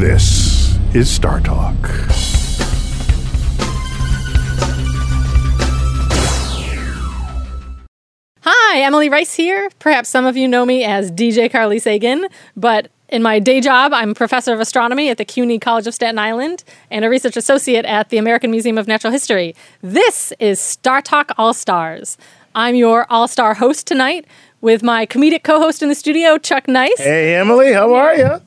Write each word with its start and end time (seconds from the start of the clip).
This 0.00 0.76
is 0.92 1.08
Star 1.08 1.38
Talk. 1.38 1.76
Hi, 8.40 8.80
Emily 8.80 9.08
Rice 9.08 9.34
here. 9.34 9.70
Perhaps 9.78 10.08
some 10.08 10.26
of 10.26 10.36
you 10.36 10.48
know 10.48 10.66
me 10.66 10.82
as 10.82 11.12
DJ 11.12 11.48
Carly 11.48 11.78
Sagan, 11.78 12.26
but 12.56 12.90
in 13.08 13.22
my 13.22 13.38
day 13.38 13.60
job, 13.60 13.92
I'm 13.92 14.14
professor 14.14 14.52
of 14.52 14.58
astronomy 14.58 15.10
at 15.10 15.16
the 15.16 15.24
CUNY 15.24 15.60
College 15.60 15.86
of 15.86 15.94
Staten 15.94 16.18
Island 16.18 16.64
and 16.90 17.04
a 17.04 17.08
research 17.08 17.36
associate 17.36 17.84
at 17.84 18.08
the 18.08 18.18
American 18.18 18.50
Museum 18.50 18.76
of 18.78 18.88
Natural 18.88 19.12
History. 19.12 19.54
This 19.80 20.32
is 20.40 20.58
Star 20.58 21.02
Talk 21.02 21.30
All 21.38 21.54
Stars. 21.54 22.18
I'm 22.56 22.74
your 22.74 23.06
all 23.10 23.28
star 23.28 23.54
host 23.54 23.86
tonight 23.86 24.26
with 24.60 24.82
my 24.82 25.06
comedic 25.06 25.44
co 25.44 25.60
host 25.60 25.84
in 25.84 25.88
the 25.88 25.94
studio, 25.94 26.36
Chuck 26.36 26.66
Nice. 26.66 26.98
Hey, 26.98 27.36
Emily, 27.36 27.72
how 27.72 27.94
are 27.94 28.16
you? 28.16 28.40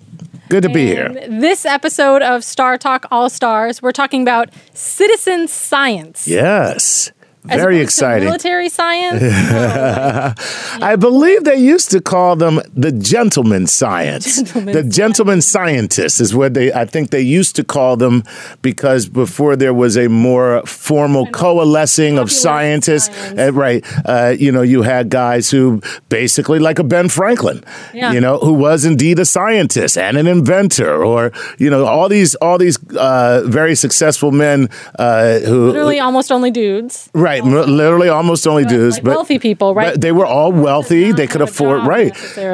Good 0.49 0.63
to 0.63 0.69
be 0.69 0.85
here. 0.85 1.09
This 1.27 1.65
episode 1.65 2.21
of 2.21 2.43
Star 2.43 2.77
Talk 2.77 3.05
All 3.11 3.29
Stars, 3.29 3.81
we're 3.81 3.91
talking 3.91 4.21
about 4.21 4.49
citizen 4.73 5.47
science. 5.47 6.25
Yes. 6.27 7.11
As 7.49 7.61
Very 7.61 7.79
exciting. 7.79 8.25
Military 8.25 8.69
science. 8.69 9.21
I 10.81 10.95
believe 10.95 11.43
they 11.43 11.55
used 11.57 11.91
to 11.91 12.01
call 12.01 12.35
them 12.35 12.61
the 12.73 12.91
gentleman 12.91 13.67
science. 13.67 14.35
Gentleman 14.37 14.73
the 14.73 14.83
gentleman 14.83 15.41
scientists 15.41 16.19
is 16.19 16.33
what 16.35 16.53
they 16.53 16.71
I 16.73 16.85
think 16.85 17.09
they 17.11 17.21
used 17.21 17.55
to 17.55 17.63
call 17.63 17.97
them 17.97 18.23
because 18.61 19.07
before 19.07 19.55
there 19.55 19.73
was 19.73 19.97
a 19.97 20.07
more 20.07 20.61
formal 20.65 21.25
coalescing 21.27 22.17
of 22.19 22.31
scientists. 22.31 23.15
science. 23.15 23.39
Uh, 23.39 23.53
right. 23.53 23.83
Uh, 24.05 24.35
you 24.37 24.51
know, 24.51 24.61
you 24.61 24.81
had 24.83 25.09
guys 25.09 25.49
who 25.51 25.81
basically 26.09 26.59
like 26.59 26.79
a 26.79 26.83
Ben 26.83 27.09
Franklin, 27.09 27.63
Yeah. 27.93 28.11
you 28.13 28.19
know, 28.21 28.37
who 28.39 28.53
was 28.53 28.85
indeed 28.85 29.19
a 29.19 29.25
scientist 29.25 29.97
and 29.97 30.17
an 30.17 30.27
inventor 30.27 31.03
or, 31.03 31.31
you 31.57 31.69
know, 31.69 31.85
all 31.85 32.09
these 32.09 32.35
all 32.35 32.57
these 32.57 32.77
uh, 32.97 33.43
very 33.45 33.75
successful 33.75 34.31
men 34.31 34.69
uh, 34.99 35.39
who 35.39 35.67
Literally 35.67 35.99
almost 35.99 36.31
only 36.31 36.51
dudes. 36.51 37.09
Right, 37.13 37.36
m- 37.43 37.51
literally 37.51 38.09
almost 38.09 38.47
only 38.47 38.65
dudes, 38.65 38.95
like 38.97 39.03
but 39.03 39.11
wealthy 39.11 39.39
people, 39.39 39.73
right? 39.73 39.93
But 39.93 40.01
they 40.01 40.11
were 40.11 40.25
all 40.25 40.51
wealthy; 40.51 41.11
they 41.11 41.27
could 41.27 41.41
afford 41.41 41.85
right, 41.87 42.13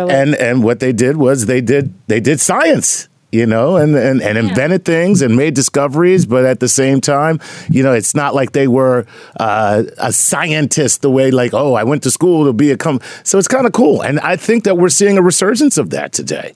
and 0.10 0.36
and 0.36 0.64
what 0.64 0.80
they 0.80 0.92
did 0.94 1.18
was 1.18 1.46
they 1.46 1.62
did 1.62 1.94
they 2.08 2.20
did 2.20 2.40
science, 2.40 3.10
you 3.32 3.46
know, 3.46 3.78
and 3.78 3.96
and, 3.96 4.22
and 4.22 4.38
invented 4.38 4.86
things 4.86 5.22
and 5.22 5.36
made 5.36 5.54
discoveries. 5.54 6.26
But 6.26 6.46
at 6.46 6.60
the 6.60 6.68
same 6.68 7.02
time, 7.02 7.40
you 7.70 7.84
know, 7.84 7.94
it's 7.94 8.14
not 8.16 8.36
like 8.36 8.52
they 8.52 8.68
were 8.68 9.06
uh, 9.40 9.84
a 9.98 10.12
scientist 10.14 11.02
the 11.02 11.10
way 11.10 11.32
like 11.32 11.54
oh 11.54 11.74
I 11.74 11.84
went 11.84 12.04
to 12.04 12.12
school 12.12 12.46
to 12.46 12.54
be 12.54 12.72
a 12.72 12.78
com. 12.78 13.00
So 13.24 13.38
it's 13.38 13.48
kind 13.48 13.66
of 13.66 13.74
cool, 13.74 14.02
and 14.02 14.20
I 14.20 14.36
think 14.36 14.64
that 14.66 14.78
we're 14.78 14.90
seeing 14.90 15.18
a 15.18 15.22
resurgence 15.22 15.78
of 15.78 15.90
that 15.92 16.12
today. 16.14 16.54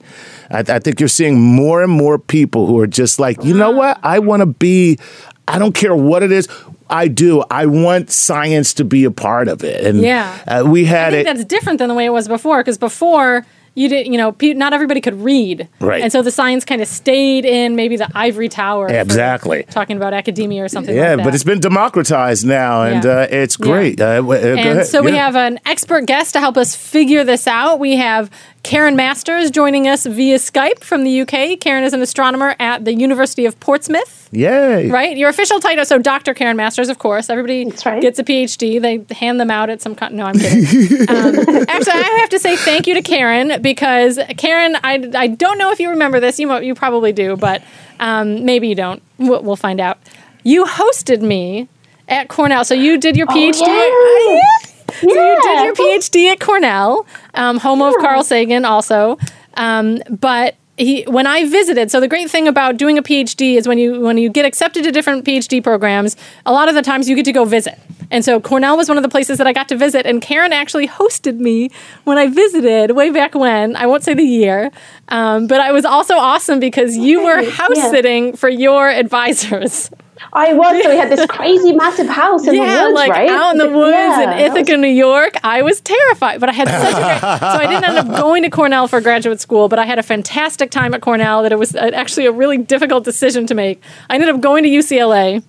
I, 0.50 0.60
I 0.60 0.78
think 0.78 1.00
you're 1.00 1.08
seeing 1.08 1.40
more 1.40 1.82
and 1.82 1.92
more 1.92 2.18
people 2.18 2.66
who 2.66 2.78
are 2.80 2.86
just 2.86 3.18
like 3.18 3.42
you 3.44 3.54
know 3.54 3.70
what 3.70 3.98
I 4.02 4.18
want 4.18 4.40
to 4.40 4.46
be. 4.46 4.98
I 5.46 5.58
don't 5.58 5.74
care 5.74 5.94
what 5.94 6.22
it 6.22 6.30
is. 6.32 6.46
I 6.90 7.08
do. 7.08 7.42
I 7.50 7.66
want 7.66 8.10
science 8.10 8.74
to 8.74 8.84
be 8.84 9.04
a 9.04 9.10
part 9.10 9.48
of 9.48 9.62
it. 9.64 9.84
And 9.84 10.00
Yeah. 10.00 10.36
uh, 10.46 10.64
we 10.66 10.84
I 10.86 10.88
had 10.88 11.12
think 11.12 11.26
it. 11.28 11.32
that's 11.36 11.44
different 11.44 11.78
than 11.78 11.88
the 11.88 11.94
way 11.94 12.04
it 12.06 12.12
was 12.12 12.28
before 12.28 12.58
because 12.60 12.78
before 12.78 13.44
you 13.74 13.88
didn't, 13.88 14.10
you 14.12 14.18
know, 14.18 14.32
pe- 14.32 14.54
not 14.54 14.72
everybody 14.72 15.00
could 15.00 15.22
read, 15.22 15.68
Right. 15.80 16.02
And 16.02 16.10
so 16.10 16.20
the 16.22 16.30
science 16.32 16.64
kind 16.64 16.82
of 16.82 16.88
stayed 16.88 17.44
in 17.44 17.76
maybe 17.76 17.96
the 17.96 18.08
ivory 18.14 18.48
tower, 18.48 18.88
Exactly. 18.88 19.62
talking 19.70 19.96
about 19.96 20.12
academia 20.14 20.64
or 20.64 20.68
something. 20.68 20.96
Yeah, 20.96 21.10
like 21.10 21.16
that. 21.18 21.24
but 21.24 21.34
it's 21.34 21.44
been 21.44 21.60
democratized 21.60 22.44
now, 22.44 22.82
and 22.82 23.04
Yeah. 23.04 23.10
uh, 23.20 23.26
it's 23.30 23.56
great. 23.56 24.00
Uh, 24.00 24.16
w- 24.16 24.40
uh, 24.40 24.54
go 24.56 24.60
and 24.78 24.86
so 24.86 25.02
we 25.02 25.12
have 25.12 25.36
an 25.36 25.60
expert 25.64 26.06
guest 26.06 26.32
to 26.32 26.40
help 26.40 26.56
us 26.56 26.74
figure 26.74 27.22
this 27.22 27.46
out. 27.46 27.78
We 27.78 27.96
have 27.96 28.30
Karen 28.62 28.96
Masters 28.96 29.50
joining 29.50 29.86
us 29.86 30.04
via 30.04 30.36
Skype 30.36 30.80
from 30.80 31.04
the 31.04 31.20
UK. 31.22 31.58
Karen 31.60 31.84
is 31.84 31.92
an 31.92 32.02
astronomer 32.02 32.56
at 32.58 32.84
the 32.84 32.92
University 32.92 33.46
of 33.46 33.58
Portsmouth. 33.60 34.28
Yay! 34.32 34.90
Right, 34.90 35.16
your 35.16 35.28
official 35.30 35.60
title. 35.60 35.84
So, 35.84 35.98
Dr. 35.98 36.34
Karen 36.34 36.56
Masters, 36.56 36.88
of 36.88 36.98
course. 36.98 37.30
Everybody 37.30 37.72
right. 37.86 38.02
gets 38.02 38.18
a 38.18 38.24
PhD. 38.24 38.80
They 38.80 39.14
hand 39.14 39.40
them 39.40 39.50
out 39.50 39.70
at 39.70 39.80
some. 39.80 39.94
Con- 39.94 40.16
no, 40.16 40.26
I'm 40.26 40.38
kidding. 40.38 41.00
um, 41.08 41.64
actually, 41.68 41.92
I 41.92 42.18
have 42.20 42.28
to 42.30 42.38
say 42.38 42.56
thank 42.56 42.86
you 42.86 42.94
to 42.94 43.02
Karen 43.02 43.62
because 43.62 44.18
Karen, 44.36 44.76
I, 44.84 45.10
I 45.14 45.28
don't 45.28 45.58
know 45.58 45.70
if 45.70 45.80
you 45.80 45.90
remember 45.90 46.20
this. 46.20 46.38
You 46.38 46.48
mo- 46.48 46.60
you 46.60 46.74
probably 46.74 47.12
do, 47.12 47.36
but 47.36 47.62
um, 48.00 48.44
maybe 48.44 48.68
you 48.68 48.74
don't. 48.74 49.02
We'll, 49.18 49.42
we'll 49.42 49.56
find 49.56 49.80
out. 49.80 49.98
You 50.42 50.64
hosted 50.64 51.22
me 51.22 51.68
at 52.08 52.28
Cornell, 52.28 52.64
so 52.64 52.74
you 52.74 52.98
did 52.98 53.16
your 53.16 53.26
PhD. 53.26 53.62
Oh, 53.62 54.40
yeah. 54.64 54.77
So 55.00 55.08
you 55.08 55.40
did 55.42 55.64
your 55.64 55.74
PhD 55.74 56.32
at 56.32 56.40
Cornell, 56.40 57.06
um, 57.34 57.58
home 57.58 57.82
of 57.82 57.94
Carl 58.00 58.24
Sagan, 58.24 58.64
also. 58.64 59.18
Um, 59.54 60.02
but 60.08 60.56
he, 60.78 61.02
when 61.02 61.26
I 61.26 61.48
visited, 61.48 61.90
so 61.90 62.00
the 62.00 62.08
great 62.08 62.30
thing 62.30 62.46
about 62.46 62.76
doing 62.76 62.98
a 62.98 63.02
PhD 63.02 63.56
is 63.56 63.66
when 63.66 63.78
you 63.78 64.00
when 64.00 64.16
you 64.16 64.30
get 64.30 64.44
accepted 64.44 64.84
to 64.84 64.92
different 64.92 65.24
PhD 65.24 65.62
programs, 65.62 66.16
a 66.46 66.52
lot 66.52 66.68
of 66.68 66.74
the 66.74 66.82
times 66.82 67.08
you 67.08 67.16
get 67.16 67.24
to 67.24 67.32
go 67.32 67.44
visit. 67.44 67.78
And 68.10 68.24
so 68.24 68.40
Cornell 68.40 68.76
was 68.76 68.88
one 68.88 68.96
of 68.96 69.02
the 69.02 69.08
places 69.08 69.38
that 69.38 69.46
I 69.46 69.52
got 69.52 69.68
to 69.68 69.76
visit, 69.76 70.06
and 70.06 70.22
Karen 70.22 70.52
actually 70.52 70.88
hosted 70.88 71.38
me 71.38 71.70
when 72.04 72.16
I 72.16 72.28
visited 72.28 72.92
way 72.92 73.10
back 73.10 73.34
when. 73.34 73.76
I 73.76 73.86
won't 73.86 74.04
say 74.04 74.14
the 74.14 74.22
year, 74.22 74.70
um, 75.08 75.46
but 75.46 75.60
it 75.66 75.72
was 75.72 75.84
also 75.84 76.14
awesome 76.14 76.60
because 76.60 76.96
you 76.96 77.24
were 77.24 77.42
house 77.50 77.76
yeah. 77.76 77.90
sitting 77.90 78.36
for 78.36 78.48
your 78.48 78.88
advisors. 78.88 79.90
I 80.32 80.52
was. 80.52 80.82
So 80.82 80.90
we 80.90 80.96
had 80.96 81.10
this 81.10 81.26
crazy, 81.28 81.72
massive 81.72 82.08
house 82.08 82.46
in 82.46 82.54
yeah, 82.54 82.76
the 82.78 82.84
woods, 82.86 82.94
like 82.94 83.10
right? 83.10 83.28
out 83.30 83.52
in 83.52 83.58
the 83.58 83.70
woods 83.70 83.92
Yeah, 83.92 84.22
in 84.22 84.30
that 84.30 84.50
was- 84.52 84.58
Ithaca, 84.60 84.76
New 84.76 84.88
York. 84.88 85.34
I 85.44 85.62
was 85.62 85.80
terrified, 85.80 86.40
but 86.40 86.48
I 86.48 86.52
had 86.52 86.68
such 86.68 86.94
a 86.94 87.04
great. 87.04 87.20
so 87.40 87.58
I 87.58 87.66
didn't 87.66 87.84
end 87.84 87.98
up 87.98 88.16
going 88.20 88.42
to 88.42 88.50
Cornell 88.50 88.88
for 88.88 89.00
graduate 89.00 89.40
school, 89.40 89.68
but 89.68 89.78
I 89.78 89.84
had 89.86 89.98
a 89.98 90.02
fantastic 90.02 90.70
time 90.70 90.94
at 90.94 91.00
Cornell. 91.00 91.42
That 91.42 91.52
it 91.52 91.58
was 91.58 91.74
uh, 91.74 91.90
actually 91.94 92.26
a 92.26 92.32
really 92.32 92.58
difficult 92.58 93.04
decision 93.04 93.46
to 93.46 93.54
make. 93.54 93.82
I 94.10 94.14
ended 94.14 94.28
up 94.28 94.40
going 94.40 94.64
to 94.64 94.68
UCLA. 94.70 95.42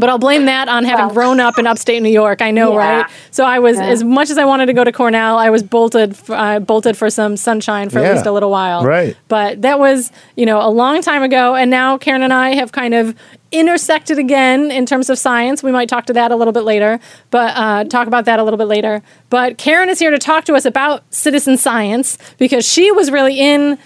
But 0.00 0.08
I'll 0.08 0.18
blame 0.18 0.46
that 0.46 0.68
on 0.68 0.84
having 0.84 1.06
Well. 1.06 1.14
grown 1.14 1.40
up 1.40 1.58
in 1.58 1.66
upstate 1.66 2.02
New 2.02 2.08
York. 2.10 2.42
I 2.42 2.50
know, 2.50 2.72
Yeah. 2.72 2.78
right? 3.00 3.06
So 3.30 3.44
I 3.44 3.58
was, 3.58 3.76
Yeah. 3.76 3.84
as 3.86 4.02
much 4.02 4.30
as 4.30 4.38
I 4.38 4.44
wanted 4.44 4.66
to 4.66 4.72
go 4.72 4.82
to 4.82 4.90
Cornell, 4.92 5.38
I 5.38 5.50
was 5.50 5.62
bolted, 5.62 6.16
uh, 6.28 6.58
bolted 6.60 6.96
for 6.96 7.10
some 7.10 7.36
sunshine 7.36 7.90
for 7.90 8.00
Yeah. 8.00 8.06
at 8.08 8.14
least 8.14 8.26
a 8.26 8.32
little 8.32 8.50
while. 8.50 8.84
Right. 8.84 9.14
But 9.28 9.62
that 9.62 9.78
was, 9.78 10.10
you 10.36 10.46
know, 10.46 10.60
a 10.60 10.70
long 10.70 11.02
time 11.02 11.22
ago. 11.22 11.54
And 11.54 11.70
now 11.70 11.98
Karen 11.98 12.22
and 12.22 12.32
I 12.32 12.54
have 12.54 12.72
kind 12.72 12.94
of 12.94 13.14
intersected 13.52 14.16
again 14.18 14.70
in 14.70 14.86
terms 14.86 15.10
of 15.10 15.18
science. 15.18 15.62
We 15.62 15.72
might 15.72 15.88
talk 15.88 16.06
to 16.06 16.12
that 16.12 16.30
a 16.30 16.36
little 16.36 16.52
bit 16.52 16.62
later, 16.64 17.00
but 17.30 17.52
uh, 17.56 17.84
talk 17.84 18.06
about 18.06 18.24
that 18.26 18.38
a 18.38 18.44
little 18.44 18.56
bit 18.58 18.68
later. 18.68 19.02
But 19.28 19.58
Karen 19.58 19.88
is 19.88 19.98
here 19.98 20.10
to 20.12 20.18
talk 20.18 20.44
to 20.44 20.54
us 20.54 20.64
about 20.64 21.02
citizen 21.10 21.56
science 21.56 22.16
because 22.38 22.64
she 22.64 22.90
was 22.92 23.10
really 23.10 23.38
in 23.40 23.78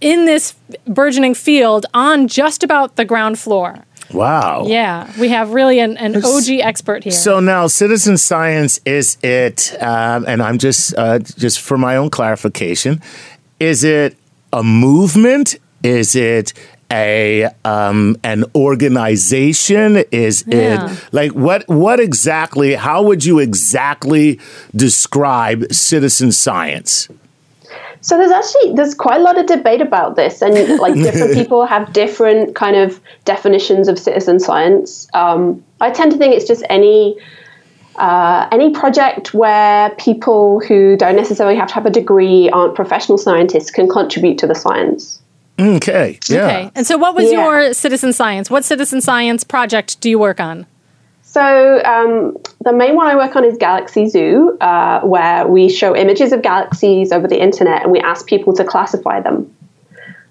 in 0.00 0.24
this 0.24 0.54
burgeoning 0.86 1.34
field 1.34 1.84
on 1.92 2.26
just 2.26 2.62
about 2.62 2.96
the 2.96 3.04
ground 3.04 3.38
floor. 3.38 3.84
Wow. 4.12 4.64
Yeah, 4.66 5.10
we 5.18 5.28
have 5.28 5.50
really 5.52 5.78
an, 5.80 5.96
an 5.96 6.16
OG 6.16 6.48
expert 6.62 7.04
here. 7.04 7.12
So 7.12 7.40
now, 7.40 7.66
citizen 7.66 8.16
science 8.18 8.80
is 8.84 9.16
it? 9.22 9.74
Um, 9.80 10.24
and 10.26 10.42
I'm 10.42 10.58
just 10.58 10.94
uh, 10.96 11.18
just 11.20 11.60
for 11.60 11.78
my 11.78 11.96
own 11.96 12.10
clarification, 12.10 13.00
is 13.58 13.84
it 13.84 14.16
a 14.52 14.62
movement? 14.62 15.56
Is 15.82 16.14
it 16.16 16.52
a 16.92 17.46
um, 17.64 18.16
an 18.24 18.44
organization? 18.54 19.98
Is 20.10 20.44
Yeah. 20.46 20.92
it 20.92 21.04
like 21.12 21.32
what 21.32 21.66
what 21.68 22.00
exactly? 22.00 22.74
How 22.74 23.02
would 23.02 23.24
you 23.24 23.38
exactly 23.38 24.40
describe 24.74 25.72
citizen 25.72 26.32
science? 26.32 27.08
So 28.02 28.16
there's 28.16 28.30
actually 28.30 28.74
there's 28.74 28.94
quite 28.94 29.20
a 29.20 29.22
lot 29.22 29.38
of 29.38 29.46
debate 29.46 29.80
about 29.80 30.16
this, 30.16 30.42
and 30.42 30.78
like 30.78 30.94
different 31.06 31.34
people 31.34 31.66
have 31.66 31.92
different 31.92 32.54
kind 32.54 32.76
of 32.76 33.00
definitions 33.24 33.88
of 33.88 33.98
citizen 33.98 34.40
science. 34.40 35.06
Um, 35.14 35.62
I 35.80 35.90
tend 35.90 36.12
to 36.12 36.18
think 36.18 36.34
it's 36.34 36.46
just 36.46 36.64
any 36.70 37.18
uh, 37.96 38.48
any 38.50 38.70
project 38.70 39.34
where 39.34 39.90
people 39.90 40.60
who 40.60 40.96
don't 40.96 41.16
necessarily 41.16 41.56
have 41.56 41.68
to 41.68 41.74
have 41.74 41.86
a 41.86 41.90
degree, 41.90 42.48
aren't 42.50 42.74
professional 42.74 43.18
scientists, 43.18 43.70
can 43.70 43.88
contribute 43.88 44.38
to 44.38 44.46
the 44.46 44.54
science. 44.54 45.20
Okay. 45.58 46.18
Yeah. 46.26 46.46
Okay. 46.46 46.70
And 46.74 46.86
so, 46.86 46.96
what 46.96 47.14
was 47.14 47.30
Yeah. 47.30 47.42
your 47.42 47.74
citizen 47.74 48.12
science? 48.14 48.50
What 48.50 48.64
citizen 48.64 49.00
science 49.02 49.44
project 49.44 50.00
do 50.00 50.08
you 50.08 50.18
work 50.18 50.40
on? 50.40 50.66
So 51.30 51.80
um, 51.84 52.36
the 52.64 52.72
main 52.72 52.96
one 52.96 53.06
I 53.06 53.14
work 53.14 53.36
on 53.36 53.44
is 53.44 53.56
Galaxy 53.56 54.08
Zoo, 54.08 54.58
uh, 54.60 55.02
where 55.02 55.46
we 55.46 55.68
show 55.68 55.94
images 55.94 56.32
of 56.32 56.42
galaxies 56.42 57.12
over 57.12 57.28
the 57.28 57.40
internet 57.40 57.84
and 57.84 57.92
we 57.92 58.00
ask 58.00 58.26
people 58.26 58.52
to 58.54 58.64
classify 58.64 59.20
them. 59.20 59.54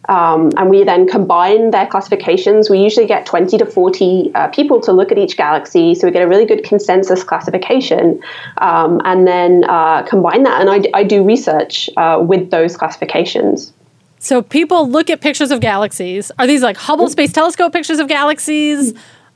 Um, 0.09 0.51
and 0.57 0.69
we 0.69 0.83
then 0.83 1.07
combine 1.07 1.71
their 1.71 1.87
classifications. 1.87 2.69
We 2.69 2.79
usually 2.79 3.05
get 3.05 3.25
20 3.25 3.59
to 3.59 3.65
40 3.65 4.31
uh, 4.35 4.47
people 4.49 4.81
to 4.81 4.91
look 4.91 5.09
at 5.13 5.17
each 5.17 5.37
galaxy, 5.37 5.95
so 5.95 6.05
we 6.05 6.11
get 6.11 6.21
a 6.21 6.27
really 6.27 6.45
good 6.45 6.65
consensus 6.65 7.23
classification, 7.23 8.21
um, 8.57 8.99
and 9.05 9.25
then 9.25 9.63
uh, 9.69 10.03
combine 10.03 10.43
that. 10.43 10.59
And 10.59 10.69
I, 10.69 10.99
I 10.99 11.03
do 11.03 11.23
research 11.23 11.89
uh, 11.95 12.21
with 12.27 12.51
those 12.51 12.75
classifications. 12.75 13.71
So, 14.17 14.41
people 14.41 14.89
look 14.89 15.09
at 15.09 15.21
pictures 15.21 15.51
of 15.51 15.61
galaxies. 15.61 16.29
Are 16.39 16.47
these 16.47 16.61
like 16.61 16.75
Hubble 16.75 17.07
Space 17.07 17.31
Telescope 17.31 17.71
pictures 17.71 17.99
of 17.99 18.09
galaxies? 18.09 18.93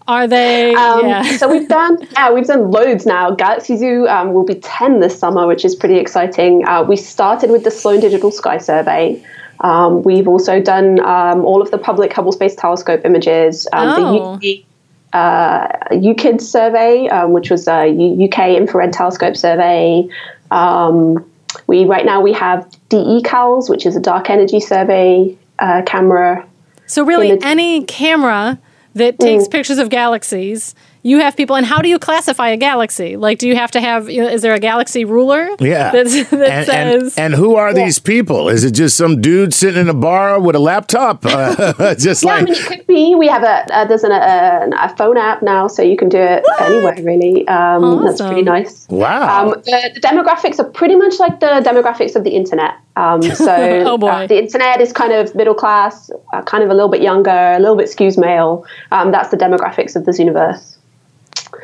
Are 0.08 0.28
they? 0.28 0.74
Um, 0.76 1.08
yeah. 1.08 1.24
So 1.38 1.50
we've 1.50 1.68
done, 1.68 1.98
yeah, 2.12 2.32
we've 2.32 2.46
done 2.48 2.72
loads 2.72 3.06
now. 3.06 3.32
Galaxy 3.32 3.78
Zoo 3.78 4.08
um, 4.08 4.34
will 4.34 4.46
be 4.46 4.56
ten 4.56 5.00
this 5.00 5.18
summer, 5.18 5.48
which 5.48 5.64
is 5.66 5.76
pretty 5.76 5.98
exciting. 5.98 6.66
Uh, 6.68 6.84
we 6.84 6.96
started 6.96 7.50
with 7.50 7.64
the 7.64 7.72
Sloan 7.72 8.00
Digital 8.00 8.32
Sky 8.32 8.58
Survey, 8.58 9.24
Um, 9.62 10.04
we've 10.04 10.28
also 10.28 10.60
done 10.62 11.00
um, 11.00 11.46
all 11.46 11.62
of 11.62 11.72
the 11.72 11.78
public 11.78 12.12
Hubble 12.14 12.32
Space 12.34 12.56
Telescope 12.56 13.02
images, 13.06 13.68
um, 13.72 13.88
Oh. 13.90 14.38
the 14.42 14.58
UK, 14.60 14.66
uh, 15.14 15.68
UKID 15.92 16.42
survey, 16.42 17.08
um, 17.08 17.32
which 17.34 17.50
was 17.50 17.68
a 17.68 17.88
UK 18.26 18.58
infrared 18.58 18.92
telescope 18.92 19.38
survey. 19.38 20.08
Um, 20.52 21.24
we 21.68 21.86
right 21.86 22.06
now 22.06 22.20
we 22.22 22.34
have 22.34 22.68
DECaLS, 22.90 23.70
which 23.70 23.86
is 23.86 23.96
a 23.96 24.00
dark 24.02 24.30
energy 24.30 24.60
survey 24.60 25.38
uh, 25.60 25.82
camera. 25.86 26.46
So 26.88 27.06
really, 27.06 27.30
Image- 27.30 27.44
any 27.46 27.84
camera 27.86 28.58
that 28.96 29.18
Mm. 29.18 29.26
takes 29.26 29.48
pictures 29.48 29.78
of 29.80 29.90
galaxies, 29.90 30.76
you 31.04 31.20
have 31.20 31.36
people. 31.38 31.56
And 31.56 31.66
how 31.66 31.82
do 31.82 31.90
you 31.90 32.00
classify 32.00 32.50
a 32.50 32.58
galaxy? 32.58 33.18
Like, 33.18 33.38
do 33.38 33.48
you 33.48 33.56
have 33.56 33.72
to 33.72 33.82
have? 33.82 34.10
You 34.10 34.24
know, 34.24 34.30
is 34.30 34.42
there 34.42 34.54
a 34.54 34.60
galaxy 34.60 35.06
ruler? 35.06 35.50
Yeah. 35.60 35.92
That's, 35.92 36.30
that 36.32 36.50
and, 36.50 36.66
says. 36.66 37.18
and, 37.18 37.34
and 37.34 37.36
who 37.36 37.56
are 37.56 37.74
these 37.74 38.00
people? 38.00 38.50
Is 38.50 38.64
it 38.64 38.72
just 38.72 38.98
some 38.98 39.22
dude 39.22 39.54
sitting 39.54 39.82
in 39.82 39.90
a 39.90 39.94
bar 39.94 40.40
with 40.40 40.56
a 40.56 40.60
laptop? 40.60 41.24
Uh, 41.34 41.94
just 41.96 42.24
Yeah, 42.24 42.32
I 42.32 42.36
like, 42.36 42.46
mean, 42.46 42.54
it 42.54 42.66
could 42.66 42.88
be. 42.88 43.16
We 43.16 43.28
have 43.28 43.44
a 43.44 43.76
uh, 43.76 43.86
there's 43.86 44.04
an, 44.04 44.12
a, 44.12 44.70
a 44.80 44.96
phone 44.96 45.18
app 45.18 45.42
now, 45.42 45.68
so 45.68 45.82
you 45.82 45.98
can 45.98 46.08
do 46.10 46.18
it 46.20 46.44
anywhere 46.60 46.96
really. 47.02 47.48
Um, 47.48 48.04
That's 48.06 48.22
pretty 48.22 48.44
nice. 48.44 48.88
wow. 48.90 49.48
Um, 49.48 49.50
the, 49.66 49.92
the 49.96 50.00
demographics 50.00 50.60
are 50.60 50.70
pretty 50.70 50.96
much 50.96 51.20
like 51.20 51.40
the 51.40 51.62
demographics 51.66 52.16
of 52.16 52.24
the 52.24 52.30
internet. 52.32 52.76
Um, 52.96 53.22
so 53.24 53.84
Oh, 53.86 53.98
boy. 53.98 54.08
uh, 54.08 54.28
the 54.28 54.38
internet 54.38 54.80
is 54.80 54.94
kind 54.94 55.12
of 55.12 55.34
middle 55.36 55.56
class, 55.56 56.12
uh, 56.34 56.42
kind 56.44 56.64
of 56.64 56.70
a 56.70 56.74
little 56.74 56.90
bit 56.90 57.02
younger, 57.02 57.32
a 57.32 57.60
little 57.60 57.76
bit 57.76 57.90
skews 57.90 58.18
male. 58.18 58.66
Um, 58.92 59.12
that's 59.12 59.30
the 59.30 59.38
demographics 59.38 59.96
of 59.96 60.06
this 60.06 60.20
universe. 60.20 60.73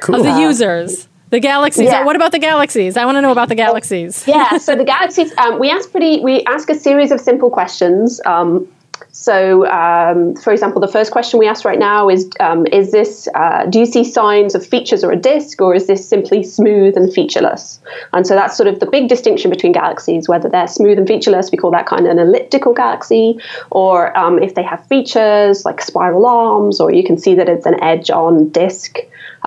Cool. 0.01 0.16
of 0.16 0.24
the 0.24 0.42
users, 0.42 1.07
the 1.30 1.40
galaxies. 1.40 1.86
Yeah. 1.86 2.04
What 2.04 2.16
about 2.16 2.31
the 2.31 2.40
galaxies? 2.40 2.98
I 2.98 3.06
want 3.06 3.18
to 3.18 3.22
know 3.22 3.31
about 3.31 3.50
the 3.50 3.56
galaxies. 3.56 4.28
yeah 4.28 4.57
so 4.57 4.75
the 4.75 4.84
galaxies 4.84 5.36
um, 5.38 5.60
we 5.60 5.69
ask 5.69 5.92
pretty 5.92 6.19
we 6.22 6.44
ask 6.46 6.69
a 6.69 6.75
series 6.75 7.12
of 7.12 7.19
simple 7.19 7.50
questions 7.50 8.22
um, 8.25 8.68
so 9.12 9.68
um, 9.68 10.36
for 10.36 10.51
example 10.51 10.81
the 10.81 10.88
first 10.88 11.12
question 11.12 11.40
we 11.40 11.48
ask 11.48 11.66
right 11.66 11.80
now 11.80 12.10
is 12.10 12.30
um, 12.40 12.66
is 12.68 12.92
this 12.92 13.28
uh, 13.36 13.66
do 13.66 13.80
you 13.80 13.86
see 13.86 14.04
signs 14.04 14.56
of 14.56 14.66
features 14.66 15.04
or 15.04 15.12
a 15.12 15.16
disk 15.16 15.62
or 15.62 15.74
is 15.74 15.88
this 15.88 16.07
simply 16.07 16.44
smooth 16.44 16.96
and 16.96 17.13
featureless 17.13 17.80
and 18.13 18.25
so 18.28 18.36
that's 18.36 18.56
sort 18.56 18.68
of 18.68 18.80
the 18.80 18.86
big 18.86 19.07
distinction 19.07 19.50
between 19.50 19.72
galaxies 19.72 20.28
whether 20.28 20.50
they're 20.50 20.68
smooth 20.68 20.98
and 20.98 21.07
featureless 21.07 21.51
we 21.51 21.57
call 21.57 21.72
that 21.72 21.86
kind 21.86 22.06
of 22.06 22.12
an 22.12 22.19
elliptical 22.19 22.74
galaxy 22.74 23.40
or 23.72 24.16
um, 24.18 24.42
if 24.42 24.56
they 24.56 24.63
have 24.63 24.86
features 24.88 25.66
like 25.66 25.81
spiral 25.81 26.25
arms 26.25 26.80
or 26.80 26.92
you 26.92 27.04
can 27.04 27.18
see 27.18 27.36
that 27.36 27.50
it's 27.50 27.66
an 27.66 27.81
edge 27.84 28.10
on 28.10 28.50
disk 28.50 29.00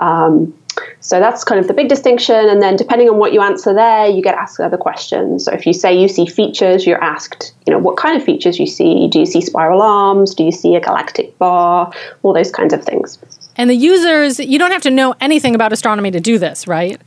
um, 0.03 0.53
so 1.01 1.21
that's 1.21 1.45
kind 1.45 1.61
of 1.61 1.69
the 1.69 1.75
big 1.75 1.89
distinction. 1.89 2.49
And 2.49 2.63
then 2.63 2.77
depending 2.77 3.09
on 3.09 3.19
what 3.19 3.33
you 3.33 3.41
answer 3.41 3.75
there, 3.75 4.07
you 4.09 4.23
get 4.23 4.35
asked 4.35 4.59
other 4.61 4.77
questions. 4.77 5.45
So 5.45 5.53
if 5.53 5.67
you 5.67 5.73
say 5.73 5.99
you 5.99 6.09
see 6.09 6.27
features, 6.27 6.87
you're 6.87 7.03
asked, 7.03 7.55
you 7.67 7.73
know, 7.73 7.79
what 7.79 7.97
kind 7.97 8.17
of 8.17 8.25
features 8.25 8.59
you 8.59 8.67
see. 8.67 9.09
Do 9.09 9.19
you 9.21 9.27
see 9.27 9.41
spiral 9.41 9.83
arms? 9.83 10.35
Do 10.35 10.45
you 10.45 10.53
see 10.53 10.75
a 10.75 10.81
galactic 10.81 11.37
bar? 11.39 11.93
All 12.23 12.33
those 12.33 12.51
kinds 12.51 12.73
of 12.73 12.85
things. 12.85 13.19
And 13.57 13.69
the 13.69 13.75
users, 13.75 14.41
you 14.41 14.59
don't 14.59 14.71
have 14.71 14.83
to 14.83 14.91
know 14.91 15.15
anything 15.21 15.55
about 15.55 15.73
astronomy 15.73 16.11
to 16.11 16.21
do 16.21 16.39
this, 16.39 16.67
right? 16.67 17.01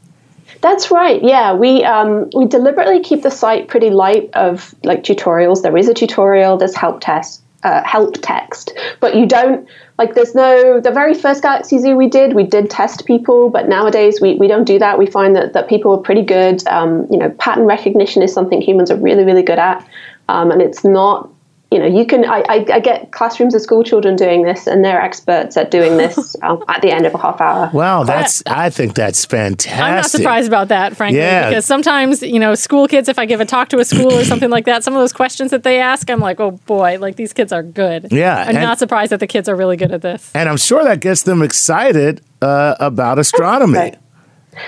That's 0.62 0.90
right. 0.92 1.22
Yeah, 1.24 1.54
we 1.54 1.84
um, 1.84 2.30
we 2.36 2.46
deliberately 2.46 3.02
keep 3.02 3.22
the 3.24 3.32
site 3.32 3.68
pretty 3.68 3.90
light 3.90 4.30
of 4.34 4.74
like 4.84 5.04
tutorials. 5.04 5.62
There 5.62 5.78
is 5.78 5.88
a 5.90 5.94
tutorial. 5.94 6.58
There's 6.58 6.76
help 6.76 7.02
test, 7.02 7.44
uh, 7.66 7.84
help 7.84 8.14
text, 8.22 8.72
but 9.00 9.16
you 9.16 9.26
don't 9.26 9.68
like. 9.98 10.14
There's 10.14 10.36
no. 10.36 10.80
The 10.80 10.92
very 10.92 11.16
first 11.16 11.42
Galaxy 11.42 11.80
Zoo 11.80 11.96
we 11.96 12.08
did, 12.08 12.34
we 12.34 12.44
did 12.44 12.70
test 12.70 13.08
people, 13.08 13.50
but 13.50 13.68
nowadays 13.68 14.22
we, 14.22 14.36
we 14.36 14.48
don't 14.48 14.66
do 14.66 14.78
that. 14.78 15.00
We 15.00 15.08
find 15.08 15.36
that 15.36 15.54
that 15.54 15.68
people 15.68 15.92
are 15.94 15.98
pretty 15.98 16.22
good. 16.22 16.66
Um, 16.68 17.08
you 17.10 17.18
know, 17.18 17.32
pattern 17.32 17.66
recognition 17.66 18.22
is 18.22 18.32
something 18.32 18.62
humans 18.62 18.92
are 18.92 18.98
really 18.98 19.24
really 19.24 19.42
good 19.42 19.58
at, 19.58 19.86
um, 20.30 20.52
and 20.52 20.62
it's 20.62 20.86
not. 20.86 21.30
You 21.72 21.80
know, 21.80 21.88
you 21.88 22.06
can. 22.06 22.24
I, 22.26 22.44
I, 22.48 22.66
I 22.74 22.80
get 22.80 23.12
classrooms 23.12 23.56
of 23.56 23.62
school 23.62 23.84
children 23.84 24.16
doing 24.16 24.44
this, 24.44 24.68
and 24.68 24.86
they're 24.86 25.02
experts 25.02 25.58
at 25.58 25.72
doing 25.72 25.98
this 25.98 26.36
um, 26.44 26.64
at 26.70 26.82
the 26.82 26.92
end 26.92 27.06
of 27.06 27.14
a 27.14 27.18
half 27.18 27.42
hour. 27.42 27.70
wow, 27.74 28.04
that's, 28.04 28.44
I 28.46 28.70
think 28.70 28.94
that's 28.94 29.26
fantastic. 29.26 29.82
I'm 29.84 29.96
not 29.96 30.06
surprised 30.06 30.48
about 30.48 30.68
that, 30.70 30.96
frankly, 30.96 31.20
Yeah. 31.20 31.50
because 31.50 31.66
sometimes, 31.66 32.22
you 32.22 32.40
know, 32.40 32.54
school 32.56 32.88
kids, 32.88 33.10
if 33.10 33.18
I 33.18 33.26
give 33.26 33.42
a 33.42 33.46
talk 33.46 33.70
to 33.70 33.80
a 33.80 33.86
school 33.86 34.14
or 34.14 34.24
something 34.24 34.50
like 34.52 34.66
that, 34.66 34.84
some 34.84 34.94
of 34.94 35.00
those 35.02 35.12
questions 35.12 35.52
that 35.52 35.64
they 35.64 35.80
ask, 35.82 36.10
I'm 36.10 36.20
like, 36.20 36.40
oh 36.40 36.52
boy, 36.52 36.98
like 37.00 37.16
these 37.16 37.34
kids 37.34 37.52
are 37.52 37.64
good. 37.64 38.08
Yeah, 38.12 38.38
I'm 38.44 38.50
and- 38.50 38.62
not 38.64 38.78
surprised 38.80 39.12
that 39.12 39.20
the 39.20 39.28
kids 39.28 39.50
are 39.50 39.56
really 39.56 39.76
good 39.76 39.92
at 39.92 40.02
this. 40.04 40.32
And 40.36 40.48
I'm 40.48 40.58
sure 40.58 40.84
that 40.84 41.00
gets 41.00 41.24
them 41.24 41.42
excited 41.42 42.22
uh, 42.42 42.76
about 42.80 43.18
astronomy. 43.20 43.74
Right. 43.78 43.98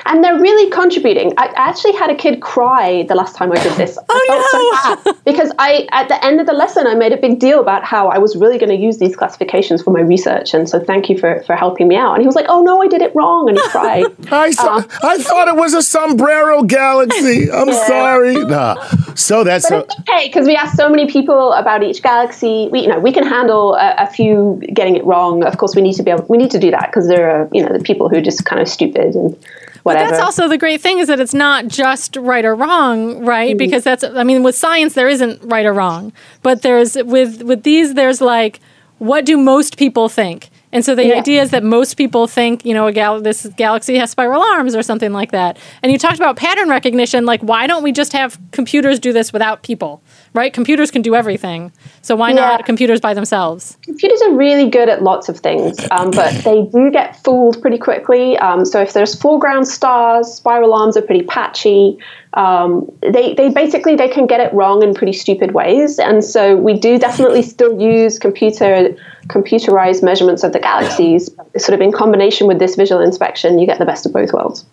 And 0.06 0.24
they're 0.24 0.40
really 0.40 0.70
contributing. 0.72 1.34
I 1.38 1.52
actually 1.56 1.94
had 1.94 2.10
a 2.10 2.16
kid 2.16 2.42
cry 2.42 3.04
the 3.04 3.16
last 3.16 3.36
time 3.36 3.52
I 3.52 3.62
did 3.62 3.74
this. 3.74 3.98
Oh, 4.10 4.26
I 4.30 4.94
felt 4.94 5.06
so 5.06 5.14
bad 5.14 5.24
because 5.26 5.52
I, 5.60 5.88
at 5.92 6.08
the 6.08 6.24
end 6.26 6.40
of 6.40 6.48
the 6.48 6.54
lesson, 6.54 6.88
I 6.88 6.96
made 6.96 7.14
a 7.14 7.18
big 7.18 7.40
deal 7.40 7.60
about 7.60 7.84
how 7.84 8.08
I 8.08 8.18
was 8.18 8.36
really 8.36 8.58
going 8.58 8.70
to 8.70 8.76
use 8.76 8.98
these 8.98 9.16
classifications 9.16 9.84
for 9.84 9.92
my 9.92 10.02
research, 10.02 10.54
and 10.54 10.68
so 10.68 10.80
thank 10.80 11.10
you 11.10 11.18
for, 11.18 11.42
for 11.44 11.56
helping 11.56 11.88
me 11.88 11.96
out. 11.96 12.14
And 12.14 12.22
he 12.22 12.26
was 12.26 12.36
like, 12.36 12.48
"Oh 12.50 12.64
no, 12.64 12.82
I 12.82 12.88
did 12.88 13.02
it 13.02 13.14
wrong," 13.16 13.50
and 13.50 13.58
he 13.58 13.68
cried. 13.70 14.06
I, 14.32 14.52
saw, 14.52 14.78
um, 14.78 14.88
I 15.04 15.18
thought 15.18 15.48
it 15.48 15.56
was 15.56 15.74
a 15.74 15.84
sombrero 15.84 16.64
galaxy. 16.64 17.52
I'm 17.52 17.72
sorry. 17.72 18.44
Nah. 18.44 18.76
So 19.16 19.44
that's 19.44 19.70
But 19.70 19.78
a, 19.78 19.84
it's 19.84 20.00
okay 20.00 20.28
because 20.28 20.48
we 20.48 20.56
asked 20.56 20.78
so 20.78 20.90
many 20.90 21.08
people 21.08 21.54
about 21.54 21.84
each 21.84 22.02
galaxy. 22.02 22.70
We, 22.72 22.82
you 22.82 22.88
know, 22.88 23.00
we 23.00 23.12
can 23.12 23.26
handle 23.26 23.76
a, 23.76 23.96
a 24.00 24.08
few 24.08 24.62
getting 24.74 24.96
it 24.96 25.06
wrong. 25.06 25.44
Of 25.44 25.58
course, 25.58 25.76
we 25.76 25.82
need 25.82 25.96
to 25.96 26.04
be 26.04 26.12
able. 26.12 26.26
We 26.28 26.38
need 26.38 26.52
to 26.52 26.60
do 26.60 26.72
that 26.72 26.88
because 26.88 27.08
there 27.08 27.30
are, 27.30 27.50
you 27.52 27.64
know, 27.64 27.72
the 27.72 27.84
people 27.84 28.10
who 28.10 28.18
are 28.18 28.22
just 28.22 28.46
kind 28.46 28.62
of 28.62 28.68
stupid 28.68 29.16
and 29.16 29.38
But 29.94 30.10
that's 30.10 30.20
also 30.22 30.48
the 30.48 30.58
great 30.58 30.82
thing 30.82 31.00
is 31.00 31.08
that 31.08 31.20
it's 31.20 31.34
not 31.34 31.68
just 31.68 32.16
right 32.18 32.46
or 32.46 32.56
wrong, 32.56 33.24
right? 33.26 33.52
Mm-hmm. 33.52 33.58
Because 33.58 33.84
that's 33.84 34.04
I 34.04 34.24
mean 34.24 34.44
with 34.44 34.56
science 34.56 34.94
there 34.94 35.08
isn't 35.10 35.42
right 35.44 35.66
or 35.66 35.74
wrong. 35.74 36.14
But 36.44 36.62
there's 36.62 36.96
with 36.96 37.44
with 37.44 37.64
these 37.64 37.94
there's 37.94 38.22
like 38.22 38.60
what 39.00 39.26
do 39.26 39.38
most 39.38 39.78
people 39.78 40.10
think? 40.10 40.50
And 40.74 40.84
so 40.84 40.96
the 40.96 41.06
Yeah. 41.08 41.16
idea 41.16 41.42
is 41.42 41.52
that 41.52 41.64
most 41.64 41.96
people 41.96 42.28
think, 42.28 42.66
you 42.66 42.74
know, 42.74 42.88
a 42.88 42.92
gal- 42.92 43.22
this 43.22 43.48
galaxy 43.56 43.96
has 43.98 44.12
spiral 44.12 44.42
arms 44.42 44.76
or 44.76 44.84
something 44.84 45.14
like 45.14 45.32
that. 45.32 45.58
And 45.82 45.92
you 45.92 45.98
talked 45.98 46.18
about 46.18 46.36
pattern 46.36 46.68
recognition. 46.68 47.26
Like, 47.26 47.42
why 47.42 47.68
don't 47.68 47.84
we 47.84 47.92
just 47.92 48.12
have 48.14 48.38
computers 48.52 49.00
do 49.00 49.14
this 49.14 49.32
without 49.32 49.64
people, 49.64 50.02
right? 50.38 50.54
Computers 50.54 50.92
can 50.92 51.02
do 51.02 51.14
everything. 51.16 51.72
So 52.02 52.16
why 52.16 52.30
Yeah. 52.30 52.36
not 52.36 52.66
computers 52.66 53.02
by 53.02 53.14
themselves? 53.14 53.78
computers 53.84 54.22
are 54.22 54.32
really 54.34 54.70
good 54.70 54.88
at 54.88 55.02
lots 55.04 55.28
of 55.28 55.40
things, 55.40 55.76
um, 55.92 56.12
but 56.12 56.32
they 56.46 56.62
do 56.72 56.90
get 56.92 57.22
fooled 57.24 57.62
pretty 57.62 57.78
quickly. 57.78 58.38
Um, 58.38 58.64
so 58.64 58.80
if 58.82 58.94
there's 58.94 59.14
foreground 59.16 59.68
stars, 59.68 60.32
spiral 60.32 60.74
arms 60.74 60.96
are 60.96 61.02
pretty 61.02 61.24
patchy. 61.26 61.98
Um, 62.36 62.90
they, 63.02 63.34
they 63.34 63.50
basically 63.50 63.96
they 63.96 64.08
can 64.08 64.28
get 64.28 64.40
it 64.40 64.54
wrong 64.54 64.84
in 64.84 64.94
pretty 64.94 65.14
stupid 65.14 65.52
ways, 65.54 65.98
and 65.98 66.24
so 66.24 66.56
we 66.56 66.74
do 66.80 67.00
definitely 67.00 67.42
still 67.42 67.82
use 67.82 68.20
computer 68.20 68.96
computerized 69.28 70.04
measurements 70.04 70.44
of 70.44 70.54
the 70.54 70.60
galaxies. 70.60 71.30
Sort 71.58 71.74
of 71.74 71.82
in 71.82 71.92
combination 71.92 72.46
with 72.48 72.60
this 72.60 72.76
visual 72.76 73.02
inspection, 73.02 73.58
you 73.60 73.66
get 73.66 73.80
the 73.80 73.86
best 73.86 74.06
of 74.06 74.14
both 74.14 74.32
worlds. 74.34 74.66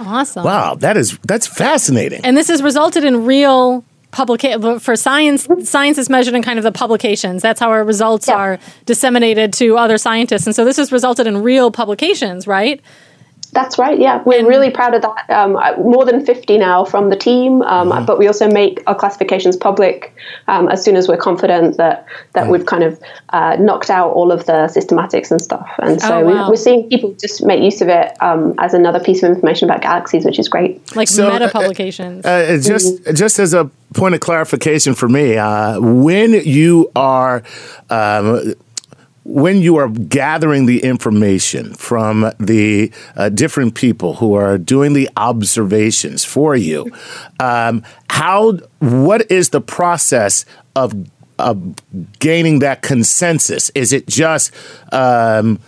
Awesome. 0.00 0.44
wow. 0.44 0.74
That 0.74 0.96
is 0.96 1.18
that's 1.18 1.46
fascinating. 1.46 2.24
and 2.24 2.34
this 2.36 2.48
has 2.48 2.62
resulted 2.62 3.04
in 3.04 3.26
real 3.26 3.84
publication 4.12 4.78
for 4.78 4.94
science 4.94 5.48
science 5.64 5.98
is 5.98 6.08
measured 6.08 6.34
in 6.34 6.42
kind 6.42 6.58
of 6.58 6.62
the 6.62 6.72
publications 6.72 7.42
that's 7.42 7.58
how 7.60 7.70
our 7.70 7.82
results 7.82 8.28
Yeah. 8.28 8.36
are 8.36 8.58
disseminated 8.86 9.52
to 9.54 9.76
other 9.78 9.98
scientists 9.98 10.46
and 10.46 10.54
so 10.54 10.64
this 10.64 10.76
has 10.76 10.92
resulted 10.92 11.26
in 11.26 11.42
real 11.42 11.70
publications 11.70 12.46
right 12.46 12.80
That's 13.54 13.76
right. 13.78 13.98
Yeah, 14.00 14.22
we're 14.24 14.38
And- 14.38 14.48
really 14.48 14.70
proud 14.70 14.94
of 14.94 15.02
that. 15.02 15.16
Um, 15.28 15.52
more 15.94 16.04
than 16.06 16.24
fifty 16.24 16.56
now 16.56 16.78
from 16.92 17.10
the 17.10 17.16
team, 17.16 17.60
um, 17.74 17.88
but 18.08 18.16
we 18.20 18.26
also 18.26 18.46
make 18.48 18.74
our 18.86 18.94
classifications 19.02 19.56
public 19.58 19.96
um, 20.52 20.64
as 20.74 20.82
soon 20.84 20.96
as 20.96 21.04
we're 21.06 21.18
confident 21.30 21.76
that 21.76 21.96
that 22.36 22.44
we've 22.50 22.64
kind 22.64 22.82
of 22.88 22.92
uh, 23.36 23.56
knocked 23.66 23.90
out 23.98 24.08
all 24.18 24.32
of 24.36 24.40
the 24.46 24.58
systematics 24.76 25.30
and 25.30 25.38
stuff. 25.48 25.68
And 25.86 26.00
so 26.00 26.14
Oh, 26.14 26.24
we, 26.28 26.32
wow. 26.32 26.48
we're 26.48 26.56
seeing 26.68 26.88
people 26.88 27.10
just 27.20 27.44
make 27.44 27.60
use 27.70 27.82
of 27.84 27.88
it 28.00 28.08
um, 28.28 28.54
as 28.66 28.72
another 28.72 29.00
piece 29.08 29.22
of 29.22 29.28
information 29.34 29.68
about 29.68 29.82
galaxies, 29.82 30.24
which 30.24 30.38
is 30.38 30.48
great. 30.48 30.72
like 30.96 31.08
So, 31.08 31.30
meta 31.30 31.44
uh, 31.44 31.50
publications 31.58 32.24
Uh, 32.24 32.56
just 32.72 32.88
just 33.22 33.36
as 33.38 33.52
a 33.52 33.68
point 33.92 34.14
of 34.14 34.20
clarification 34.20 34.94
for 34.94 35.08
me, 35.08 35.36
uh, 35.36 35.80
when 35.80 36.32
you 36.32 36.90
are 36.96 37.42
um, 37.90 38.54
when 39.24 39.60
you 39.60 39.76
are 39.76 39.88
gathering 39.88 40.66
the 40.66 40.82
information 40.82 41.74
from 41.74 42.32
the 42.40 42.90
uh, 43.16 43.28
different 43.28 43.74
people 43.74 44.14
who 44.14 44.34
are 44.34 44.58
doing 44.58 44.94
the 44.94 45.08
observations 45.16 46.24
for 46.24 46.56
you, 46.56 46.90
um, 47.38 47.84
how 48.08 48.52
what 48.80 49.30
is 49.30 49.50
the 49.50 49.60
process 49.60 50.44
of 50.74 50.92
of 51.38 51.74
gaining 52.18 52.60
that 52.60 52.82
consensus? 52.82 53.70
Is 53.70 53.92
it 53.92 54.06
just 54.06 54.52
um, 54.92 55.58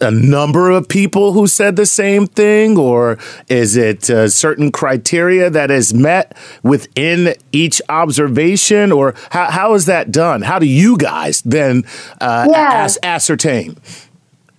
a 0.00 0.10
number 0.10 0.70
of 0.70 0.88
people 0.88 1.32
who 1.32 1.46
said 1.46 1.76
the 1.76 1.86
same 1.86 2.26
thing, 2.26 2.78
or 2.78 3.18
is 3.48 3.76
it 3.76 4.08
a 4.08 4.28
certain 4.30 4.70
criteria 4.72 5.50
that 5.50 5.70
is 5.70 5.92
met 5.94 6.36
within 6.62 7.34
each 7.52 7.80
observation, 7.88 8.92
or 8.92 9.14
how, 9.30 9.50
how 9.50 9.74
is 9.74 9.86
that 9.86 10.10
done? 10.10 10.42
How 10.42 10.58
do 10.58 10.66
you 10.66 10.96
guys 10.96 11.42
then 11.42 11.84
uh, 12.20 12.46
Yeah. 12.50 12.84
as- 12.84 12.98
ascertain? 13.02 13.76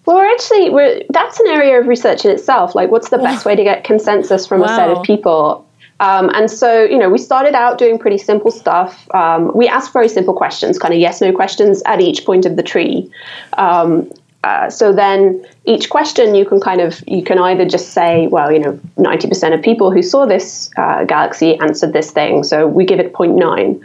Well, 0.06 0.18
we're 0.18 0.32
actually 0.32 0.70
we're, 0.70 1.02
that's 1.10 1.40
an 1.40 1.48
area 1.48 1.80
of 1.80 1.88
research 1.88 2.26
in 2.26 2.32
itself. 2.32 2.76
Like, 2.76 2.92
what's 2.92 3.10
the 3.10 3.18
best 3.18 3.44
way 3.44 3.56
to 3.56 3.64
get 3.64 3.84
consensus 3.84 4.46
from 4.46 4.62
a 4.62 4.68
set 4.68 4.90
of 4.90 5.02
people? 5.04 5.66
Um, 6.00 6.30
and 6.34 6.52
so, 6.52 6.84
you 6.84 6.98
know, 6.98 7.10
we 7.10 7.18
started 7.18 7.56
out 7.56 7.78
doing 7.78 7.98
pretty 7.98 8.18
simple 8.18 8.52
stuff. 8.52 9.08
Um, 9.16 9.52
we 9.56 9.68
asked 9.68 9.94
very 9.94 10.10
simple 10.10 10.34
questions, 10.34 10.78
kind 10.78 10.94
of 10.94 11.00
yes 11.00 11.22
no 11.22 11.32
questions 11.32 11.82
at 11.86 12.02
each 12.02 12.26
point 12.26 12.46
of 12.46 12.56
the 12.56 12.64
tree. 12.64 13.10
Um, 13.58 14.12
uh, 14.46 14.70
so 14.70 14.94
then 14.94 15.44
each 15.66 15.90
question 15.90 16.36
you 16.36 16.46
can 16.46 16.60
kind 16.60 16.80
of 16.80 17.04
you 17.08 17.24
can 17.24 17.40
either 17.40 17.66
just 17.66 17.90
say 17.94 18.28
well 18.28 18.52
you 18.52 18.60
know 18.60 18.80
90% 18.98 19.54
of 19.56 19.62
people 19.64 19.92
who 19.92 20.04
saw 20.04 20.26
this 20.28 20.70
uh, 20.78 21.04
galaxy 21.04 21.58
answered 21.60 21.94
this 21.94 22.12
thing 22.12 22.44
so 22.44 22.68
we 22.68 22.86
give 22.86 23.00
it 23.00 23.12
0.9 23.12 23.82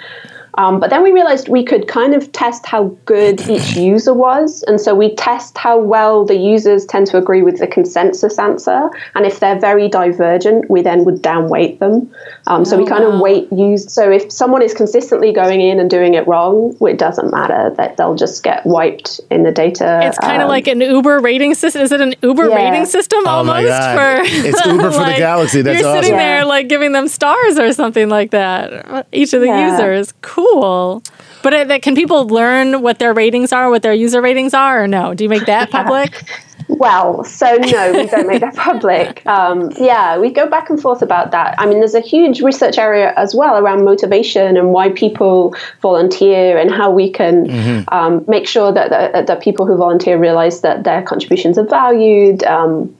um, 0.60 0.78
but 0.78 0.90
then 0.90 1.02
we 1.02 1.10
realized 1.10 1.48
we 1.48 1.64
could 1.64 1.88
kind 1.88 2.12
of 2.14 2.30
test 2.32 2.66
how 2.66 2.94
good 3.06 3.40
each 3.48 3.76
user 3.76 4.12
was. 4.12 4.62
And 4.64 4.78
so 4.78 4.94
we 4.94 5.14
test 5.14 5.56
how 5.56 5.78
well 5.78 6.26
the 6.26 6.36
users 6.36 6.84
tend 6.84 7.06
to 7.06 7.16
agree 7.16 7.40
with 7.40 7.60
the 7.60 7.66
consensus 7.66 8.38
answer. 8.38 8.90
And 9.14 9.24
if 9.24 9.40
they're 9.40 9.58
very 9.58 9.88
divergent, 9.88 10.68
we 10.68 10.82
then 10.82 11.06
would 11.06 11.22
downweight 11.22 11.78
them. 11.78 12.12
Um, 12.46 12.66
so 12.66 12.76
oh, 12.76 12.80
we 12.80 12.86
kind 12.86 13.04
wow. 13.04 13.12
of 13.12 13.20
weight 13.20 13.50
use. 13.50 13.90
So 13.90 14.10
if 14.10 14.30
someone 14.30 14.60
is 14.60 14.74
consistently 14.74 15.32
going 15.32 15.62
in 15.62 15.80
and 15.80 15.88
doing 15.88 16.12
it 16.12 16.28
wrong, 16.28 16.76
it 16.82 16.98
doesn't 16.98 17.30
matter 17.30 17.74
that 17.78 17.96
they'll 17.96 18.14
just 18.14 18.42
get 18.42 18.66
wiped 18.66 19.18
in 19.30 19.44
the 19.44 19.52
data. 19.52 20.00
It's 20.02 20.18
kind 20.18 20.42
of 20.42 20.46
um, 20.46 20.48
like 20.50 20.66
an 20.66 20.82
Uber 20.82 21.20
rating 21.20 21.54
system. 21.54 21.80
Is 21.80 21.90
it 21.90 22.02
an 22.02 22.14
Uber 22.20 22.50
yeah. 22.50 22.56
rating 22.56 22.84
system 22.84 23.20
oh 23.24 23.30
almost? 23.30 23.66
For 23.66 24.46
it's 24.46 24.66
Uber 24.66 24.90
for 24.90 24.98
like, 24.98 25.16
the 25.16 25.20
Galaxy. 25.20 25.62
That's 25.62 25.80
you're 25.80 25.88
awesome. 25.88 26.02
sitting 26.02 26.18
there 26.18 26.44
like 26.44 26.68
giving 26.68 26.92
them 26.92 27.08
stars 27.08 27.58
or 27.58 27.72
something 27.72 28.10
like 28.10 28.32
that. 28.32 29.06
Each 29.10 29.32
of 29.32 29.40
the 29.40 29.46
yeah. 29.46 29.70
users. 29.70 30.12
Cool 30.20 30.49
cool. 30.52 31.02
But 31.42 31.52
it, 31.52 31.82
can 31.82 31.94
people 31.94 32.26
learn 32.26 32.82
what 32.82 32.98
their 32.98 33.14
ratings 33.14 33.52
are, 33.52 33.70
what 33.70 33.82
their 33.82 33.94
user 33.94 34.20
ratings 34.20 34.54
are, 34.54 34.84
or 34.84 34.88
no? 34.88 35.14
Do 35.14 35.24
you 35.24 35.30
make 35.30 35.46
that 35.46 35.70
public? 35.70 36.24
Well, 36.68 37.24
so 37.24 37.56
no, 37.56 37.92
we 37.92 38.06
don't 38.06 38.26
make 38.28 38.40
that 38.40 38.54
public. 38.56 39.26
Um, 39.26 39.70
yeah, 39.78 40.18
we 40.18 40.30
go 40.30 40.48
back 40.48 40.70
and 40.70 40.80
forth 40.80 41.02
about 41.02 41.32
that. 41.32 41.54
I 41.58 41.66
mean, 41.66 41.80
there's 41.80 41.94
a 41.94 42.00
huge 42.00 42.40
research 42.40 42.78
area 42.78 43.12
as 43.16 43.34
well 43.34 43.56
around 43.56 43.84
motivation 43.84 44.56
and 44.56 44.72
why 44.72 44.90
people 44.90 45.54
volunteer 45.82 46.58
and 46.58 46.70
how 46.70 46.90
we 46.90 47.10
can 47.10 47.46
mm-hmm. 47.46 47.94
um, 47.94 48.24
make 48.28 48.46
sure 48.46 48.72
that 48.72 48.90
the, 48.90 49.22
that 49.22 49.42
people 49.42 49.66
who 49.66 49.76
volunteer 49.76 50.18
realize 50.18 50.60
that 50.60 50.84
their 50.84 51.02
contributions 51.02 51.58
are 51.58 51.66
valued. 51.66 52.44
Um, 52.44 52.96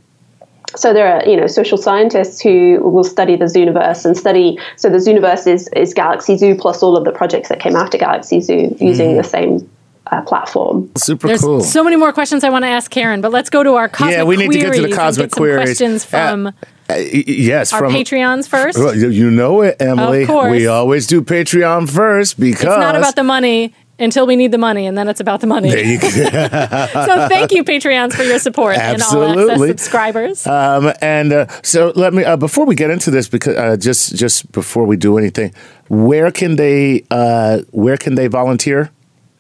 so 0.77 0.93
there 0.93 1.07
are 1.07 1.29
you 1.29 1.37
know 1.37 1.47
social 1.47 1.79
scientists 1.79 2.41
who 2.41 2.81
will 2.83 3.05
study 3.05 3.37
the 3.37 3.47
zooniverse 3.47 4.05
and 4.05 4.17
study 4.17 4.59
so 4.77 4.89
the 4.89 4.99
zooniverse 4.99 5.47
is 5.47 5.69
is 5.69 5.95
galaxy 5.95 6.37
zoo 6.37 6.55
plus 6.55 6.83
all 6.83 6.97
of 6.97 7.05
the 7.05 7.13
projects 7.13 7.49
that 7.49 7.61
came 7.61 7.77
after 7.77 7.99
galaxy 7.99 8.41
zoo 8.41 8.75
using 8.81 9.13
mm. 9.13 9.17
the 9.17 9.25
same 9.25 9.69
uh, 10.11 10.23
platform. 10.23 10.91
Super 10.97 11.29
There's 11.29 11.43
cool. 11.43 11.61
So 11.61 11.85
many 11.85 11.97
more 11.97 12.13
questions 12.13 12.43
I 12.43 12.51
want 12.51 12.65
to 12.65 12.69
ask 12.69 12.91
Karen, 12.91 13.21
but 13.21 13.31
let's 13.31 13.51
go 13.51 13.63
to 13.63 13.75
our 13.75 13.89
cosmic 13.89 14.17
queries. 14.17 14.17
Yeah, 14.17 14.25
we 14.25 14.37
need 14.37 14.53
to 14.53 14.59
get 14.59 14.75
to 14.75 14.83
the 14.83 14.93
cosmic 14.93 15.31
queries. 15.31 15.67
questions 15.67 16.05
from 16.05 16.49
uh, 16.49 16.53
uh, 16.91 16.97
yes, 16.97 17.73
our 17.73 17.81
from 17.81 17.93
Patreons 17.93 18.49
first. 18.49 18.79
You 18.97 19.31
know 19.31 19.63
it, 19.63 19.77
Emily. 19.81 20.23
Of 20.23 20.29
course. 20.29 20.51
We 20.51 20.67
always 20.67 21.07
do 21.07 21.23
Patreon 21.23 21.89
first 21.89 22.41
because 22.41 22.63
it's 22.63 22.65
not 22.65 22.97
about 22.97 23.17
the 23.17 23.23
money 23.23 23.75
until 24.01 24.27
we 24.27 24.35
need 24.35 24.51
the 24.51 24.59
money, 24.59 24.87
and 24.87 24.97
then 24.97 25.09
it's 25.09 25.21
about 25.21 25.41
the 25.41 25.47
money. 25.47 25.71
so 26.01 27.29
thank 27.29 27.53
you, 27.53 27.63
Patreons, 27.63 28.15
for 28.15 28.23
your 28.23 28.39
support 28.39 28.77
Absolutely. 28.77 29.31
and 29.31 29.39
all 29.39 29.51
access 29.51 29.69
subscribers. 29.69 30.47
Um, 30.47 30.93
and 31.01 31.33
uh, 31.33 31.47
so 31.63 31.93
let 31.95 32.15
me 32.15 32.25
uh, 32.25 32.37
before 32.37 32.67
we 32.67 32.75
get 32.75 32.91
into 32.91 33.11
this, 33.11 33.29
because 33.29 33.57
uh, 33.57 33.77
just 33.77 34.17
just 34.17 34.51
before 34.53 34.87
we 34.87 34.97
do 34.97 35.19
anything, 35.19 35.55
where 35.89 36.31
can 36.31 36.57
they 36.57 37.05
uh, 37.11 37.61
where 37.71 37.97
can 37.97 38.15
they 38.15 38.27
volunteer? 38.27 38.91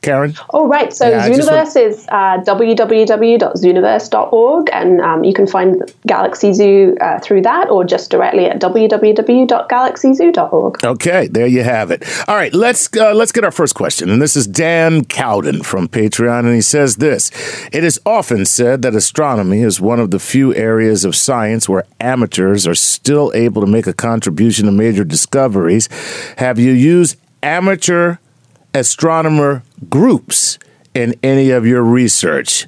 Karen? 0.03 0.35
Oh, 0.51 0.67
right. 0.67 0.93
So 0.93 1.09
yeah, 1.09 1.27
Zooniverse 1.29 1.77
is 1.77 2.07
uh, 2.09 2.43
www.zooniverse.org, 2.47 4.71
and 4.73 5.01
um, 5.01 5.23
you 5.25 5.33
can 5.35 5.47
find 5.47 5.91
Galaxy 6.07 6.53
Zoo 6.53 6.97
uh, 7.01 7.19
through 7.21 7.43
that 7.43 7.71
or 7.71 7.85
just 7.85 8.11
directly 8.11 8.47
at 8.47 8.61
www.galaxyzoo.org. 8.61 10.85
Okay, 10.85 11.29
there 11.29 11.47
you 11.47 11.63
have 11.63 11.91
it. 11.91 12.03
All 12.29 12.37
right, 12.37 12.53
let's 12.55 12.89
uh, 12.97 13.13
let's 13.15 13.33
get 13.33 13.45
our 13.45 13.51
first 13.51 13.75
question, 13.75 14.09
and 14.09 14.23
this 14.23 14.37
is 14.37 14.47
Dan 14.47 15.05
Cowden 15.05 15.63
from 15.63 15.87
Patreon, 15.89 16.41
and 16.41 16.55
he 16.55 16.63
says 16.63 16.97
this: 16.97 17.31
It 17.73 17.85
is 17.85 18.01
often 18.07 18.47
said 18.47 18.81
that 18.83 18.95
astronomy 18.95 19.63
is 19.63 19.81
one 19.81 20.01
of 20.01 20.11
the 20.11 20.19
few 20.19 20.55
areas 20.55 21.05
of 21.05 21.15
science 21.15 21.69
where 21.69 21.85
amateurs 22.01 22.67
are 22.67 22.75
still 22.75 23.31
able 23.35 23.61
to 23.61 23.67
make 23.67 23.87
a 23.87 23.93
contribution 23.93 24.65
to 24.67 24.73
major 24.73 25.05
discoveries. 25.05 25.89
Have 26.39 26.59
you 26.59 26.73
used 26.73 27.19
amateur 27.43 28.17
astronomer 28.75 29.63
groups 29.89 30.59
in 30.95 31.15
any 31.23 31.51
of 31.51 31.67
your 31.67 31.83
research? 31.83 32.67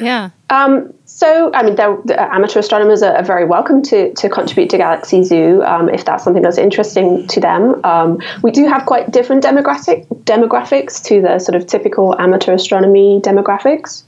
Yeah. 0.00 0.30
Um, 0.50 0.92
so, 1.06 1.52
I 1.54 1.62
mean, 1.62 1.76
amateur 1.78 2.58
astronomers 2.58 3.02
are, 3.02 3.14
are, 3.14 3.22
very 3.22 3.44
welcome 3.44 3.80
to, 3.82 4.12
to 4.14 4.28
contribute 4.28 4.70
to 4.70 4.78
Galaxy 4.78 5.22
Zoo 5.22 5.62
um, 5.62 5.88
if 5.88 6.04
that's 6.04 6.24
something 6.24 6.42
that's 6.42 6.58
interesting 6.58 7.26
to 7.28 7.38
them. 7.38 7.80
Um, 7.84 8.18
we 8.42 8.50
do 8.50 8.66
have 8.66 8.86
quite 8.86 9.12
different 9.12 9.44
demographic 9.44 10.06
demographics 10.24 11.02
to 11.04 11.22
the 11.22 11.38
sort 11.38 11.54
of 11.54 11.66
typical 11.68 12.18
amateur 12.18 12.54
astronomy 12.54 13.20
demographics. 13.22 14.02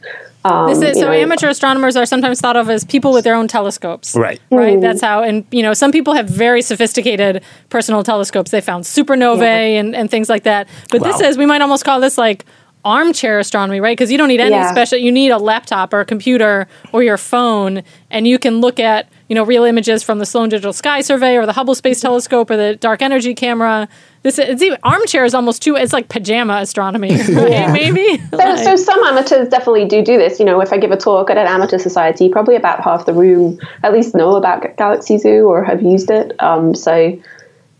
Um, 0.44 0.68
is, 0.68 0.98
so 0.98 1.06
know, 1.06 1.12
amateur 1.12 1.48
astronomers 1.48 1.96
are 1.96 2.04
sometimes 2.04 2.40
thought 2.40 2.56
of 2.56 2.68
as 2.68 2.84
people 2.84 3.12
with 3.12 3.24
their 3.24 3.34
own 3.34 3.48
telescopes. 3.48 4.14
Right. 4.14 4.40
Right. 4.50 4.76
Mm. 4.76 4.82
That's 4.82 5.00
how, 5.00 5.22
and 5.22 5.46
you 5.50 5.62
know, 5.62 5.72
some 5.72 5.90
people 5.90 6.12
have 6.12 6.28
very 6.28 6.60
sophisticated 6.60 7.42
personal 7.70 8.02
telescopes. 8.02 8.50
They 8.50 8.60
found 8.60 8.84
supernovae 8.84 9.40
yeah. 9.40 9.80
and, 9.80 9.96
and 9.96 10.10
things 10.10 10.28
like 10.28 10.42
that. 10.42 10.68
But 10.90 11.00
wow. 11.00 11.12
this 11.12 11.20
is, 11.22 11.38
we 11.38 11.46
might 11.46 11.62
almost 11.62 11.84
call 11.84 11.98
this 11.98 12.18
like 12.18 12.44
armchair 12.84 13.38
astronomy, 13.38 13.80
right? 13.80 13.96
Because 13.96 14.12
you 14.12 14.18
don't 14.18 14.28
need 14.28 14.40
any 14.40 14.54
yeah. 14.54 14.70
special, 14.70 14.98
you 14.98 15.10
need 15.10 15.30
a 15.30 15.38
laptop 15.38 15.94
or 15.94 16.00
a 16.00 16.04
computer 16.04 16.68
or 16.92 17.02
your 17.02 17.16
phone, 17.16 17.82
and 18.10 18.28
you 18.28 18.38
can 18.38 18.60
look 18.60 18.78
at, 18.78 19.08
you 19.28 19.34
know, 19.34 19.44
real 19.44 19.64
images 19.64 20.02
from 20.02 20.18
the 20.18 20.26
Sloan 20.26 20.50
Digital 20.50 20.74
Sky 20.74 21.00
Survey 21.00 21.38
or 21.38 21.46
the 21.46 21.54
Hubble 21.54 21.74
Space 21.74 22.00
Telescope 22.02 22.50
or 22.50 22.58
the 22.58 22.76
Dark 22.76 23.00
Energy 23.00 23.34
Camera 23.34 23.88
this 24.24 24.38
it's 24.38 24.62
even, 24.62 24.78
armchair 24.82 25.24
is 25.26 25.34
almost 25.34 25.62
too. 25.62 25.76
It's 25.76 25.92
like 25.92 26.08
pajama 26.08 26.54
astronomy, 26.54 27.10
right? 27.28 27.50
yeah. 27.50 27.70
Maybe. 27.70 28.18
So, 28.30 28.36
like. 28.38 28.64
so 28.64 28.74
some 28.74 29.04
amateurs 29.04 29.50
definitely 29.50 29.84
do 29.84 30.02
do 30.02 30.16
this. 30.16 30.40
You 30.40 30.46
know, 30.46 30.60
if 30.62 30.72
I 30.72 30.78
give 30.78 30.90
a 30.90 30.96
talk 30.96 31.28
at 31.28 31.36
an 31.36 31.46
amateur 31.46 31.78
society, 31.78 32.30
probably 32.30 32.56
about 32.56 32.82
half 32.82 33.04
the 33.04 33.12
room 33.12 33.60
at 33.82 33.92
least 33.92 34.14
know 34.14 34.34
about 34.36 34.76
Galaxy 34.78 35.18
Zoo 35.18 35.46
or 35.46 35.62
have 35.62 35.82
used 35.82 36.10
it. 36.10 36.32
Um, 36.42 36.74
so, 36.74 37.20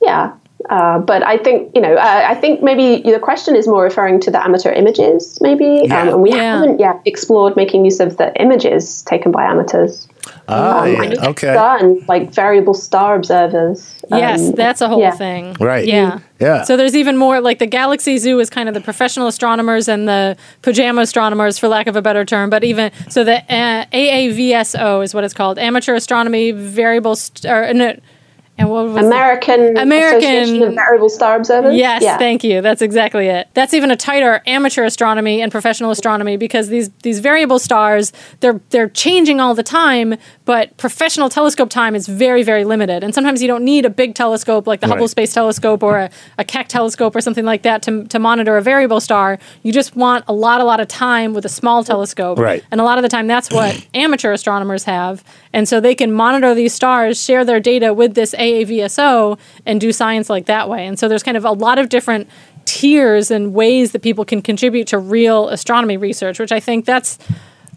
yeah. 0.03 0.35
Uh, 0.69 0.99
but 0.99 1.23
I 1.23 1.39
think 1.39 1.75
you 1.75 1.81
know, 1.81 1.95
uh, 1.95 2.25
I 2.27 2.35
think 2.35 2.63
maybe 2.63 3.11
the 3.11 3.19
question 3.19 3.57
is 3.57 3.67
more 3.67 3.83
referring 3.83 4.21
to 4.21 4.31
the 4.31 4.43
amateur 4.43 4.71
images, 4.71 5.39
maybe, 5.41 5.83
yeah. 5.85 6.03
um, 6.03 6.09
and 6.09 6.23
we 6.23 6.31
yeah. 6.31 6.59
haven't 6.59 6.79
yet 6.79 7.01
explored 7.07 7.57
making 7.57 7.87
use 7.87 8.01
of 8.01 8.19
the 8.19 8.35
images 8.41 9.03
taken 9.03 9.33
by 9.33 9.45
amateurs. 9.45 10.07
Oh, 10.47 10.81
um, 10.81 10.93
yeah. 10.93 11.29
okay. 11.29 11.55
Done 11.55 12.05
like 12.07 12.33
variable 12.33 12.75
star 12.75 13.17
observers. 13.17 13.95
Yes, 14.11 14.49
um, 14.49 14.55
that's 14.55 14.81
a 14.81 14.89
whole 14.89 15.01
yeah. 15.01 15.13
thing. 15.13 15.55
Right. 15.59 15.87
Yeah. 15.87 16.21
Yeah. 16.39 16.65
So 16.65 16.77
there's 16.77 16.95
even 16.95 17.17
more 17.17 17.41
like 17.41 17.59
the 17.59 17.67
Galaxy 17.67 18.19
Zoo 18.19 18.39
is 18.41 18.51
kind 18.51 18.69
of 18.69 18.75
the 18.75 18.81
professional 18.81 19.27
astronomers 19.27 19.89
and 19.89 20.07
the 20.07 20.37
pajama 20.61 21.03
astronomers, 21.03 21.59
for 21.59 21.69
lack 21.69 21.87
of 21.87 21.97
a 21.97 22.03
better 22.03 22.25
term. 22.25 22.51
But 22.51 22.65
even 22.65 22.93
so, 23.09 23.25
the 23.25 23.39
uh, 23.53 23.87
AAVSO 23.87 25.03
is 25.03 25.15
what 25.15 25.25
it's 25.25 25.35
called, 25.35 25.59
Amateur 25.59 25.95
Astronomy 25.95 26.51
Variable. 26.51 27.17
St- 27.17 27.51
or, 27.51 27.73
no, 27.73 27.99
and 28.57 28.71
what 28.71 28.87
was 28.87 29.05
American 29.05 29.77
American 29.77 30.19
Association 30.19 30.63
of 30.63 30.75
Variable 30.75 31.09
Star 31.09 31.37
Observers. 31.37 31.77
Yes, 31.77 32.03
yeah. 32.03 32.19
thank 32.19 32.45
you. 32.45 32.61
That's 32.61 32.83
exactly 32.83 33.27
it. 33.27 33.49
That's 33.53 33.75
even 33.75 33.91
a 33.91 33.97
tighter 33.97 34.43
amateur 34.47 34.85
astronomy 34.85 35.43
and 35.43 35.51
professional 35.51 35.91
astronomy 35.91 36.37
because 36.37 36.69
these 36.69 36.91
these 37.03 37.19
variable 37.19 37.59
stars 37.59 38.13
they're 38.41 38.61
they're 38.71 38.89
changing 38.89 39.41
all 39.41 39.55
the 39.55 39.65
time, 39.65 40.15
but 40.45 40.77
professional 40.77 41.29
telescope 41.29 41.69
time 41.69 41.97
is 41.97 42.07
very 42.07 42.45
very 42.45 42.65
limited. 42.65 43.03
And 43.03 43.13
sometimes 43.13 43.43
you 43.43 43.49
don't 43.49 43.65
need 43.65 43.85
a 43.85 43.91
big 43.91 44.15
telescope 44.15 44.69
like 44.69 44.81
the 44.81 44.87
right. 44.87 44.95
Hubble 44.95 45.09
Space 45.09 45.33
Telescope 45.33 45.83
or 45.83 45.99
a, 45.99 46.11
a 46.39 46.45
Keck 46.45 46.69
telescope 46.69 47.17
or 47.17 47.21
something 47.21 47.45
like 47.45 47.63
that 47.63 47.83
to 47.83 48.05
to 48.05 48.21
monitor 48.21 48.57
a 48.57 48.63
variable 48.63 49.01
star. 49.01 49.41
You 49.65 49.73
just 49.73 49.97
want 49.97 50.25
a 50.29 50.33
lot 50.33 50.61
a 50.61 50.65
lot 50.65 50.79
of 50.79 50.87
time 50.87 51.35
with 51.35 51.45
a 51.45 51.49
small 51.49 51.83
telescope. 51.83 52.39
Right. 52.39 52.63
And 52.71 52.81
a 52.81 52.85
lot 52.85 52.99
of 52.99 53.03
the 53.03 53.09
time 53.09 53.27
that's 53.27 53.51
what 53.51 53.85
amateur 53.95 54.33
astronomers 54.33 54.85
have. 54.85 55.25
And 55.55 55.69
so 55.69 55.79
they 55.79 55.95
can 55.95 56.11
monitor 56.11 56.53
these 56.53 56.75
stars, 56.75 57.23
share 57.23 57.45
their 57.45 57.61
data 57.61 57.95
with 57.95 58.15
this 58.15 58.35
AAVSO 58.35 59.39
and 59.65 59.81
do 59.81 59.93
science 59.93 60.29
like 60.29 60.47
that 60.47 60.69
way. 60.69 60.85
And 60.85 60.99
so 60.99 61.09
there's 61.09 61.23
kind 61.23 61.37
of 61.37 61.45
a 61.45 61.53
lot 61.53 61.79
of 61.79 61.89
different 61.89 62.29
tiers 62.65 63.31
and 63.31 63.55
ways 63.55 63.93
that 63.93 64.03
people 64.03 64.25
can 64.25 64.43
contribute 64.43 64.89
to 64.89 64.99
real 64.99 65.49
astronomy 65.49 65.97
research, 65.97 66.41
which 66.41 66.51
I 66.51 66.59
think 66.59 66.87
that's 66.87 67.19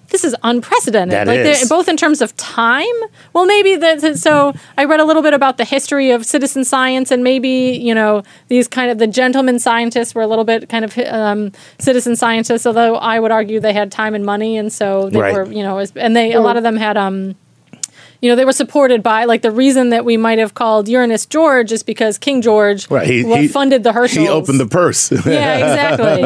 this 0.10 0.24
is 0.24 0.36
unprecedented. 0.42 1.12
That 1.12 1.28
like 1.28 1.40
is. 1.40 1.70
both 1.70 1.88
in 1.88 1.98
terms 1.98 2.22
of 2.22 2.36
time. 2.38 2.86
Well, 3.34 3.46
maybe 3.46 3.76
that. 3.76 4.18
So 4.18 4.54
I 4.78 4.86
read 4.86 5.00
a 5.00 5.06
little 5.06 5.22
bit 5.22 5.34
about 5.34 5.58
the 5.58 5.66
history 5.66 6.12
of 6.12 6.26
citizen 6.26 6.64
science, 6.64 7.12
and 7.12 7.24
maybe 7.24 7.78
you 7.80 7.94
know 7.94 8.24
these 8.48 8.68
kind 8.68 8.90
of 8.90 8.98
the 8.98 9.08
gentleman 9.08 9.60
scientists 9.60 10.16
were 10.16 10.22
a 10.22 10.28
little 10.28 10.46
bit 10.46 10.70
kind 10.70 10.86
of 10.86 10.98
um, 10.98 11.52
citizen 11.78 12.16
scientists. 12.16 12.66
Although 12.66 12.96
I 12.96 13.20
would 13.20 13.32
argue 13.32 13.60
they 13.60 13.74
had 13.74 13.92
time 13.92 14.16
and 14.16 14.26
money, 14.26 14.58
and 14.58 14.72
so 14.72 15.10
they 15.10 15.20
right. 15.20 15.34
were 15.34 15.52
you 15.52 15.62
know, 15.62 15.86
and 15.96 16.16
they 16.16 16.32
a 16.32 16.42
lot 16.42 16.56
of 16.56 16.64
them 16.64 16.78
had 16.78 16.96
um, 16.96 17.36
you 18.22 18.30
know, 18.30 18.36
they 18.36 18.46
were 18.46 18.52
supported 18.54 19.04
by 19.04 19.26
like 19.26 19.42
the 19.42 19.52
reason 19.52 19.90
that 19.90 20.06
we 20.06 20.18
might 20.18 20.40
have 20.40 20.54
called 20.54 20.88
Uranus 20.88 21.26
George 21.26 21.72
is 21.72 21.84
because 21.84 22.18
King 22.18 22.42
George 22.42 22.90
Right, 22.90 23.08
he- 23.08 23.24
he- 23.24 23.48
funded 23.48 23.84
the 23.84 23.92
Herschels. 23.94 24.26
He 24.26 24.30
opened 24.32 24.60
the 24.60 24.68
purse. 24.68 25.12
yeah, 25.26 25.58
exactly. 25.58 26.24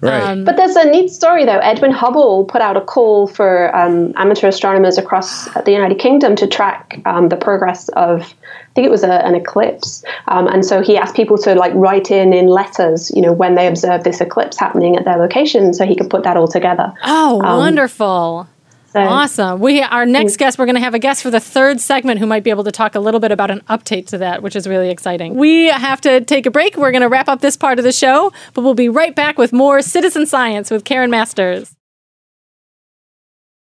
right. 0.08 0.22
Um, 0.22 0.44
But 0.44 0.56
there's 0.56 0.76
a 0.76 0.84
neat 0.90 1.10
story 1.10 1.44
though. 1.44 1.58
Edwin 1.58 1.90
Hubble 1.92 2.44
put 2.44 2.60
out 2.62 2.76
a 2.76 2.80
call 2.80 3.26
for 3.26 3.74
um, 3.76 4.12
amateur 4.16 4.48
astronomers 4.48 4.98
across 4.98 5.46
the 5.64 5.72
United 5.72 5.98
Kingdom 5.98 6.36
to 6.36 6.46
track 6.46 7.00
um, 7.06 7.28
the 7.28 7.36
progress 7.36 7.88
of, 7.90 8.22
I 8.22 8.74
think 8.74 8.86
it 8.86 8.90
was 8.90 9.02
a, 9.04 9.12
an 9.26 9.34
eclipse, 9.34 10.02
um, 10.28 10.46
and 10.48 10.64
so 10.64 10.80
he 10.82 10.96
asked 10.96 11.14
people 11.14 11.36
to 11.38 11.54
like 11.54 11.72
write 11.74 12.10
in 12.10 12.32
in 12.32 12.46
letters, 12.46 13.10
you 13.14 13.20
know, 13.20 13.32
when 13.32 13.54
they 13.54 13.66
observed 13.66 14.04
this 14.04 14.20
eclipse 14.20 14.58
happening 14.58 14.96
at 14.96 15.04
their 15.04 15.16
location, 15.18 15.74
so 15.74 15.84
he 15.84 15.94
could 15.94 16.08
put 16.08 16.22
that 16.24 16.36
all 16.38 16.48
together. 16.48 16.92
Oh, 17.04 17.36
wonderful. 17.36 18.48
So- 18.92 19.00
Awesome. 19.00 19.58
We 19.60 19.80
our 19.80 20.04
next 20.04 20.36
guest, 20.36 20.58
we're 20.58 20.66
going 20.66 20.74
to 20.76 20.80
have 20.82 20.92
a 20.92 20.98
guest 20.98 21.22
for 21.22 21.30
the 21.30 21.40
third 21.40 21.80
segment 21.80 22.20
who 22.20 22.26
might 22.26 22.44
be 22.44 22.50
able 22.50 22.64
to 22.64 22.72
talk 22.72 22.94
a 22.94 23.00
little 23.00 23.20
bit 23.20 23.32
about 23.32 23.50
an 23.50 23.60
update 23.70 24.06
to 24.08 24.18
that, 24.18 24.42
which 24.42 24.54
is 24.54 24.68
really 24.68 24.90
exciting. 24.90 25.34
We 25.34 25.68
have 25.68 26.00
to 26.02 26.20
take 26.20 26.44
a 26.44 26.50
break. 26.50 26.76
We're 26.76 26.90
going 26.90 27.00
to 27.02 27.08
wrap 27.08 27.26
up 27.28 27.40
this 27.40 27.56
part 27.56 27.78
of 27.78 27.84
the 27.84 27.92
show, 27.92 28.32
but 28.52 28.62
we'll 28.62 28.74
be 28.74 28.90
right 28.90 29.14
back 29.14 29.38
with 29.38 29.50
more 29.52 29.80
citizen 29.80 30.26
science 30.26 30.70
with 30.70 30.84
Karen 30.84 31.10
Masters. 31.10 31.74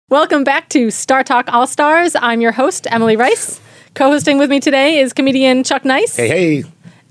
Welcome 0.09 0.43
back 0.43 0.67
to 0.69 0.91
Star 0.91 1.23
Talk 1.23 1.51
All 1.51 1.65
Stars. 1.65 2.15
I'm 2.15 2.41
your 2.41 2.51
host, 2.51 2.85
Emily 2.91 3.15
Rice. 3.15 3.59
Co-hosting 3.93 4.37
with 4.37 4.49
me 4.49 4.59
today 4.59 4.99
is 4.99 5.13
comedian 5.13 5.63
Chuck 5.63 5.85
Nice, 5.85 6.17
hey, 6.17 6.27
hey. 6.27 6.63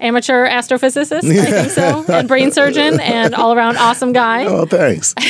Amateur 0.05 0.47
astrophysicist, 0.47 1.25
I 1.25 1.51
think 1.51 1.71
so, 1.71 2.05
and 2.13 2.29
brain 2.29 2.53
surgeon, 2.53 3.01
and 3.01 3.35
all-around 3.35 3.77
awesome 3.79 4.13
guy. 4.13 4.45
Oh, 4.45 4.67
thanks. 4.67 5.15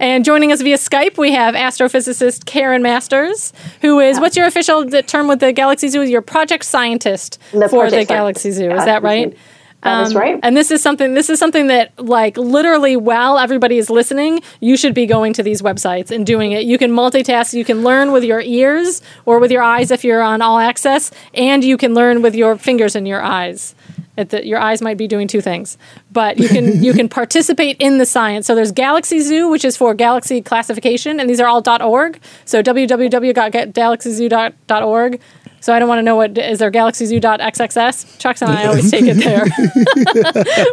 And 0.00 0.24
joining 0.24 0.52
us 0.52 0.60
via 0.60 0.76
Skype, 0.76 1.16
we 1.18 1.32
have 1.32 1.54
astrophysicist 1.54 2.44
Karen 2.44 2.82
Masters, 2.82 3.52
who 3.80 4.00
is 4.00 4.18
what's 4.20 4.36
your 4.36 4.46
official 4.46 4.88
term 5.02 5.28
with 5.28 5.40
the 5.40 5.52
Galaxy 5.52 5.88
Zoo? 5.88 6.02
You're 6.02 6.22
project 6.22 6.64
scientist 6.64 7.38
The 7.52 7.68
for 7.68 7.82
project 7.82 8.08
the 8.08 8.14
Galaxy 8.14 8.50
scientist, 8.50 8.70
Zoo. 8.70 8.76
Is 8.78 8.84
that 8.84 9.02
right? 9.02 9.36
That 9.82 10.02
is 10.06 10.14
Um, 10.14 10.20
right. 10.20 10.40
And 10.42 10.56
this 10.56 10.70
is 10.70 10.80
something. 10.80 11.14
This 11.14 11.28
is 11.28 11.40
something 11.40 11.66
that, 11.66 11.92
like, 11.98 12.36
literally, 12.36 12.96
while 12.96 13.36
everybody 13.38 13.78
is 13.78 13.90
listening, 13.90 14.40
you 14.60 14.76
should 14.76 14.94
be 14.94 15.06
going 15.06 15.32
to 15.32 15.42
these 15.42 15.60
websites 15.60 16.10
and 16.12 16.24
doing 16.24 16.52
it. 16.52 16.64
You 16.64 16.78
can 16.78 16.92
multitask. 16.92 17.52
You 17.52 17.64
can 17.64 17.82
learn 17.82 18.12
with 18.12 18.22
your 18.22 18.40
ears 18.40 19.02
or 19.24 19.40
with 19.40 19.50
your 19.50 19.62
eyes 19.62 19.90
if 19.90 20.04
you're 20.04 20.22
on 20.22 20.40
All 20.40 20.58
Access, 20.60 21.10
and 21.34 21.64
you 21.64 21.76
can 21.76 21.94
learn 21.94 22.22
with 22.22 22.34
your 22.36 22.56
fingers 22.56 22.94
and 22.94 23.08
your 23.08 23.22
eyes. 23.22 23.74
The, 24.16 24.46
your 24.46 24.58
eyes 24.58 24.82
might 24.82 24.98
be 24.98 25.08
doing 25.08 25.26
two 25.26 25.40
things, 25.40 25.78
but 26.10 26.38
you 26.38 26.46
can 26.48 26.84
you 26.84 26.92
can 26.92 27.08
participate 27.20 27.78
in 27.78 27.96
the 27.98 28.04
science. 28.04 28.46
So 28.46 28.54
there's 28.54 28.72
Galaxy 28.72 29.20
Zoo, 29.20 29.48
which 29.48 29.64
is 29.64 29.74
for 29.76 29.94
galaxy 29.94 30.42
classification, 30.42 31.18
and 31.18 31.30
these 31.30 31.40
are 31.40 31.48
all 31.48 31.62
.org. 31.66 32.20
So 32.44 32.62
www.galaxyzoo.org. 32.62 35.20
So 35.62 35.72
I 35.72 35.78
don't 35.78 35.88
want 35.88 36.00
to 36.00 36.02
know 36.02 36.16
what 36.16 36.36
is 36.36 36.58
there 36.58 36.72
galaxyzoo.xxs. 36.72 38.18
Chucks 38.18 38.42
and 38.42 38.50
I 38.50 38.66
always 38.66 38.90
take 38.90 39.04
it 39.06 39.14
there. 39.14 39.44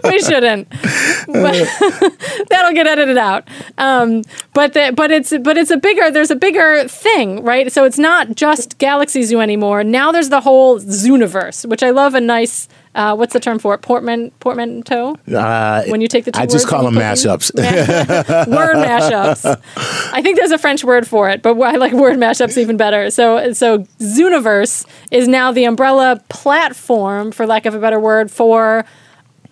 we 0.11 0.19
shouldn't. 0.19 0.67
But 1.27 1.69
that'll 2.49 2.73
get 2.73 2.87
edited 2.87 3.17
out. 3.17 3.47
Um, 3.77 4.23
but 4.55 4.73
the, 4.73 4.91
but 4.95 5.11
it's 5.11 5.31
but 5.41 5.57
it's 5.57 5.69
a 5.69 5.77
bigger 5.77 6.09
there's 6.09 6.31
a 6.31 6.35
bigger 6.35 6.87
thing, 6.87 7.43
right? 7.43 7.71
So 7.71 7.85
it's 7.85 7.99
not 7.99 8.35
just 8.35 8.79
Galaxy 8.79 9.21
Zoo 9.21 9.39
anymore. 9.39 9.83
Now 9.83 10.11
there's 10.11 10.29
the 10.29 10.41
whole 10.41 10.79
Zooniverse, 10.79 11.69
which 11.69 11.83
I 11.83 11.91
love. 11.91 12.15
A 12.15 12.19
nice 12.19 12.67
uh, 12.95 13.15
what's 13.15 13.33
the 13.33 13.39
term 13.39 13.59
for 13.59 13.73
it? 13.75 13.81
Portman 13.81 14.31
portmanteau. 14.39 15.15
Uh, 15.33 15.83
When 15.87 16.01
you 16.01 16.07
take 16.07 16.25
the 16.25 16.31
two 16.31 16.39
I 16.39 16.45
just 16.45 16.67
call 16.67 16.83
them 16.83 16.95
you 16.95 16.99
put 17.01 17.19
them- 17.21 17.39
mashups. 17.39 17.55
word 18.47 18.75
mashups. 18.77 19.61
I 20.13 20.21
think 20.21 20.37
there's 20.37 20.51
a 20.51 20.57
French 20.57 20.83
word 20.83 21.07
for 21.07 21.29
it, 21.29 21.41
but 21.41 21.59
I 21.61 21.75
like 21.75 21.93
word 21.93 22.17
mashups 22.17 22.57
even 22.57 22.77
better. 22.77 23.09
So, 23.11 23.53
so 23.53 23.79
Zooniverse 23.99 24.85
is 25.11 25.27
now 25.27 25.51
the 25.51 25.65
umbrella 25.65 26.21
platform, 26.29 27.31
for 27.31 27.45
lack 27.45 27.65
of 27.65 27.75
a 27.75 27.79
better 27.79 27.99
word, 27.99 28.31
for 28.31 28.85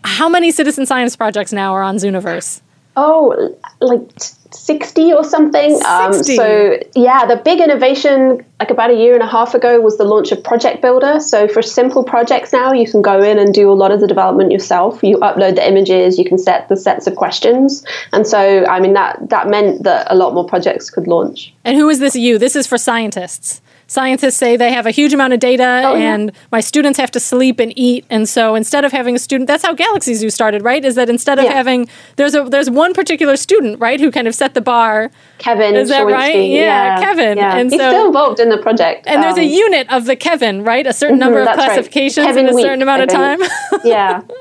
how 0.03 0.29
many 0.29 0.51
citizen 0.51 0.85
science 0.85 1.15
projects 1.15 1.51
now 1.53 1.73
are 1.73 1.83
on 1.83 1.97
Zooniverse? 1.97 2.61
Oh, 2.99 3.55
like 3.79 4.09
60 4.51 5.13
or 5.13 5.23
something. 5.23 5.75
60. 5.75 5.85
Um, 5.85 6.13
so, 6.23 6.79
yeah, 6.95 7.27
the 7.27 7.35
big 7.37 7.61
innovation, 7.61 8.43
like 8.59 8.71
about 8.71 8.89
a 8.89 8.95
year 8.95 9.13
and 9.13 9.21
a 9.21 9.27
half 9.27 9.53
ago, 9.53 9.79
was 9.79 9.99
the 9.99 10.03
launch 10.03 10.31
of 10.31 10.43
Project 10.43 10.81
Builder. 10.81 11.19
So, 11.19 11.47
for 11.47 11.61
simple 11.61 12.03
projects 12.03 12.51
now, 12.51 12.73
you 12.73 12.89
can 12.89 13.03
go 13.03 13.21
in 13.21 13.37
and 13.37 13.53
do 13.53 13.71
a 13.71 13.73
lot 13.75 13.91
of 13.91 14.01
the 14.01 14.07
development 14.07 14.51
yourself. 14.51 15.03
You 15.03 15.17
upload 15.17 15.55
the 15.55 15.67
images, 15.67 16.17
you 16.17 16.25
can 16.25 16.39
set 16.39 16.69
the 16.69 16.75
sets 16.75 17.05
of 17.05 17.15
questions. 17.15 17.85
And 18.13 18.25
so, 18.25 18.65
I 18.65 18.79
mean, 18.79 18.93
that, 18.93 19.29
that 19.29 19.47
meant 19.47 19.83
that 19.83 20.07
a 20.09 20.15
lot 20.15 20.33
more 20.33 20.45
projects 20.45 20.89
could 20.89 21.07
launch. 21.07 21.53
And 21.63 21.77
who 21.77 21.87
is 21.89 21.99
this 21.99 22.15
you? 22.15 22.39
This 22.39 22.55
is 22.55 22.65
for 22.65 22.79
scientists. 22.79 23.61
Scientists 23.87 24.35
say 24.35 24.57
they 24.57 24.71
have 24.73 24.85
a 24.85 24.91
huge 24.91 25.13
amount 25.13 25.31
of 25.33 25.39
data 25.39 25.81
Oh, 25.85 25.95
yeah. 25.95 26.13
and 26.13 26.31
my 26.51 26.59
students 26.59 26.99
have 26.99 27.09
to 27.11 27.19
sleep 27.21 27.59
and 27.59 27.71
eat. 27.77 28.03
And 28.09 28.27
so 28.27 28.53
instead 28.55 28.83
of 28.83 28.91
having 28.91 29.15
a 29.15 29.19
student, 29.19 29.47
that's 29.47 29.63
how 29.63 29.73
Galaxy 29.73 30.13
Zoo 30.13 30.29
started, 30.29 30.61
right? 30.61 30.83
Is 30.83 30.95
that 30.95 31.09
instead 31.09 31.39
of 31.39 31.45
Yeah. 31.45 31.53
having, 31.53 31.87
there's 32.17 32.35
a 32.35 32.43
there's 32.43 32.69
one 32.69 32.93
particular 32.93 33.37
student, 33.37 33.79
right, 33.79 33.99
who 33.99 34.11
kind 34.11 34.27
of 34.27 34.35
set 34.35 34.53
the 34.55 34.61
bar. 34.61 35.09
Kevin, 35.37 35.75
Is 35.75 35.87
that 35.89 36.05
right? 36.05 36.35
Schawinski, 36.35 36.55
Yeah, 36.55 36.99
Kevin. 36.99 37.37
Yeah. 37.37 37.55
And 37.57 37.71
He's 37.71 37.79
so- 37.79 37.89
still 37.89 38.07
involved 38.07 38.39
in 38.41 38.49
the 38.49 38.57
project. 38.57 39.07
And 39.07 39.23
there's 39.23 39.37
a 39.37 39.41
Um, 39.45 39.47
unit 39.65 39.91
of 39.91 40.03
the 40.05 40.15
Kevin, 40.17 40.63
right? 40.65 40.85
A 40.85 40.91
certain 40.93 41.17
number 41.19 41.39
of 41.39 41.45
that's 41.45 41.57
right. 41.57 41.65
classifications 41.67 42.27
Kevin 42.27 42.47
in 42.47 42.51
a 42.53 42.55
week, 42.55 42.65
certain 42.65 42.81
amount 42.81 43.03
of 43.03 43.09
time. 43.09 43.39
yeah. 43.85 44.21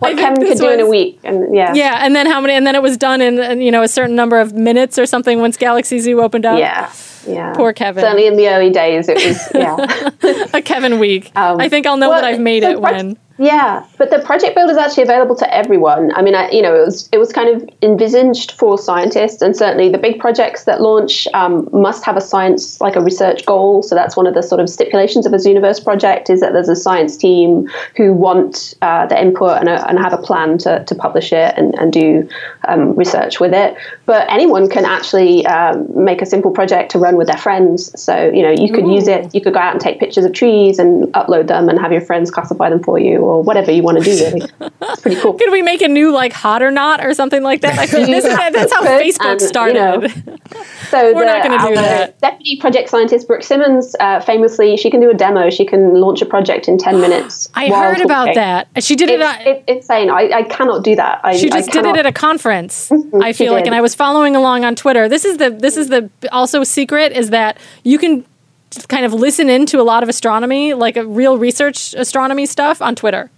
What 0.00 0.16
Kevin 0.16 0.44
could 0.44 0.58
do 0.58 0.70
in 0.70 0.80
a 0.80 0.86
week. 0.86 1.20
And 1.22 1.54
yeah. 1.54 1.72
yeah, 1.74 1.98
and 2.04 2.14
then 2.16 2.26
how 2.26 2.40
many? 2.40 2.54
And 2.54 2.66
then 2.66 2.74
it 2.74 2.82
was 2.82 2.96
done 2.96 3.20
in, 3.20 3.38
in 3.38 3.60
you 3.60 3.70
know 3.70 3.82
a 3.82 3.88
certain 3.88 4.16
number 4.16 4.40
of 4.40 4.52
minutes 4.52 4.98
or 4.98 5.06
something 5.06 5.40
once 5.40 5.56
Galaxy 5.56 5.98
Zoo 6.00 6.20
opened 6.20 6.44
up. 6.46 6.58
Yeah. 6.58 6.90
Yeah. 7.26 7.52
Poor 7.54 7.72
Kevin. 7.72 8.02
Certainly 8.02 8.26
in 8.26 8.36
the 8.36 8.48
early 8.48 8.70
days, 8.70 9.08
it 9.08 9.16
was, 9.16 9.48
yeah. 9.54 10.48
a 10.58 10.62
Kevin 10.62 10.98
week. 10.98 11.32
Um, 11.36 11.60
I 11.60 11.68
think 11.68 11.86
I'll 11.86 11.96
know 11.96 12.10
well, 12.10 12.20
that 12.20 12.26
I've 12.26 12.40
made 12.40 12.62
the 12.62 12.70
it 12.70 12.80
when. 12.80 13.18
Yeah, 13.36 13.84
but 13.98 14.10
the 14.10 14.20
project 14.20 14.54
builder 14.54 14.70
is 14.72 14.78
actually 14.78 15.02
available 15.02 15.34
to 15.36 15.54
everyone. 15.54 16.12
I 16.14 16.22
mean, 16.22 16.36
I, 16.36 16.50
you 16.50 16.62
know, 16.62 16.74
it 16.76 16.86
was 16.86 17.08
it 17.12 17.18
was 17.18 17.32
kind 17.32 17.48
of 17.48 17.68
envisaged 17.82 18.52
for 18.52 18.78
scientists, 18.78 19.42
and 19.42 19.56
certainly 19.56 19.88
the 19.88 19.98
big 19.98 20.20
projects 20.20 20.64
that 20.64 20.80
launch 20.80 21.26
um, 21.34 21.68
must 21.72 22.04
have 22.04 22.16
a 22.16 22.20
science, 22.20 22.80
like 22.80 22.94
a 22.94 23.00
research 23.00 23.44
goal. 23.44 23.82
So 23.82 23.96
that's 23.96 24.16
one 24.16 24.28
of 24.28 24.34
the 24.34 24.42
sort 24.42 24.60
of 24.60 24.68
stipulations 24.68 25.26
of 25.26 25.32
a 25.32 25.36
Zooniverse 25.36 25.82
project 25.82 26.30
is 26.30 26.40
that 26.40 26.52
there's 26.52 26.68
a 26.68 26.76
science 26.76 27.16
team 27.16 27.68
who 27.96 28.12
want 28.12 28.74
uh, 28.82 29.06
the 29.06 29.20
input 29.20 29.58
and, 29.58 29.68
a, 29.68 29.88
and 29.88 29.98
have 29.98 30.12
a 30.12 30.18
plan 30.18 30.56
to, 30.58 30.84
to 30.84 30.94
publish 30.94 31.32
it 31.32 31.54
and, 31.56 31.74
and 31.74 31.92
do 31.92 32.28
um, 32.68 32.94
research 32.94 33.40
with 33.40 33.52
it. 33.52 33.76
But 34.06 34.30
anyone 34.30 34.68
can 34.68 34.84
actually 34.84 35.44
um, 35.46 35.88
make 35.92 36.22
a 36.22 36.26
simple 36.26 36.52
project 36.52 36.92
to 36.92 37.00
run 37.00 37.16
with 37.16 37.26
their 37.26 37.36
friends. 37.36 38.00
So 38.00 38.30
you 38.30 38.42
know, 38.42 38.52
you 38.52 38.72
could 38.72 38.86
use 38.86 39.08
it. 39.08 39.34
You 39.34 39.40
could 39.40 39.54
go 39.54 39.58
out 39.58 39.72
and 39.72 39.80
take 39.80 39.98
pictures 39.98 40.24
of 40.24 40.32
trees 40.32 40.78
and 40.78 41.12
upload 41.14 41.48
them, 41.48 41.68
and 41.68 41.80
have 41.80 41.90
your 41.90 42.00
friends 42.00 42.30
classify 42.30 42.70
them 42.70 42.80
for 42.80 42.96
you, 42.96 43.23
or 43.24 43.42
whatever 43.42 43.70
you 43.72 43.82
want 43.82 43.98
to 43.98 44.04
do. 44.04 44.10
Really, 44.24 44.42
it's 44.82 45.00
pretty 45.00 45.20
cool. 45.20 45.34
Could 45.34 45.50
we 45.52 45.62
make 45.62 45.82
a 45.82 45.88
new 45.88 46.12
like 46.12 46.32
hot 46.32 46.62
or 46.62 46.70
not 46.70 47.04
or 47.04 47.14
something 47.14 47.42
like 47.42 47.60
that? 47.62 47.78
I 47.78 47.86
this 47.86 48.24
is, 48.24 48.36
that's 48.36 48.72
how 48.72 48.82
Facebook 48.84 49.32
and, 49.32 49.40
you 49.40 49.46
started. 49.46 49.74
know, 49.74 50.06
So 50.90 51.14
We're 51.14 51.24
not 51.24 51.42
gonna 51.42 51.68
do 51.68 51.74
that. 51.74 52.20
Deputy 52.20 52.58
project 52.60 52.88
scientist 52.88 53.26
Brooke 53.26 53.42
Simmons, 53.42 53.94
uh, 54.00 54.20
famously, 54.20 54.76
she 54.76 54.90
can 54.90 55.00
do 55.00 55.10
a 55.10 55.14
demo. 55.14 55.50
She 55.50 55.64
can 55.64 55.94
launch 55.94 56.22
a 56.22 56.26
project 56.26 56.68
in 56.68 56.78
ten 56.78 57.00
minutes. 57.06 57.48
I 57.54 57.68
heard 57.68 58.00
about 58.00 58.34
that. 58.34 58.68
She 58.82 58.96
did 58.96 59.10
it. 59.10 59.20
It's, 59.20 59.46
it, 59.46 59.64
it's 59.66 59.86
insane. 59.88 60.10
I, 60.10 60.30
I 60.30 60.42
cannot 60.44 60.84
do 60.84 60.94
that. 60.96 61.20
I, 61.24 61.36
she 61.36 61.50
I 61.50 61.58
just 61.58 61.70
did 61.70 61.84
it 61.86 61.96
at 61.96 62.06
a 62.06 62.12
conference 62.12 62.90
i 62.90 62.94
Mm-hmm. 62.94 63.20
she 63.28 63.32
feel 63.32 63.52
like 63.52 63.64
did. 63.64 63.68
and 63.68 63.74
i 63.76 63.80
was 63.80 63.94
following 63.94 64.34
along 64.36 64.64
on 64.64 64.74
twitter 64.74 65.08
this 65.08 65.24
is 65.24 65.36
the 65.38 65.50
this 65.50 65.76
is 65.76 65.88
the 65.88 66.10
also 66.32 66.64
secret 66.64 67.12
is 67.12 67.30
that 67.30 67.58
you 67.82 67.98
can 67.98 68.24
kind 68.88 69.04
of 69.04 69.12
listen 69.12 69.48
into 69.48 69.80
a 69.80 69.82
lot 69.82 70.02
of 70.02 70.08
astronomy 70.08 70.74
like 70.74 70.96
a 70.96 71.06
real 71.06 71.38
research 71.38 71.94
astronomy 71.94 72.46
stuff 72.46 72.80
on 72.82 72.94
twitter 72.94 73.30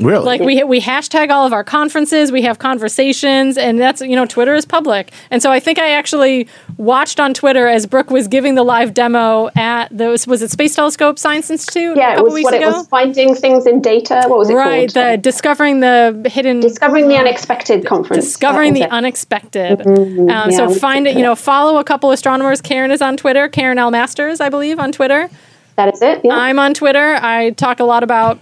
Really? 0.00 0.24
like 0.24 0.40
we 0.40 0.62
we 0.64 0.80
hashtag 0.80 1.30
all 1.30 1.46
of 1.46 1.52
our 1.52 1.64
conferences 1.64 2.32
we 2.32 2.42
have 2.42 2.58
conversations 2.58 3.56
and 3.58 3.78
that's 3.78 4.00
you 4.00 4.16
know 4.16 4.26
twitter 4.26 4.54
is 4.54 4.64
public 4.64 5.12
and 5.30 5.42
so 5.42 5.50
i 5.52 5.60
think 5.60 5.78
i 5.78 5.90
actually 5.90 6.48
watched 6.76 7.20
on 7.20 7.34
twitter 7.34 7.66
as 7.68 7.86
brooke 7.86 8.10
was 8.10 8.28
giving 8.28 8.54
the 8.54 8.62
live 8.62 8.94
demo 8.94 9.50
at 9.56 9.86
the 9.96 10.08
was 10.26 10.42
it 10.42 10.50
space 10.50 10.74
telescope 10.74 11.18
science 11.18 11.50
institute 11.50 11.96
a 11.96 12.00
Yeah, 12.00 12.18
it 12.18 12.22
was 12.24 12.32
weeks 12.34 12.44
what 12.44 12.54
ago 12.54 12.68
it 12.68 12.72
was 12.72 12.88
finding 12.88 13.34
things 13.34 13.66
in 13.66 13.80
data. 13.80 14.24
What 14.26 14.38
was 14.38 14.48
it 14.50 14.54
called? 14.54 14.66
right 14.66 14.92
called? 14.92 15.06
the 15.14 15.16
discovering 15.18 15.80
the 15.80 16.28
hidden 16.30 16.60
Discovering 16.60 17.08
the 17.08 17.16
Unexpected 17.16 17.86
conference. 17.86 18.24
discovering 18.24 18.74
the 18.74 18.82
it. 18.82 18.90
unexpected. 18.90 19.78
Mm-hmm. 19.80 20.30
Um, 20.30 20.50
yeah, 20.50 20.56
so 20.56 20.70
find 20.74 21.06
it. 21.06 21.16
You 21.16 21.22
know, 21.22 21.34
follow 21.34 21.78
a 21.78 21.84
couple 21.84 22.10
astronomers. 22.10 22.60
Karen 22.60 22.90
is 22.90 23.02
on 23.02 23.16
Twitter. 23.16 23.48
Karen 23.48 23.78
L 23.78 23.90
Masters, 23.90 24.40
I 24.40 24.48
believe, 24.48 24.78
on 24.78 24.92
Twitter. 24.92 25.28
That 25.76 25.92
is 25.92 26.02
it. 26.02 26.20
Yeah. 26.24 26.34
I'm 26.34 26.58
on 26.58 26.74
Twitter. 26.74 27.18
I 27.20 27.50
talk 27.50 27.80
a 27.80 27.84
lot 27.84 28.02
about 28.02 28.38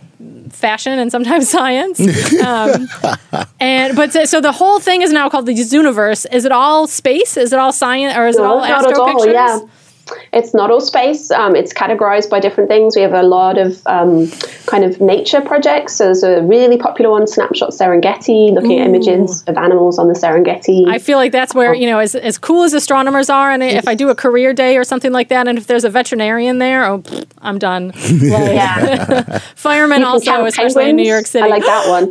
fashion 0.51 0.99
and 0.99 1.11
sometimes 1.11 1.49
science. 1.57 2.01
Um, 2.39 2.89
and 3.59 3.97
but 3.97 4.13
so, 4.13 4.25
so 4.25 4.41
the 4.41 4.53
whole 4.53 4.79
thing 4.79 5.03
is 5.03 5.13
now 5.13 5.29
called 5.29 5.47
the 5.47 5.55
Zooniverse. 5.55 6.25
Is 6.33 6.45
it 6.45 6.53
all 6.53 6.87
space? 6.87 7.37
Is 7.37 7.53
it 7.53 7.59
all 7.59 7.73
science, 7.73 8.17
or 8.17 8.27
is 8.29 8.37
it 8.37 8.45
all 8.45 8.59
not 8.61 8.71
astro 8.71 8.93
at 8.93 8.99
all. 8.99 9.07
pictures? 9.07 9.35
Yeah. 9.35 9.59
It's 10.33 10.55
not 10.55 10.71
all 10.71 10.81
space. 10.81 11.31
Um, 11.31 11.55
it's 11.55 11.73
categorized 11.73 12.31
by 12.31 12.41
different 12.41 12.69
things. 12.69 12.97
We 12.97 13.03
have 13.03 13.15
a 13.15 13.23
lot 13.23 13.59
of 13.59 13.81
um, 13.87 14.31
kind 14.67 14.85
of 14.85 15.01
nature 15.01 15.41
projects. 15.41 15.95
So 15.97 16.05
there's 16.05 16.23
a 16.23 16.43
really 16.43 16.77
popular 16.77 17.11
one, 17.11 17.27
Snapshot 17.27 17.71
Serengeti, 17.71 18.53
looking 18.53 18.79
at 18.79 18.87
images 18.87 19.43
of 19.47 19.57
animals 19.57 19.99
on 19.99 20.09
the 20.09 20.15
Serengeti. 20.15 20.87
I 20.89 20.99
feel 20.99 21.19
like 21.19 21.33
that's 21.33 21.55
where, 21.55 21.75
you 21.75 21.87
know, 21.87 21.99
as, 21.99 22.15
as 22.15 22.39
cool 22.39 22.65
as 22.65 22.75
astronomers 22.75 23.31
are, 23.31 23.51
and 23.51 23.63
if 23.63 23.89
I 23.89 23.95
do 23.95 24.09
a 24.09 24.15
career 24.15 24.53
day 24.53 24.77
or 24.77 24.85
something 24.85 25.13
like 25.13 25.29
that, 25.29 25.49
and 25.49 25.59
if 25.59 25.67
there's 25.67 25.85
a 25.85 25.91
veterinarian 25.91 26.59
there, 26.59 26.85
oh, 26.85 26.99
pfft, 26.99 27.27
I'm 27.39 27.59
done. 27.59 27.93
Like, 28.29 28.53
yeah. 28.53 29.39
Firemen 29.55 30.01
You 30.01 30.07
also, 30.07 30.31
count 30.31 30.49
especially 30.49 30.91
in 30.91 30.97
New. 30.97 31.09
York 31.09 31.27
City. 31.27 31.45
I 31.45 31.49
like 31.49 31.63
that 31.63 31.89
one. 31.89 32.03
I 32.05 32.07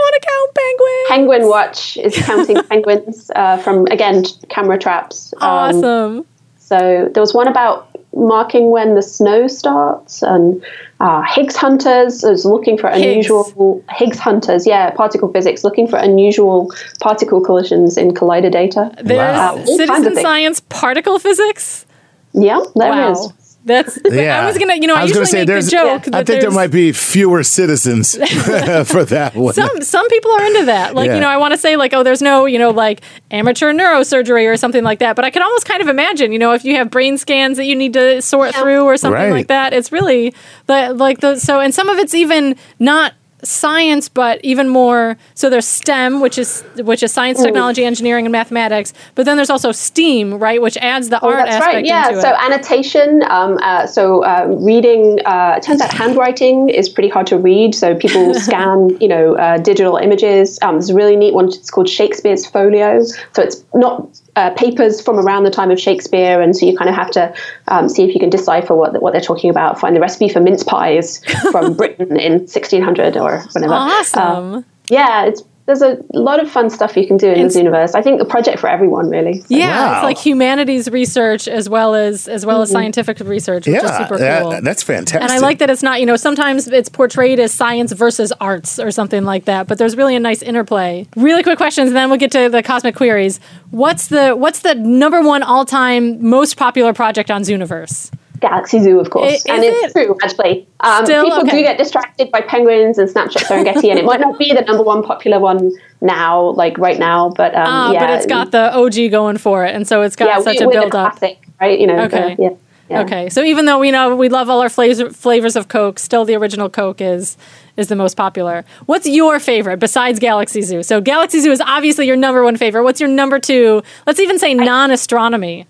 want 0.00 0.22
to 0.22 0.28
count 0.28 0.54
penguins. 0.54 1.08
Penguin 1.08 1.48
Watch 1.48 1.96
is 1.96 2.16
counting 2.16 2.62
penguins 2.68 3.30
uh, 3.34 3.58
from, 3.58 3.86
again, 3.86 4.24
camera 4.48 4.78
traps. 4.78 5.32
Um, 5.40 5.50
Awesome. 5.50 6.26
So 6.70 7.10
there 7.12 7.20
was 7.20 7.34
one 7.34 7.48
about 7.48 7.88
marking 8.14 8.70
when 8.70 8.94
the 8.94 9.02
snow 9.02 9.48
starts, 9.48 10.22
and 10.22 10.64
uh, 11.00 11.20
Higgs 11.22 11.56
hunters 11.56 12.22
is 12.22 12.44
looking 12.44 12.78
for 12.78 12.86
unusual 12.86 13.82
Higgs 13.90 14.20
hunters, 14.20 14.68
yeah, 14.68 14.90
particle 14.90 15.32
physics, 15.32 15.64
looking 15.64 15.88
for 15.88 15.96
unusual 15.96 16.72
particle 17.00 17.40
collisions 17.40 17.98
in 17.98 18.12
collider 18.12 18.52
data. 18.52 18.92
There's 19.02 19.36
Wow. 19.36 19.56
All 19.56 19.76
citizen 19.76 20.14
science 20.14 20.60
particle 20.68 21.18
physics. 21.18 21.86
Yeah, 22.34 22.60
there 22.76 23.10
is. 23.10 23.32
That's 23.64 23.98
Yeah. 24.10 24.42
I 24.42 24.46
was 24.46 24.56
gonna, 24.56 24.74
you 24.76 24.86
know, 24.86 24.94
I, 24.94 25.00
I 25.00 25.02
was 25.02 25.10
usually 25.10 25.20
gonna 25.20 25.26
say 25.26 25.38
make 25.40 25.46
there's. 25.48 25.64
the 25.66 25.70
joke. 25.72 26.02
I 26.08 26.10
that 26.10 26.26
think 26.26 26.40
there 26.40 26.50
might 26.50 26.70
be 26.70 26.92
fewer 26.92 27.42
citizens 27.42 28.14
for 28.90 29.04
that 29.04 29.32
one. 29.34 29.52
some 29.54 29.82
some 29.82 30.08
people 30.08 30.30
are 30.32 30.44
into 30.44 30.64
that. 30.66 30.94
Like, 30.94 31.08
Yeah. 31.08 31.16
you 31.16 31.20
know, 31.20 31.28
I 31.28 31.36
want 31.36 31.52
to 31.52 31.58
say 31.58 31.76
like, 31.76 31.92
oh, 31.92 32.02
there's 32.02 32.22
no, 32.22 32.46
you 32.46 32.58
know, 32.58 32.70
like 32.70 33.02
amateur 33.30 33.72
neurosurgery 33.72 34.50
or 34.50 34.56
something 34.56 34.82
like 34.82 34.98
that. 35.00 35.14
But 35.14 35.24
I 35.26 35.30
can 35.30 35.42
almost 35.42 35.66
kind 35.66 35.82
of 35.82 35.88
imagine, 35.88 36.32
you 36.32 36.38
know, 36.38 36.52
if 36.52 36.64
you 36.64 36.76
have 36.76 36.90
brain 36.90 37.18
scans 37.18 37.58
that 37.58 37.64
you 37.66 37.76
need 37.76 37.92
to 37.92 38.22
sort 38.22 38.54
through 38.54 38.84
or 38.84 38.96
something 38.96 39.20
Right. 39.20 39.32
like 39.32 39.48
that, 39.48 39.72
it's 39.74 39.92
really 39.92 40.34
the 40.66 40.94
like 40.94 41.20
the 41.20 41.36
so 41.38 41.60
and 41.60 41.74
some 41.74 41.88
of 41.88 41.98
it's 41.98 42.14
even 42.14 42.56
not 42.78 43.12
science 43.42 44.08
but 44.08 44.40
even 44.44 44.68
more 44.68 45.16
so 45.34 45.48
there's 45.48 45.66
STEM 45.66 46.20
which 46.20 46.38
is 46.38 46.62
which 46.78 47.02
is 47.02 47.12
science 47.12 47.42
technology 47.42 47.84
engineering 47.84 48.26
and 48.26 48.32
mathematics 48.32 48.92
but 49.14 49.24
then 49.26 49.36
there's 49.36 49.50
also 49.50 49.72
STEAM 49.72 50.34
right 50.38 50.60
which 50.60 50.76
adds 50.78 51.08
the 51.08 51.20
Oh, 51.22 51.28
art 51.28 51.44
that's 51.44 51.56
aspect 51.56 51.74
right. 51.74 51.84
Yeah. 51.84 52.20
So 52.20 52.30
it 52.30 52.36
annotation. 52.40 53.22
Um, 53.28 53.58
uh, 53.62 53.86
so 53.86 54.24
uh, 54.24 54.46
reading. 54.60 55.18
Uh, 55.24 55.54
it 55.58 55.62
turns 55.62 55.80
out 55.80 55.92
handwriting 55.92 56.68
is 56.70 56.88
pretty 56.88 57.08
hard 57.08 57.26
to 57.28 57.36
read. 57.36 57.74
So 57.74 57.94
people 57.94 58.34
scan, 58.46 58.96
you 59.00 59.08
know, 59.08 59.34
uh, 59.36 59.58
digital 59.58 59.96
images. 59.96 60.58
Um, 60.62 60.76
there's 60.76 60.90
a 60.90 60.94
really 60.94 61.16
neat 61.16 61.34
one. 61.34 61.48
It's 61.48 61.70
called 61.70 61.88
Shakespeare's 61.88 62.46
Folio. 62.46 63.02
So 63.04 63.42
it's 63.42 63.62
not 63.74 64.08
uh, 64.36 64.50
papers 64.50 65.00
from 65.00 65.18
around 65.18 65.44
the 65.44 65.50
time 65.50 65.70
of 65.70 65.80
Shakespeare, 65.80 66.40
and 66.40 66.56
so 66.56 66.66
you 66.66 66.76
kind 66.76 66.88
of 66.88 66.96
have 66.96 67.10
to 67.12 67.34
um, 67.68 67.88
see 67.88 68.04
if 68.04 68.14
you 68.14 68.20
can 68.20 68.30
decipher 68.30 68.74
what 68.74 69.00
what 69.02 69.12
they're 69.12 69.20
talking 69.20 69.50
about. 69.50 69.80
Find 69.80 69.94
the 69.94 70.00
recipe 70.00 70.28
for 70.28 70.40
mince 70.40 70.62
pies 70.62 71.24
from 71.50 71.74
Britain 71.76 72.18
in 72.18 72.32
1600 72.32 73.16
or 73.16 73.42
whatever. 73.52 73.74
awesome 73.74 74.20
Um, 74.20 74.64
yeah. 74.90 75.24
It's 75.24 75.42
there's 75.70 75.82
a 75.82 75.98
lot 76.12 76.40
of 76.42 76.50
fun 76.50 76.68
stuff 76.68 76.96
you 76.96 77.06
can 77.06 77.16
do 77.16 77.26
in 77.26 77.32
It's- 77.32 77.52
this 77.52 77.56
universe. 77.56 77.94
I 77.94 78.02
think 78.02 78.18
the 78.18 78.24
project 78.24 78.58
for 78.58 78.68
everyone, 78.68 79.08
really. 79.08 79.40
So- 79.40 79.46
yeah 79.50 79.68
Wow. 79.68 79.94
it's 79.94 80.04
like 80.04 80.18
humanities 80.18 80.90
research 80.90 81.46
as 81.46 81.68
well 81.68 81.94
as 81.94 82.26
as 82.26 82.44
well 82.44 82.60
as 82.60 82.68
mm-hmm. 82.68 82.78
scientific 82.78 83.20
research 83.20 83.66
which 83.66 83.76
is 83.76 83.82
yeah, 83.84 83.98
super 83.98 84.18
that- 84.18 84.42
cool 84.42 84.60
that's 84.62 84.82
fantastic. 84.82 85.22
And 85.22 85.30
I 85.30 85.38
like 85.38 85.58
that 85.58 85.70
it's 85.70 85.82
not, 85.82 86.00
you 86.00 86.06
know, 86.06 86.16
sometimes 86.16 86.66
it's 86.66 86.88
portrayed 86.88 87.38
as 87.38 87.52
science 87.52 87.92
versus 87.92 88.32
arts 88.40 88.78
or 88.78 88.90
something 88.90 89.24
like 89.24 89.44
that, 89.44 89.68
but 89.68 89.78
there's 89.78 89.96
really 89.96 90.16
a 90.16 90.20
nice 90.20 90.42
interplay. 90.42 91.06
Really 91.16 91.42
quick 91.42 91.56
questions, 91.56 91.88
and 91.88 91.96
then 91.96 92.08
we'll 92.10 92.18
get 92.18 92.32
to 92.32 92.48
the 92.48 92.62
cosmic 92.62 92.96
queries. 92.96 93.38
What's 93.70 94.08
the 94.08 94.34
what's 94.34 94.60
the 94.60 94.74
number 94.74 95.22
one 95.22 95.42
all 95.42 95.64
time 95.64 96.22
most 96.28 96.56
popular 96.56 96.92
project 96.92 97.30
on 97.30 97.42
Zooniverse? 97.42 98.10
Galaxy 98.40 98.80
Zoo, 98.80 98.98
of 98.98 99.10
course. 99.10 99.34
Is 99.34 99.44
and 99.46 99.62
it? 99.62 99.68
it's 99.74 99.92
true, 99.92 100.16
actually. 100.22 100.66
Um, 100.80 101.04
Still? 101.04 101.24
people 101.24 101.40
Okay. 101.40 101.50
do 101.58 101.62
get 101.62 101.78
distracted 101.78 102.30
by 102.30 102.40
penguins 102.40 102.98
and 102.98 103.08
Snapshot 103.08 103.42
Serengeti, 103.42 103.90
and 103.90 103.98
it 103.98 104.04
might 104.04 104.20
not 104.20 104.38
be 104.38 104.52
the 104.52 104.62
number 104.62 104.82
one 104.82 105.02
popular 105.02 105.38
one 105.38 105.72
now, 106.00 106.50
like 106.52 106.78
right 106.78 106.98
now, 106.98 107.30
but 107.30 107.54
um, 107.54 107.64
Ah, 107.66 107.92
yeah. 107.92 108.00
but 108.00 108.10
it's 108.10 108.26
got 108.26 108.50
the 108.50 108.74
OG 108.74 109.10
going 109.10 109.36
for 109.36 109.64
it, 109.64 109.74
and 109.74 109.86
so 109.86 110.02
it's 110.02 110.16
got 110.16 110.28
yeah, 110.28 110.40
such 110.40 110.58
we, 110.60 110.64
a 110.66 110.68
build 110.70 110.94
up. 110.94 111.16
classic, 111.18 111.46
right? 111.60 111.78
You 111.78 111.86
know, 111.86 112.00
Okay. 112.04 112.34
the- 112.36 112.42
yeah, 112.42 112.50
yeah. 112.88 113.00
Okay, 113.02 113.28
so 113.28 113.42
even 113.42 113.66
though 113.66 113.78
we 113.78 113.90
know 113.90 114.16
we 114.16 114.28
love 114.28 114.48
all 114.48 114.60
our 114.60 114.68
flavors 114.70 115.14
flavors 115.16 115.54
of 115.54 115.68
Coke, 115.68 115.98
still 115.98 116.24
the 116.24 116.34
original 116.34 116.68
Coke 116.70 117.00
is 117.00 117.36
is 117.76 117.86
the 117.88 117.94
most 117.96 118.16
popular. 118.16 118.64
What's 118.86 119.06
your 119.06 119.38
favorite 119.38 119.78
besides 119.78 120.18
Galaxy 120.18 120.62
Zoo? 120.62 120.82
So 120.82 121.00
Galaxy 121.00 121.40
Zoo 121.40 121.50
is 121.52 121.60
obviously 121.60 122.06
your 122.06 122.16
number 122.16 122.42
one 122.42 122.56
favorite. 122.56 122.82
What's 122.84 123.00
your 123.00 123.08
number 123.08 123.38
two? 123.38 123.82
Let's 124.06 124.18
even 124.18 124.38
say 124.38 124.54
non-astronomy. 124.54 125.66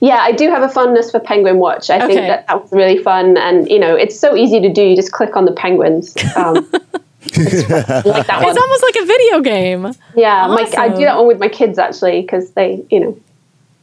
Yeah, 0.00 0.18
I 0.18 0.32
do 0.32 0.50
have 0.50 0.62
a 0.62 0.68
fondness 0.68 1.10
for 1.10 1.20
Penguin 1.20 1.58
Watch. 1.58 1.90
I 1.90 2.06
think 2.06 2.20
that 2.20 2.46
that 2.46 2.62
was 2.62 2.72
really 2.72 3.02
fun, 3.02 3.36
and 3.36 3.68
you 3.68 3.78
know, 3.78 3.94
it's 3.94 4.18
so 4.18 4.36
easy 4.36 4.60
to 4.60 4.72
do. 4.72 4.82
You 4.82 4.96
just 4.96 5.12
click 5.12 5.36
on 5.36 5.44
the 5.44 5.52
penguins. 5.52 6.16
Um, 6.36 6.56
it's 7.22 8.06
like 8.06 8.26
that 8.26 8.42
one. 8.42 8.50
It's 8.50 8.58
almost 8.58 8.82
like 8.82 8.96
a 8.96 9.06
video 9.06 9.40
game. 9.40 9.94
Yeah, 10.16 10.46
my, 10.48 10.70
I 10.76 10.88
do 10.88 11.04
that 11.04 11.16
one 11.16 11.26
with 11.26 11.38
my 11.38 11.48
kids 11.48 11.78
actually 11.78 12.22
because 12.22 12.50
they, 12.52 12.84
you 12.90 13.00
know, 13.00 13.20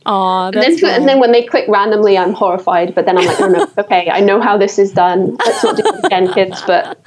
Aw, 0.06 0.48
and 0.48 0.56
then, 0.56 0.86
and 0.86 1.08
then 1.08 1.20
when 1.20 1.32
they 1.32 1.44
click 1.44 1.66
randomly, 1.68 2.18
I'm 2.18 2.34
horrified. 2.34 2.96
But 2.96 3.06
then 3.06 3.18
I'm 3.18 3.26
like, 3.26 3.40
oh 3.40 3.48
no, 3.48 3.68
okay, 3.84 4.10
I 4.10 4.20
know 4.20 4.42
how 4.42 4.58
this 4.58 4.80
is 4.80 4.92
done. 4.92 5.36
Let's 5.46 5.64
not 5.64 5.78
do 5.78 5.84
it 5.86 6.06
again, 6.06 6.34
kids. 6.34 6.62
But. 6.66 6.98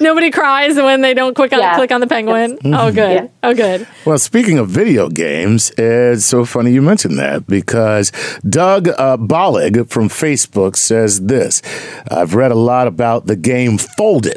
Nobody 0.00 0.30
cries 0.30 0.76
when 0.76 1.00
they 1.00 1.14
don't 1.14 1.34
click 1.34 1.52
on 1.52 1.58
Yeah. 1.58 1.74
click 1.74 1.90
on 1.90 2.00
the 2.00 2.06
penguin. 2.06 2.58
Oh, 2.64 2.92
good. 2.92 3.14
Yeah. 3.14 3.26
Oh, 3.42 3.54
good. 3.54 3.86
Well, 4.04 4.18
speaking 4.18 4.58
of 4.58 4.68
video 4.68 5.08
games, 5.08 5.72
it's 5.76 6.24
so 6.24 6.44
funny 6.44 6.72
you 6.72 6.82
mentioned 6.82 7.18
that 7.18 7.46
because 7.46 8.12
Doug 8.48 8.88
uh, 8.88 9.16
Bollig 9.16 9.88
from 9.88 10.08
Facebook 10.08 10.76
says 10.76 11.22
this 11.22 11.62
I've 12.10 12.34
read 12.34 12.52
a 12.52 12.56
lot 12.56 12.86
about 12.86 13.26
the 13.26 13.36
game 13.36 13.78
Foldit 13.78 14.36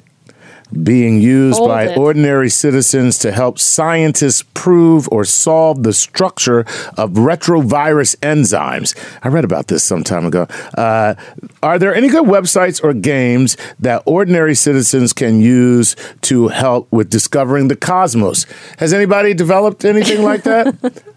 being 0.84 1.21
used 1.21 1.58
Fold 1.58 1.69
by 1.69 1.84
It. 1.86 1.97
ordinary 1.97 2.49
citizens 2.49 3.17
to 3.19 3.32
help 3.32 3.58
scientists 3.60 4.43
prove 4.53 5.08
or 5.12 5.23
solve 5.25 5.84
the 5.84 5.93
structure 5.93 6.62
of 6.97 7.12
retrovirus 7.12 8.15
enzymes. 8.17 8.95
I 9.23 9.30
read 9.30 9.43
about 9.45 9.67
this 9.67 9.84
some 9.84 10.03
time 10.03 10.25
ago. 10.25 10.47
Uh, 10.77 11.15
are 11.63 11.80
there 11.80 11.95
any 11.95 12.10
good 12.10 12.25
websites 12.25 12.84
or 12.84 12.93
games 12.93 13.56
that 13.80 14.03
ordinary 14.06 14.56
citizens 14.56 15.13
can 15.13 15.39
use 15.39 15.95
to 16.21 16.49
help 16.49 16.91
with 16.91 17.10
discovering 17.10 17.67
the 17.69 17.75
cosmos? 17.75 18.45
Has 18.80 18.93
anybody 18.93 19.34
developed 19.34 19.86
anything 19.86 20.23
like 20.23 20.43
that? 20.43 20.75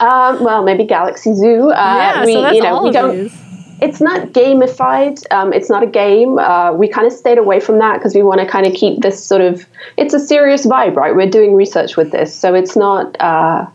Um, 0.00 0.42
well, 0.42 0.64
maybe 0.64 0.84
Galaxy 0.84 1.32
Zoo. 1.34 1.70
Uh, 1.70 1.74
Yeah, 1.76 2.24
we, 2.24 2.32
so 2.34 2.42
that's 2.42 2.56
you 2.56 2.62
know, 2.62 2.74
all 2.74 2.82
we 2.82 2.88
of 2.88 2.94
don't. 2.94 3.16
these. 3.16 3.51
It's 3.82 4.00
not 4.00 4.28
gamified. 4.28 5.20
Um, 5.32 5.52
it's 5.52 5.68
not 5.68 5.82
a 5.82 5.88
game. 5.88 6.38
Uh, 6.38 6.72
we 6.72 6.86
kind 6.86 7.06
of 7.06 7.12
stayed 7.12 7.38
away 7.38 7.58
from 7.58 7.80
that 7.80 7.98
because 7.98 8.14
we 8.14 8.22
want 8.22 8.40
to 8.40 8.46
kind 8.46 8.64
of 8.64 8.74
keep 8.74 9.02
this 9.02 9.22
sort 9.22 9.40
of. 9.40 9.66
It's 9.96 10.14
a 10.14 10.20
serious 10.20 10.64
vibe, 10.64 10.94
right? 10.94 11.14
We're 11.14 11.28
doing 11.28 11.54
research 11.54 11.96
with 11.96 12.12
this, 12.12 12.32
so 12.34 12.54
it's 12.54 12.76
not. 12.76 13.20
Uh, 13.20 13.66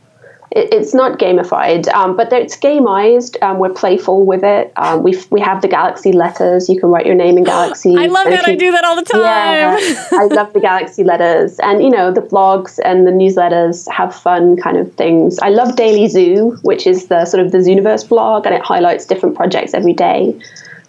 it, 0.52 0.74
it's 0.74 0.94
not 0.94 1.20
gamified, 1.20 1.88
um, 1.94 2.16
but 2.16 2.32
it's 2.32 2.58
gameized. 2.58 3.42
Um, 3.42 3.60
we're 3.60 3.74
playful 3.74 4.26
with 4.26 4.44
it. 4.44 4.72
Um, 4.78 5.04
we 5.04 5.18
we 5.30 5.42
have 5.42 5.62
the 5.62 5.68
Galaxy 5.68 6.12
letters. 6.12 6.70
You 6.70 6.80
can 6.80 6.90
write 6.90 7.06
your 7.06 7.16
name 7.16 7.38
in 7.38 7.44
Galaxy. 7.56 7.96
I 7.98 8.06
love 8.06 8.26
that. 8.26 8.48
I 8.48 8.56
do 8.56 8.72
that 8.72 8.84
all 8.86 8.96
the 8.96 9.04
time. 9.04 9.22
yeah, 9.22 9.78
I 10.12 10.26
love 10.26 10.54
the 10.54 10.62
Galaxy 10.62 11.04
letters, 11.04 11.60
and 11.60 11.84
you 11.84 11.90
know 11.90 12.12
the 12.12 12.22
blogs 12.22 12.80
and 12.84 13.06
the 13.06 13.12
newsletters 13.12 13.90
have 13.92 14.16
fun 14.16 14.58
kind 14.58 14.78
of 14.78 14.94
things. 14.94 15.38
I 15.40 15.50
love 15.50 15.76
Daily 15.76 16.08
Zoo, 16.08 16.58
which 16.62 16.88
is 16.88 17.08
the 17.08 17.26
sort 17.26 17.46
of 17.46 17.52
the 17.52 17.60
Zooniverse 17.60 18.08
blog, 18.08 18.46
and 18.46 18.56
it 18.56 18.62
highlights 18.62 19.06
different 19.06 19.36
projects 19.36 19.74
every 19.74 19.94
day. 19.94 20.40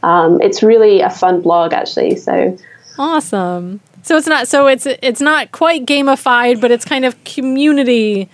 Um, 0.03 0.40
it's 0.40 0.62
really 0.62 1.01
a 1.01 1.11
fun 1.11 1.40
blog, 1.40 1.73
actually. 1.73 2.16
So 2.16 2.57
Awesome. 2.99 3.81
So 4.03 4.16
it's 4.16 4.27
not 4.27 4.49
so 4.49 4.66
it's 4.66 4.87
it's 4.87 5.21
not 5.21 5.53
quite 5.53 5.85
gamified, 5.85 6.61
but 6.61 6.71
it's 6.71 6.85
kind 6.85 7.05
of 7.05 7.23
community 7.25 8.29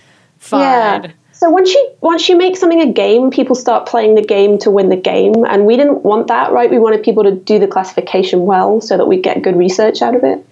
fied. 0.45 1.13
So 1.31 1.49
once 1.49 1.73
you 1.73 1.91
once 1.99 2.29
you 2.29 2.37
make 2.37 2.55
something 2.55 2.81
a 2.81 2.91
game, 2.91 3.29
people 3.29 3.55
start 3.55 3.85
playing 3.87 4.15
the 4.15 4.21
game 4.21 4.57
to 4.59 4.71
win 4.71 4.89
the 4.89 4.95
game, 4.95 5.45
and 5.45 5.65
we 5.65 5.75
didn't 5.75 6.03
want 6.03 6.27
that, 6.27 6.53
right? 6.53 6.71
We 6.71 6.79
wanted 6.79 7.03
people 7.03 7.23
to 7.23 7.31
do 7.31 7.59
the 7.59 7.67
classification 7.67 8.45
well, 8.45 8.79
so 8.79 8.95
that 8.95 9.05
we 9.05 9.19
get 9.19 9.41
good 9.41 9.57
research 9.57 10.01
out 10.01 10.15
of 10.15 10.23
it. 10.23 10.45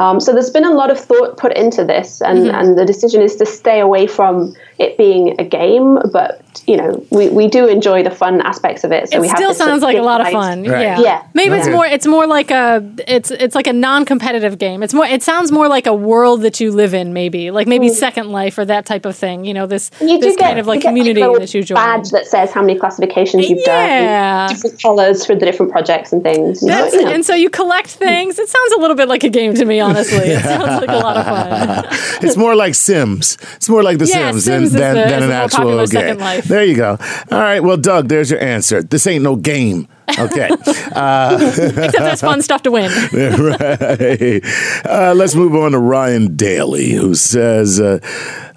Um, 0.00 0.18
so 0.20 0.32
there's 0.32 0.50
been 0.50 0.64
a 0.64 0.72
lot 0.72 0.90
of 0.90 0.98
thought 0.98 1.36
put 1.36 1.52
into 1.56 1.84
this, 1.84 2.20
and, 2.22 2.38
Mm-hmm. 2.40 2.54
and 2.58 2.78
the 2.78 2.86
decision 2.86 3.20
is 3.22 3.36
to 3.36 3.46
stay 3.46 3.80
away 3.80 4.06
from 4.06 4.54
it 4.78 4.96
being 4.96 5.38
a 5.38 5.44
game. 5.44 5.98
But 6.12 6.40
you 6.66 6.76
know, 6.76 7.04
we, 7.10 7.28
we 7.28 7.46
do 7.48 7.68
enjoy 7.68 8.02
the 8.02 8.10
fun 8.10 8.40
aspects 8.40 8.82
of 8.82 8.90
it. 8.92 9.08
So 9.10 9.16
It 9.18 9.20
we 9.20 9.28
still 9.28 9.48
this 9.50 9.58
sort 9.58 9.68
sounds 9.68 9.82
like 9.82 9.96
a 9.96 10.02
lot 10.02 10.20
of 10.20 10.28
fun. 10.32 10.64
Right. 10.64 10.82
Yeah. 10.82 11.00
Yeah. 11.00 11.22
Maybe 11.34 11.54
it's 11.54 11.68
more 11.68 11.86
it's 11.86 12.06
more 12.06 12.26
like 12.26 12.50
a 12.50 12.82
it's 13.06 13.30
it's 13.30 13.54
like 13.54 13.66
a 13.66 13.72
non-competitive 13.72 14.58
game. 14.58 14.82
It's 14.82 14.94
more 14.94 15.04
it 15.06 15.22
sounds 15.22 15.52
more 15.52 15.68
like 15.68 15.86
a 15.86 15.94
world 15.94 16.42
that 16.42 16.60
you 16.60 16.72
live 16.72 16.94
in 16.94 17.12
maybe. 17.12 17.50
Like 17.50 17.66
maybe 17.68 17.88
Second 17.90 18.30
Life 18.32 18.56
or 18.58 18.64
that 18.64 18.86
type 18.86 19.04
of 19.04 19.14
thing. 19.16 19.44
You 19.44 19.54
know, 19.54 19.66
this 19.66 19.90
Mm. 20.00 20.08
You 20.10 20.16
do 20.20 20.26
this 20.28 20.36
get, 20.36 20.46
kind 20.46 20.58
of 20.58 20.66
like 20.66 20.80
community 20.82 21.20
a 21.20 21.24
little 21.26 21.40
that 21.40 21.52
you 21.54 21.62
join. 21.62 21.76
badge 21.76 22.10
that 22.10 22.26
says 22.26 22.50
how 22.52 22.62
many 22.62 22.78
classifications 22.78 23.48
you've 23.48 23.60
Yeah. 23.66 24.46
done, 24.46 24.54
different 24.54 24.82
colors 24.82 25.24
for 25.26 25.34
the 25.34 25.44
different 25.46 25.70
projects 25.72 26.12
and 26.12 26.22
things. 26.22 26.62
You 26.62 26.68
know, 26.68 26.82
That's, 26.82 26.94
you 26.94 27.02
know. 27.04 27.10
And 27.10 27.24
so 27.24 27.34
you 27.34 27.50
collect 27.50 27.88
things. 27.88 28.38
It 28.38 28.48
sounds 28.48 28.72
a 28.76 28.80
little 28.80 28.96
bit 28.96 29.08
like 29.08 29.24
a 29.24 29.28
game 29.28 29.54
to 29.54 29.64
me, 29.64 29.80
honestly. 29.90 30.18
It 30.18 30.42
sounds 30.42 30.86
like 30.86 30.88
a 30.88 30.98
lot 30.98 31.16
of 31.16 31.24
fun. 31.26 31.86
it's 32.22 32.36
more 32.36 32.54
like 32.54 32.74
Sims. 32.74 33.36
It's 33.56 33.68
more 33.68 33.82
like 33.82 33.98
The 33.98 34.06
Yeah, 34.06 34.30
Sims, 34.32 34.44
Sims 34.44 34.66
is 34.68 34.72
than, 34.72 34.94
the- 34.94 35.02
than, 35.02 35.22
an 35.24 35.30
actual 35.30 35.86
game. 35.86 36.18
Life. 36.18 36.44
There 36.44 36.64
you 36.64 36.76
go. 36.76 36.98
All 37.30 37.40
right. 37.40 37.60
Well, 37.60 37.76
Doug, 37.76 38.08
there's 38.08 38.30
your 38.30 38.40
answer. 38.40 38.82
This 38.82 39.06
ain't 39.06 39.22
no 39.24 39.36
game. 39.36 39.88
Okay. 40.18 40.48
Except 40.56 41.92
there's 41.98 42.20
fun 42.20 42.42
stuff 42.42 42.62
to 42.62 42.70
win. 42.70 42.90
right. 43.12 44.40
Uh, 44.84 45.14
let's 45.14 45.34
move 45.34 45.54
on 45.54 45.72
to 45.72 45.78
Ryan 45.78 46.36
Daly, 46.36 46.90
who 46.92 47.14
says. 47.14 47.80
Uh, 47.80 48.00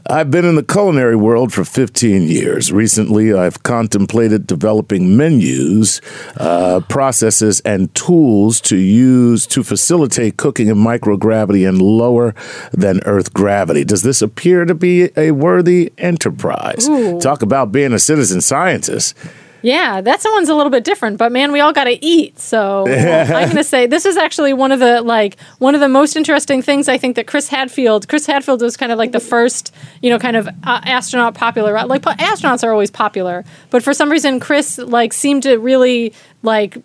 I've 0.08 0.30
been 0.30 0.44
in 0.44 0.56
the 0.56 0.64
culinary 0.64 1.16
world 1.16 1.54
for 1.54 1.64
15 1.64 2.24
years. 2.24 2.74
Recently, 2.74 3.34
I've 3.34 3.64
contemplated 3.64 4.46
developing 4.46 5.16
menus, 5.16 6.02
uh, 6.38 6.82
processes, 6.90 7.62
and 7.62 7.94
tools 7.96 8.60
to 8.62 8.76
use 8.76 9.48
to 9.48 9.64
facilitate 9.64 10.36
cooking 10.36 10.68
in 10.68 10.76
microgravity 10.76 11.68
and 11.68 11.82
lower 11.82 12.36
than 12.74 13.00
Earth 13.06 13.34
gravity. 13.34 13.86
Does 13.86 14.04
this 14.04 14.22
appear 14.22 14.66
to 14.66 14.76
be 14.76 15.10
a 15.16 15.32
worthy 15.32 15.94
enterprise? 15.98 16.88
Talk 17.22 17.42
about 17.42 17.72
being 17.72 17.94
a 17.94 18.00
citizen 18.00 18.42
scientist. 18.42 19.16
Yeah, 19.64 20.02
that 20.02 20.22
one's 20.26 20.50
a 20.50 20.56
little 20.56 20.70
bit 20.70 20.84
different, 20.84 21.18
but 21.18 21.32
man, 21.32 21.54
we 21.54 21.62
all 21.62 21.72
got 21.72 21.86
to 21.86 22.06
eat. 22.06 22.38
So 22.38 22.86
I'm 22.88 23.46
going 23.46 23.56
to 23.56 23.64
say 23.64 23.88
this 23.88 24.06
is 24.06 24.18
actually 24.18 24.52
one 24.52 24.74
of 24.74 24.80
the 24.80 25.02
like 25.02 25.40
one 25.60 25.74
of 25.74 25.80
the 25.80 25.88
most 25.88 26.18
interesting 26.18 26.62
things 26.62 26.90
I 26.90 26.98
think 26.98 27.16
that 27.16 27.28
Chris 27.28 27.48
Hadfield. 27.48 28.10
Chris 28.10 28.26
Hadfield 28.26 28.62
was 28.62 28.76
kind 28.76 28.92
of 28.92 28.98
like 28.98 29.14
the 29.14 29.22
first, 29.22 29.74
you 30.02 30.10
know, 30.10 30.20
kind 30.20 30.36
of 30.36 30.48
uh, 30.48 30.82
astronaut 30.84 31.34
popular. 31.34 31.82
Like 31.86 32.02
po- 32.02 32.12
astronauts 32.12 32.64
are 32.64 32.74
always 32.74 32.92
popular, 32.92 33.46
but 33.70 33.82
for 33.82 33.94
some 33.94 34.12
reason 34.12 34.42
Chris 34.42 34.78
like 34.78 35.14
seemed 35.14 35.44
to 35.44 35.56
really 35.56 36.14
like 36.44 36.78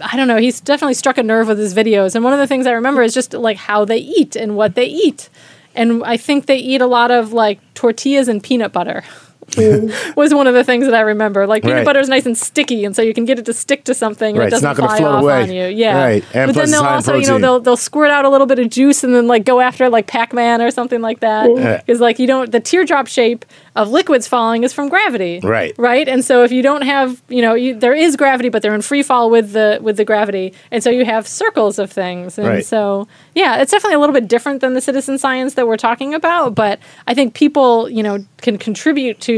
I 0.00 0.16
don't 0.16 0.26
know. 0.26 0.38
He's 0.38 0.60
definitely 0.60 0.94
struck 0.94 1.18
a 1.18 1.22
nerve 1.22 1.46
with 1.46 1.58
his 1.58 1.72
videos, 1.72 2.16
and 2.16 2.24
one 2.24 2.32
of 2.32 2.40
the 2.40 2.48
things 2.48 2.66
I 2.66 2.72
remember 2.72 3.02
is 3.02 3.14
just 3.14 3.32
like 3.32 3.56
how 3.56 3.84
they 3.84 3.98
eat 3.98 4.34
and 4.34 4.56
what 4.56 4.74
they 4.74 4.86
eat. 4.86 5.28
And 5.74 6.04
I 6.04 6.16
think 6.16 6.46
they 6.46 6.58
eat 6.58 6.80
a 6.80 6.86
lot 6.86 7.10
of 7.10 7.32
like 7.32 7.60
tortillas 7.74 8.26
and 8.28 8.42
peanut 8.42 8.72
butter. 8.72 9.04
was 10.16 10.32
one 10.34 10.46
of 10.46 10.54
the 10.54 10.64
things 10.64 10.84
that 10.86 10.94
I 10.94 11.00
remember. 11.00 11.46
Like 11.46 11.62
peanut 11.62 11.78
Right. 11.78 11.84
butter 11.84 12.00
is 12.00 12.08
nice 12.08 12.26
and 12.26 12.36
sticky, 12.36 12.84
and 12.84 12.94
so 12.94 13.02
you 13.02 13.12
can 13.14 13.24
get 13.24 13.38
it 13.38 13.44
to 13.46 13.52
stick 13.52 13.84
to 13.84 13.94
something, 13.94 14.30
and 14.30 14.38
Right, 14.38 14.44
it 14.46 14.52
it's 14.54 14.62
doesn't 14.62 14.76
fly 14.84 14.98
float 14.98 15.14
off 15.16 15.22
away. 15.22 15.42
on 15.42 15.50
you. 15.52 15.66
Yeah, 15.66 15.96
Right, 16.02 16.24
and 16.34 16.48
but 16.48 16.54
then 16.60 16.70
they'll 16.70 16.80
it's 16.80 16.82
high 16.82 16.90
in 16.90 16.94
also, 16.96 17.14
you 17.16 17.26
know, 17.26 17.38
they'll 17.38 17.60
they'll 17.60 17.76
squirt 17.76 18.10
out 18.10 18.24
a 18.24 18.28
little 18.28 18.46
bit 18.46 18.58
of 18.58 18.70
juice 18.70 19.04
and 19.04 19.14
then 19.14 19.26
like 19.26 19.44
go 19.44 19.60
after 19.60 19.88
like 19.88 20.06
Pac 20.06 20.32
Man 20.32 20.60
or 20.62 20.70
something 20.70 21.00
like 21.00 21.20
that. 21.20 21.82
Because 21.84 22.00
like 22.00 22.18
you 22.18 22.26
don't 22.26 22.50
the 22.52 22.60
teardrop 22.60 23.06
shape 23.08 23.44
of 23.74 23.90
liquids 23.90 24.28
falling 24.28 24.64
is 24.64 24.72
from 24.72 24.88
gravity. 24.88 25.40
Right. 25.42 25.74
Right. 25.78 26.06
And 26.06 26.22
so 26.24 26.44
if 26.44 26.52
you 26.52 26.62
don't 26.62 26.82
have, 26.82 27.22
you 27.28 27.40
know, 27.40 27.54
you, 27.54 27.74
there 27.74 27.94
is 27.94 28.16
gravity, 28.16 28.50
but 28.50 28.60
they're 28.62 28.74
in 28.74 28.82
free 28.82 29.02
fall 29.02 29.30
with 29.30 29.52
the 29.52 29.78
with 29.82 29.96
the 29.96 30.04
gravity, 30.04 30.52
and 30.70 30.82
so 30.84 30.90
you 30.90 31.04
have 31.04 31.26
circles 31.26 31.78
of 31.78 31.90
things. 31.90 32.38
And 32.38 32.46
Right. 32.46 32.64
so 32.66 33.08
yeah, 33.34 33.60
it's 33.62 33.70
definitely 33.72 33.96
a 33.96 33.98
little 33.98 34.12
bit 34.14 34.28
different 34.28 34.60
than 34.60 34.74
the 34.74 34.80
citizen 34.80 35.16
science 35.18 35.54
that 35.54 35.66
we're 35.66 35.76
talking 35.78 36.12
about. 36.14 36.54
But 36.54 36.78
I 37.06 37.14
think 37.14 37.32
people, 37.34 37.88
you 37.88 38.02
know, 38.02 38.24
can 38.42 38.58
contribute 38.58 39.18
to 39.20 39.31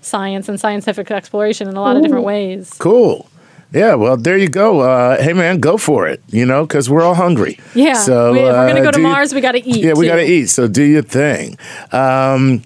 science 0.00 0.48
and 0.48 0.58
scientific 0.60 1.10
exploration 1.10 1.68
in 1.68 1.76
a 1.76 1.80
lot 1.80 1.96
of 1.96 2.02
different 2.02 2.24
ways. 2.24 2.72
Cool. 2.78 3.28
Yeah, 3.72 3.94
well, 3.96 4.16
there 4.16 4.38
you 4.38 4.48
go. 4.48 4.80
Uh, 4.80 5.22
hey, 5.22 5.34
man, 5.34 5.60
go 5.60 5.76
for 5.76 6.08
it. 6.08 6.22
You 6.28 6.46
know, 6.46 6.64
because 6.66 6.88
we're 6.88 7.02
all 7.02 7.14
hungry. 7.14 7.58
Yeah. 7.74 7.94
So 7.94 8.32
we, 8.32 8.38
if 8.38 8.44
we're 8.46 8.68
gonna 8.68 8.80
uh, 8.80 8.84
go 8.84 8.90
to 8.90 8.96
do 8.96 9.02
you- 9.02 9.08
Mars, 9.08 9.34
we 9.34 9.40
got 9.42 9.52
to 9.52 9.64
eat. 9.66 9.84
Yeah, 9.84 9.92
we 9.94 10.06
got 10.06 10.16
to 10.16 10.24
eat. 10.24 10.46
So 10.46 10.66
do 10.68 10.82
your 10.82 11.02
thing. 11.02 11.58
Um, 11.92 12.62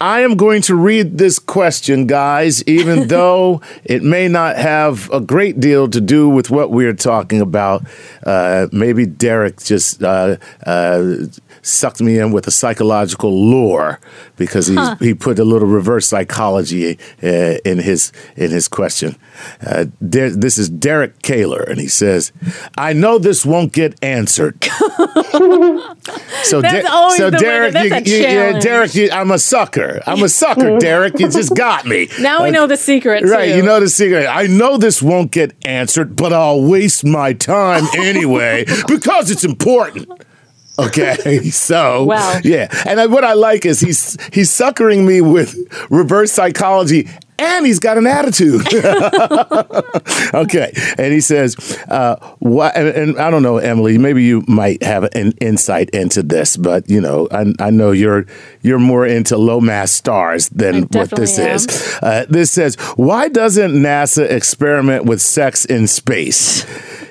I 0.00 0.20
am 0.22 0.36
going 0.36 0.62
to 0.62 0.74
read 0.74 1.18
this 1.18 1.38
question, 1.38 2.06
guys, 2.06 2.64
even 2.64 3.06
though 3.14 3.60
it 3.84 4.02
may 4.02 4.28
not 4.28 4.56
have 4.56 5.10
a 5.12 5.20
great 5.20 5.60
deal 5.60 5.88
to 5.90 6.00
do 6.00 6.26
with 6.28 6.50
what 6.50 6.70
we're 6.70 6.94
talking 6.94 7.40
about. 7.42 7.84
Uh, 8.24 8.66
maybe 8.72 9.04
Derek 9.04 9.60
just 9.62 10.02
uh, 10.02 10.36
uh, 10.66 11.16
sucked 11.62 12.00
me 12.00 12.18
in 12.18 12.32
with 12.32 12.46
a 12.46 12.50
psychological 12.50 13.30
lure 13.48 14.00
because 14.36 14.66
he's, 14.68 14.98
he 14.98 15.14
put 15.14 15.38
a 15.38 15.44
little 15.44 15.68
reverse 15.68 16.06
psychology 16.06 16.98
uh, 17.22 17.26
in 17.64 17.78
his 17.78 18.12
in 18.36 18.50
his 18.50 18.68
question. 18.68 19.16
Uh, 19.66 19.86
Der- 20.06 20.30
this 20.30 20.58
is 20.58 20.68
Derek 20.68 21.22
Kaler, 21.22 21.62
and 21.62 21.78
he 21.80 21.88
says, 21.88 22.32
"I 22.78 22.92
know 22.92 23.18
this 23.18 23.44
won't 23.44 23.72
get 23.72 24.02
answered." 24.02 24.56
So, 26.42 26.62
De- 26.62 26.90
always 26.90 27.18
so 27.18 27.30
Derek, 27.30 27.74
you, 27.74 28.12
you- 28.14 28.22
yeah. 28.22 28.58
Derek, 28.58 28.94
you, 28.94 29.10
I'm 29.12 29.30
a 29.30 29.38
sucker. 29.38 30.00
I'm 30.06 30.22
a 30.22 30.28
sucker, 30.28 30.78
Derek. 30.80 31.18
You 31.18 31.28
just 31.28 31.54
got 31.54 31.86
me. 31.86 32.08
Now 32.20 32.42
we 32.42 32.48
Uh, 32.48 32.52
know 32.52 32.66
the 32.66 32.76
secret. 32.76 33.24
Right, 33.24 33.50
too. 33.50 33.56
you 33.58 33.62
know 33.62 33.78
the 33.80 33.88
secret. 33.88 34.26
I 34.26 34.46
know 34.46 34.76
this 34.78 35.00
won't 35.02 35.30
get 35.30 35.52
answered, 35.64 36.16
but 36.16 36.32
I'll 36.32 36.62
waste 36.62 37.04
my 37.04 37.32
time 37.34 37.84
anyway 37.96 38.64
because 38.88 39.30
it's 39.30 39.44
important. 39.44 40.08
Okay, 40.86 41.40
so 41.50 42.04
Wow. 42.04 42.40
yeah, 42.44 42.68
and 42.86 43.00
I, 43.00 43.06
what 43.06 43.24
I 43.24 43.34
like 43.34 43.64
is 43.66 43.80
he's 43.80 44.16
he's 44.32 44.50
suckering 44.50 45.06
me 45.06 45.20
with 45.20 45.56
reverse 45.90 46.32
psychology, 46.32 47.08
and 47.38 47.66
he's 47.66 47.78
got 47.78 47.98
an 47.98 48.06
attitude. 48.06 48.62
okay, 50.34 50.72
and 50.98 51.12
he 51.12 51.20
says, 51.20 51.56
uh, 51.88 52.16
"What?" 52.38 52.76
And, 52.76 52.88
and 52.88 53.18
I 53.18 53.30
don't 53.30 53.42
know, 53.42 53.58
Emily. 53.58 53.98
Maybe 53.98 54.22
you 54.24 54.42
might 54.46 54.82
have 54.82 55.04
an 55.14 55.32
insight 55.40 55.90
into 55.90 56.22
this, 56.22 56.56
but 56.56 56.88
you 56.88 57.00
know, 57.00 57.28
I, 57.30 57.52
I 57.58 57.70
know 57.70 57.90
you're 57.92 58.26
you're 58.62 58.78
more 58.78 59.06
into 59.06 59.36
low 59.36 59.60
mass 59.60 59.90
stars 59.90 60.48
than 60.50 60.82
what 60.84 61.10
this 61.10 61.38
am. 61.38 61.56
is. 61.56 61.98
Uh, 62.02 62.26
this 62.28 62.50
says, 62.50 62.76
"Why 62.96 63.28
doesn't 63.28 63.72
NASA 63.72 64.30
experiment 64.30 65.04
with 65.04 65.20
sex 65.20 65.64
in 65.64 65.86
space?" 65.86 66.64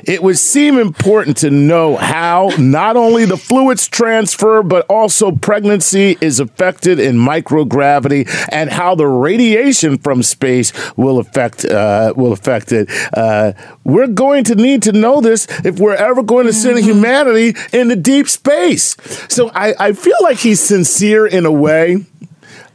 It 0.09 0.23
would 0.23 0.39
seem 0.39 0.79
important 0.79 1.37
to 1.37 1.51
know 1.51 1.95
how 1.95 2.49
not 2.57 2.97
only 2.97 3.25
the 3.25 3.37
fluids 3.37 3.87
transfer, 3.87 4.63
but 4.63 4.87
also 4.89 5.31
pregnancy 5.31 6.17
is 6.19 6.39
affected 6.39 6.99
in 6.99 7.15
microgravity, 7.15 8.27
and 8.51 8.71
how 8.71 8.95
the 8.95 9.05
radiation 9.05 9.99
from 9.99 10.23
space 10.23 10.73
will 10.97 11.19
affect 11.19 11.63
uh, 11.63 12.13
will 12.15 12.31
affect 12.31 12.71
it. 12.71 12.89
Uh, 13.13 13.53
we're 13.83 14.07
going 14.07 14.45
to 14.45 14.55
need 14.55 14.81
to 14.81 14.93
know 14.93 15.21
this 15.21 15.45
if 15.63 15.77
we're 15.79 15.93
ever 15.93 16.23
going 16.23 16.47
to 16.47 16.53
send 16.53 16.79
humanity 16.79 17.53
into 17.71 17.95
deep 17.95 18.27
space. 18.27 18.97
So 19.29 19.51
I, 19.53 19.75
I 19.79 19.93
feel 19.93 20.17
like 20.23 20.37
he's 20.37 20.59
sincere 20.59 21.27
in 21.27 21.45
a 21.45 21.51
way 21.51 22.03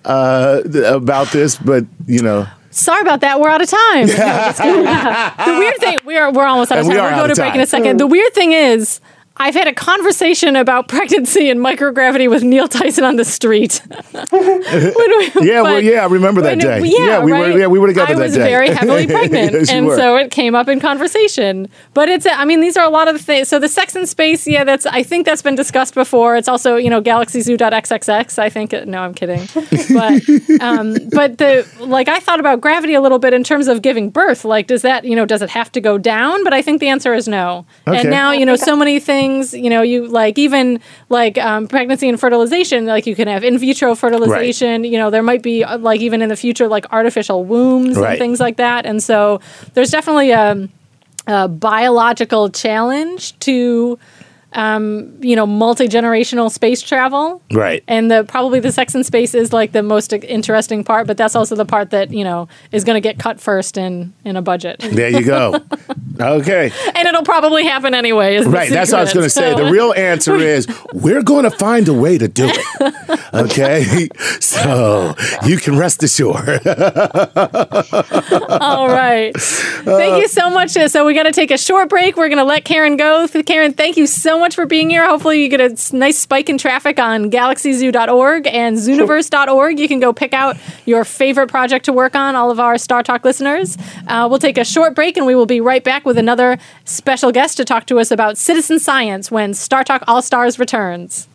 uh, 0.04 0.62
about 0.86 1.32
this, 1.32 1.56
but 1.56 1.84
you 2.06 2.22
know. 2.22 2.46
Sorry 2.74 3.02
about 3.02 3.20
that. 3.20 3.40
We're 3.40 3.48
out 3.48 3.62
of 3.62 3.68
time. 3.70 4.08
No, 5.44 5.52
the 5.54 5.58
weird 5.58 5.76
thing, 5.78 5.98
we're, 6.04 6.30
we're 6.32 6.44
almost 6.44 6.72
out 6.72 6.78
of 6.78 6.84
And 6.86 6.92
We 6.94 6.98
are 6.98 7.10
We'll 7.10 7.20
out 7.20 7.28
go 7.28 7.34
to 7.34 7.40
break 7.40 7.54
in 7.54 7.60
a 7.60 7.66
second. 7.66 7.98
The 7.98 8.06
weird 8.06 8.32
thing 8.34 8.52
is, 8.52 9.00
I've 9.36 9.54
had 9.54 9.66
a 9.66 9.72
conversation 9.74 10.54
about 10.54 10.86
pregnancy 10.86 11.50
and 11.50 11.58
microgravity 11.58 12.30
with 12.30 12.44
Neil 12.44 12.68
Tyson 12.68 13.02
on 13.02 13.16
the 13.16 13.24
street. 13.24 13.82
We- 14.32 15.48
Yeah, 15.48 15.62
well, 15.62 15.80
yeah, 15.80 16.02
I 16.04 16.06
remember 16.06 16.40
that 16.42 16.50
when- 16.50 16.58
day. 16.60 16.80
Yeah, 16.84 17.06
Yeah, 17.06 17.24
we 17.24 17.32
were- 17.32 17.58
yeah, 17.58 17.66
we 17.66 17.78
were 17.78 17.88
together 17.88 18.12
I 18.12 18.14
that 18.14 18.18
day. 18.18 18.22
I 18.22 18.26
was 18.26 18.36
very 18.36 18.68
heavily 18.70 19.06
pregnant, 19.18 19.52
Yes, 19.52 19.70
and 19.70 19.86
were. 19.86 19.96
so 19.96 20.16
it 20.16 20.30
came 20.30 20.54
up 20.54 20.68
in 20.68 20.78
conversation. 20.80 21.68
But 21.94 22.08
it's, 22.08 22.26
I 22.26 22.44
mean, 22.44 22.60
these 22.60 22.76
are 22.76 22.84
a 22.84 22.90
lot 22.90 23.08
of 23.08 23.14
the 23.18 23.22
things. 23.22 23.48
So 23.48 23.58
the 23.58 23.68
sex 23.68 23.96
in 23.96 24.06
space, 24.06 24.46
yeah, 24.46 24.62
that's. 24.64 24.86
I 24.86 25.02
think 25.02 25.26
that's 25.26 25.42
been 25.42 25.54
discussed 25.56 25.94
before. 25.94 26.36
It's 26.36 26.48
also, 26.48 26.76
you 26.76 26.88
know, 26.90 27.02
GalaxyZoo.xxx. 27.02 28.38
I 28.38 28.48
think. 28.48 28.72
No, 28.86 29.02
I'm 29.02 29.14
kidding. 29.14 29.48
But, 29.94 30.22
um, 30.60 30.96
but 31.12 31.38
the 31.38 31.66
like, 31.80 32.08
I 32.08 32.18
thought 32.20 32.40
about 32.40 32.60
gravity 32.60 32.94
a 32.94 33.00
little 33.00 33.18
bit 33.18 33.32
in 33.32 33.44
terms 33.44 33.68
of 33.68 33.82
giving 33.82 34.10
birth. 34.10 34.44
Like, 34.44 34.66
does 34.66 34.82
that, 34.82 35.04
you 35.04 35.14
know, 35.14 35.24
does 35.26 35.42
it 35.42 35.50
have 35.50 35.70
to 35.72 35.80
go 35.80 35.98
down? 35.98 36.42
But 36.44 36.52
I 36.52 36.62
think 36.62 36.80
the 36.80 36.88
answer 36.88 37.14
is 37.14 37.28
no. 37.28 37.66
Okay. 37.86 38.00
And 38.00 38.10
now, 38.10 38.32
you 38.32 38.44
know, 38.46 38.56
so 38.56 38.74
many 38.76 38.98
things. 39.00 39.23
You 39.52 39.70
know, 39.70 39.82
you 39.82 40.06
like 40.06 40.38
even 40.38 40.80
like 41.08 41.38
um, 41.38 41.66
pregnancy 41.68 42.08
and 42.08 42.18
fertilization. 42.18 42.86
Like, 42.86 43.06
you 43.06 43.14
can 43.14 43.28
have 43.28 43.44
in 43.44 43.58
vitro 43.58 43.94
fertilization. 43.94 44.84
You 44.84 44.98
know, 44.98 45.10
there 45.10 45.22
might 45.22 45.42
be 45.42 45.64
uh, 45.64 45.78
like 45.78 46.00
even 46.00 46.22
in 46.22 46.28
the 46.28 46.36
future 46.36 46.68
like 46.68 46.86
artificial 46.92 47.44
wombs 47.44 47.96
Right. 47.96 48.10
and 48.12 48.18
things 48.18 48.40
like 48.40 48.56
that. 48.56 48.86
And 48.86 49.02
so 49.02 49.40
there's 49.74 49.90
definitely 49.90 50.30
a, 50.30 50.68
a 51.26 51.48
biological 51.48 52.50
challenge 52.50 53.38
to 53.40 53.98
um, 54.54 55.16
you 55.20 55.36
know 55.36 55.46
multi 55.46 55.88
generational 55.88 56.50
space 56.50 56.82
travel. 56.82 57.42
Right. 57.52 57.82
And 57.88 58.10
the 58.10 58.24
probably 58.24 58.60
the 58.60 58.72
sex 58.72 58.94
in 58.94 59.04
space 59.04 59.34
is 59.34 59.52
like 59.52 59.72
the 59.72 59.82
most 59.82 60.12
interesting 60.12 60.84
part, 60.84 61.06
but 61.06 61.16
that's 61.16 61.36
also 61.36 61.54
the 61.54 61.64
part 61.64 61.90
that 61.90 62.12
you 62.12 62.24
know 62.24 62.48
is 62.72 62.84
going 62.84 62.96
to 62.96 63.00
get 63.00 63.18
cut 63.18 63.40
first 63.40 63.76
in 63.76 64.12
in 64.24 64.36
a 64.36 64.42
budget, 64.42 64.80
There 64.80 65.10
you 65.10 65.24
go. 65.24 65.58
Okay. 66.20 66.70
and 66.94 67.08
it'll 67.08 67.24
probably 67.24 67.64
happen 67.64 67.92
anyway. 67.92 68.38
Right, 68.38 68.70
that's 68.70 68.92
what 68.92 69.00
I 69.00 69.02
was 69.02 69.12
going 69.12 69.24
to 69.24 69.30
say. 69.30 69.52
The 69.52 69.68
real 69.68 69.92
answer 69.94 70.36
is 70.36 70.68
we're 70.92 71.24
going 71.24 71.42
to 71.42 71.50
find 71.50 71.88
a 71.88 71.92
way 71.92 72.18
to 72.18 72.28
do 72.28 72.48
it. 72.48 73.14
Okay, 73.34 74.08
so 74.38 75.12
you 75.44 75.56
can 75.56 75.76
rest 75.76 76.04
assured. 76.04 76.64
All 76.68 76.74
right. 78.88 79.32
Thank 79.36 80.22
you 80.22 80.28
so 80.28 80.50
much. 80.50 80.70
So 80.70 81.04
we 81.04 81.14
got 81.14 81.24
to 81.24 81.32
take 81.32 81.50
a 81.50 81.58
short 81.58 81.88
break. 81.88 82.16
We're 82.16 82.28
going 82.28 82.38
to 82.38 82.44
let 82.44 82.64
Karen 82.64 82.96
go. 82.96 83.26
Karen, 83.44 83.72
thank 83.72 83.96
you 83.96 84.06
so 84.06 84.38
much 84.38 84.43
much 84.44 84.54
for 84.54 84.66
being 84.66 84.90
here. 84.90 85.06
Hopefully, 85.06 85.42
you 85.42 85.48
get 85.48 85.62
a 85.62 85.96
nice 85.96 86.18
spike 86.18 86.50
in 86.50 86.58
traffic 86.58 86.98
on 86.98 87.30
galaxyzoo.org 87.30 88.46
and 88.46 88.76
zooniverse.org. 88.76 89.78
You 89.80 89.88
can 89.88 90.00
go 90.00 90.12
pick 90.12 90.34
out 90.34 90.58
your 90.84 91.06
favorite 91.06 91.48
project 91.48 91.86
to 91.86 91.94
work 91.94 92.14
on, 92.14 92.36
all 92.36 92.50
of 92.50 92.60
our 92.60 92.76
Star 92.76 93.02
Talk 93.02 93.24
listeners. 93.24 93.78
Uh, 94.06 94.26
we'll 94.28 94.38
take 94.38 94.58
a 94.58 94.64
short 94.64 94.94
break 94.94 95.16
and 95.16 95.24
we 95.24 95.34
will 95.34 95.46
be 95.46 95.62
right 95.62 95.82
back 95.82 96.04
with 96.04 96.18
another 96.18 96.58
special 96.84 97.32
guest 97.32 97.56
to 97.56 97.64
talk 97.64 97.86
to 97.86 97.98
us 97.98 98.10
about 98.10 98.36
citizen 98.36 98.78
science 98.78 99.30
when 99.30 99.54
Star 99.54 99.82
Talk 99.82 100.04
All 100.06 100.20
Stars 100.20 100.58
returns. 100.58 101.26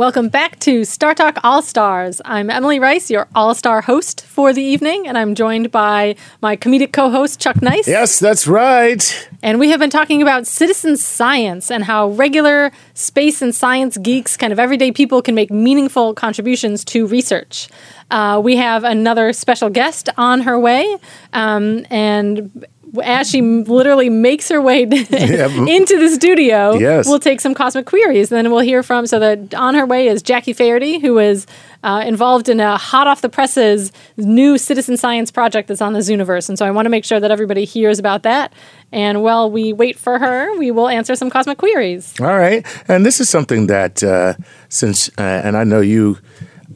Welcome 0.00 0.30
back 0.30 0.58
to 0.60 0.86
Star 0.86 1.14
Talk 1.14 1.38
All 1.44 1.60
Stars. 1.60 2.22
I'm 2.24 2.48
Emily 2.48 2.80
Rice, 2.80 3.10
your 3.10 3.28
all 3.34 3.54
star 3.54 3.82
host 3.82 4.24
for 4.24 4.50
the 4.50 4.62
evening, 4.62 5.06
and 5.06 5.18
I'm 5.18 5.34
joined 5.34 5.70
by 5.70 6.16
my 6.40 6.56
comedic 6.56 6.94
co 6.94 7.10
host, 7.10 7.38
Chuck 7.38 7.60
Nice. 7.60 7.86
Yes, 7.86 8.18
that's 8.18 8.46
right. 8.46 9.28
And 9.42 9.58
we 9.58 9.68
have 9.68 9.78
been 9.78 9.90
talking 9.90 10.22
about 10.22 10.46
citizen 10.46 10.96
science 10.96 11.70
and 11.70 11.84
how 11.84 12.08
regular 12.12 12.72
space 12.94 13.42
and 13.42 13.54
science 13.54 13.98
geeks, 13.98 14.38
kind 14.38 14.54
of 14.54 14.58
everyday 14.58 14.90
people, 14.90 15.20
can 15.20 15.34
make 15.34 15.50
meaningful 15.50 16.14
contributions 16.14 16.82
to 16.86 17.06
research. 17.06 17.68
Uh, 18.10 18.40
we 18.42 18.56
have 18.56 18.84
another 18.84 19.34
special 19.34 19.68
guest 19.68 20.08
on 20.16 20.40
her 20.40 20.58
way, 20.58 20.96
um, 21.34 21.84
and 21.90 22.64
as 23.02 23.30
she 23.30 23.40
literally 23.42 24.10
makes 24.10 24.48
her 24.48 24.60
way 24.60 24.82
into 24.82 25.98
the 25.98 26.10
studio, 26.12 26.74
Yes. 26.74 27.06
we'll 27.06 27.20
take 27.20 27.40
some 27.40 27.54
cosmic 27.54 27.86
queries. 27.86 28.32
And 28.32 28.36
Then 28.44 28.50
we'll 28.52 28.60
hear 28.64 28.82
from. 28.82 29.06
So 29.06 29.18
that 29.18 29.54
on 29.54 29.74
her 29.74 29.86
way 29.86 30.08
is 30.08 30.22
Jackie 30.22 30.52
Faherty, 30.52 30.98
who 31.00 31.18
is 31.18 31.46
uh, 31.82 32.02
involved 32.06 32.48
in 32.48 32.60
a 32.60 32.76
hot 32.76 33.06
off 33.06 33.20
the 33.20 33.28
presses 33.28 33.92
new 34.16 34.58
citizen 34.58 34.96
science 34.96 35.30
project 35.30 35.68
that's 35.68 35.80
on 35.80 35.92
the 35.92 36.00
Zooniverse. 36.00 36.48
And 36.48 36.58
so 36.58 36.66
I 36.66 36.70
want 36.70 36.86
to 36.86 36.90
make 36.90 37.04
sure 37.04 37.20
that 37.20 37.30
everybody 37.30 37.64
hears 37.64 37.98
about 37.98 38.22
that. 38.24 38.52
And 38.92 39.22
while 39.22 39.50
we 39.50 39.72
wait 39.72 39.98
for 39.98 40.18
her, 40.18 40.58
we 40.58 40.70
will 40.70 40.88
answer 40.88 41.14
some 41.14 41.30
cosmic 41.30 41.58
queries. 41.58 42.14
All 42.20 42.26
right. 42.26 42.66
And 42.88 43.06
this 43.06 43.20
is 43.20 43.28
something 43.28 43.68
that, 43.68 44.02
uh, 44.02 44.34
since, 44.68 45.08
uh, 45.16 45.22
and 45.22 45.56
I 45.56 45.64
know 45.64 45.80
you 45.80 46.18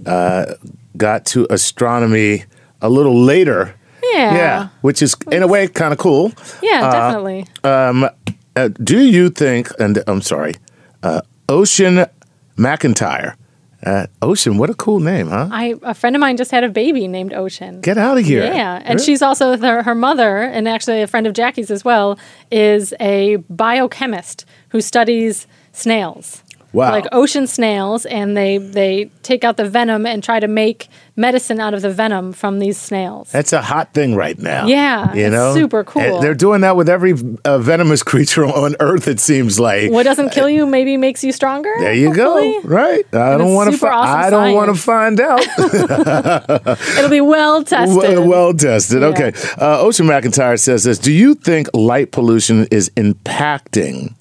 uh, 0.07 0.55
got 0.97 1.27
to 1.27 1.47
astronomy 1.51 2.45
a 2.81 2.89
little 2.89 3.21
later. 3.21 3.75
Yeah. 4.15 4.69
Which 4.81 5.03
is, 5.03 5.17
in 5.31 5.43
a 5.43 5.47
way, 5.47 5.69
kind 5.69 5.93
of 5.93 5.99
cool. 5.99 6.33
Yeah, 6.63 6.91
definitely. 6.91 7.47
Uh, 8.57 8.69
do 8.83 9.01
you 9.01 9.31
think, 9.31 9.69
and 9.81 10.03
I'm 10.07 10.23
sorry, 10.23 10.55
uh, 11.03 11.23
Ocean 11.49 12.07
McIntyre. 12.57 13.35
Uh, 13.85 14.07
Ocean, 14.23 14.57
what 14.57 14.71
a 14.71 14.75
cool 14.75 14.99
name, 15.01 15.29
huh? 15.29 15.49
I 15.53 15.75
a 15.83 15.93
friend 15.93 16.17
of 16.17 16.21
mine 16.21 16.39
just 16.39 16.51
had 16.51 16.65
a 16.65 16.71
baby 16.71 17.07
named 17.07 17.35
Ocean. 17.35 17.83
Get 17.83 17.99
out 17.99 18.17
of 18.17 18.25
here. 18.25 18.45
Yeah, 18.45 18.81
and 18.83 18.99
she's 18.99 19.21
also 19.21 19.59
her, 19.59 19.83
her 19.83 19.95
mother, 19.95 20.39
and 20.39 20.67
actually 20.67 21.03
a 21.03 21.07
friend 21.07 21.27
of 21.27 21.35
Jackie's 21.35 21.71
as 21.71 21.85
well, 21.85 22.19
is 22.51 22.95
a 22.99 23.37
biochemist 23.51 24.47
who 24.71 24.81
studies 24.81 25.47
snails. 25.73 26.44
Wow. 26.75 26.91
Like 26.91 27.07
ocean 27.13 27.47
snails, 27.47 28.05
and 28.05 28.37
they 28.37 28.59
they 28.59 29.11
take 29.23 29.45
out 29.45 29.57
the 29.57 29.69
venom 29.69 30.07
and 30.07 30.25
try 30.25 30.41
to 30.41 30.49
make 30.49 30.89
medicine 31.17 31.61
out 31.61 31.73
of 31.73 31.83
the 31.83 31.91
venom 31.91 32.33
from 32.33 32.59
these 32.59 32.77
snails. 32.77 33.31
That's 33.31 33.53
a 33.53 33.63
hot 33.63 33.95
thing 33.95 34.17
right 34.17 34.37
now. 34.37 34.67
Yeah, 34.67 35.15
you 35.15 35.27
it's 35.27 35.33
know, 35.33 35.55
super 35.55 35.85
cool. 35.85 36.03
And 36.03 36.23
they're 36.23 36.35
doing 36.35 36.63
that 36.63 36.75
with 36.75 36.89
every 36.89 37.15
uh, 37.45 37.59
venomous 37.59 38.03
creature 38.11 38.45
on 38.45 38.75
Earth. 38.81 39.07
It 39.07 39.21
seems 39.21 39.61
like. 39.61 39.93
what 39.93 40.03
doesn't 40.03 40.31
kill 40.31 40.49
you 40.49 40.67
maybe 40.67 40.97
makes 40.97 41.23
you 41.23 41.31
stronger. 41.31 41.73
There 41.79 41.95
you 41.95 42.13
hopefully. 42.13 42.61
go. 42.63 42.69
Right. 42.69 43.07
I 43.15 43.39
don't 43.39 43.55
want 43.55 43.71
to. 43.71 43.77
super 43.77 43.93
awesome 43.93 44.21
I 44.21 44.31
don't 44.31 44.55
want 44.55 44.75
to 44.75 44.81
find 44.81 45.21
out. 45.21 45.47
It'll 46.99 47.09
be 47.11 47.21
well 47.21 47.63
tested. 47.63 47.97
well, 47.97 48.27
well 48.27 48.55
tested. 48.55 49.03
Yeah. 49.03 49.09
Okay. 49.09 49.33
Uh, 49.59 49.81
Ocean 49.81 50.07
McIntyre 50.07 50.59
says 50.59 50.83
this. 50.83 50.99
Do 50.99 51.13
you 51.13 51.35
think 51.35 51.69
light 51.73 52.11
pollution 52.11 52.67
is 52.73 52.91
impacting? 52.97 54.15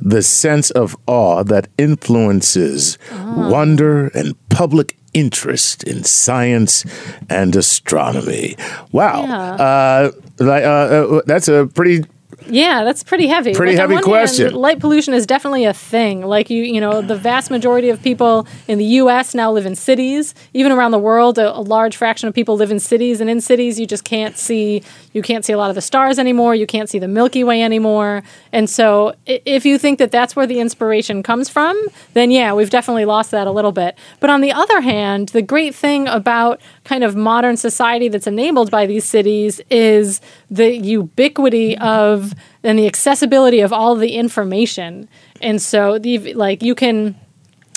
The 0.00 0.22
sense 0.22 0.70
of 0.70 0.96
awe 1.06 1.42
that 1.44 1.68
influences 1.78 2.98
Ah. 3.12 3.48
wonder 3.50 4.08
and 4.14 4.34
public 4.48 4.96
interest 5.14 5.82
in 5.84 6.04
science 6.04 6.84
and 7.30 7.56
astronomy. 7.56 8.56
Wow. 8.92 9.22
Yeah. 9.22 9.64
Uh, 9.64 10.10
like, 10.38 10.64
uh, 10.64 10.68
uh, 10.68 11.20
that's 11.26 11.48
a 11.48 11.66
pretty 11.74 12.04
Yeah, 12.48 12.84
that's 12.84 13.02
pretty 13.02 13.26
heavy. 13.26 13.54
Pretty 13.54 13.76
heavy 13.76 13.98
question. 14.00 14.46
Hand, 14.46 14.56
light 14.56 14.78
pollution 14.78 15.14
is 15.14 15.26
definitely 15.26 15.64
a 15.64 15.72
thing. 15.72 16.22
Like 16.22 16.50
you, 16.50 16.62
you 16.62 16.80
know, 16.80 17.02
the 17.02 17.16
vast 17.16 17.50
majority 17.50 17.88
of 17.88 18.02
people 18.02 18.46
in 18.68 18.78
the 18.78 18.84
U.S. 18.84 19.34
now 19.34 19.50
live 19.52 19.66
in 19.66 19.74
cities. 19.74 20.34
Even 20.54 20.72
around 20.72 20.92
the 20.92 20.98
world, 20.98 21.38
a, 21.38 21.56
a 21.56 21.60
large 21.60 21.96
fraction 21.96 22.28
of 22.28 22.34
people 22.34 22.56
live 22.56 22.70
in 22.70 22.78
cities, 22.78 23.20
and 23.20 23.28
in 23.28 23.40
cities, 23.40 23.80
you 23.80 23.86
just 23.86 24.04
can't 24.04 24.36
see. 24.36 24.82
You 25.12 25.22
can't 25.22 25.44
see 25.44 25.52
a 25.52 25.58
lot 25.58 25.70
of 25.70 25.74
the 25.74 25.82
stars 25.82 26.18
anymore. 26.18 26.54
You 26.54 26.66
can't 26.66 26.88
see 26.88 26.98
the 26.98 27.08
Milky 27.08 27.42
Way 27.44 27.62
anymore. 27.62 28.22
And 28.52 28.68
so, 28.68 29.14
if 29.26 29.64
you 29.64 29.78
think 29.78 29.98
that 29.98 30.10
that's 30.10 30.36
where 30.36 30.46
the 30.46 30.60
inspiration 30.60 31.22
comes 31.22 31.48
from, 31.48 31.76
then 32.14 32.30
yeah, 32.30 32.52
we've 32.52 32.70
definitely 32.70 33.04
lost 33.04 33.30
that 33.32 33.46
a 33.46 33.50
little 33.50 33.72
bit. 33.72 33.98
But 34.20 34.30
on 34.30 34.40
the 34.40 34.52
other 34.52 34.80
hand, 34.80 35.30
the 35.30 35.42
great 35.42 35.74
thing 35.74 36.06
about 36.08 36.60
kind 36.84 37.02
of 37.02 37.16
modern 37.16 37.56
society 37.56 38.08
that's 38.08 38.26
enabled 38.26 38.70
by 38.70 38.86
these 38.86 39.04
cities 39.04 39.60
is 39.70 40.20
the 40.50 40.76
ubiquity 40.76 41.76
of 41.78 42.34
and 42.62 42.78
the 42.78 42.86
accessibility 42.86 43.60
of 43.60 43.72
all 43.72 43.94
the 43.94 44.14
information. 44.14 45.08
And 45.40 45.60
so 45.60 45.98
the 45.98 46.34
like 46.34 46.62
you 46.62 46.74
can 46.74 47.14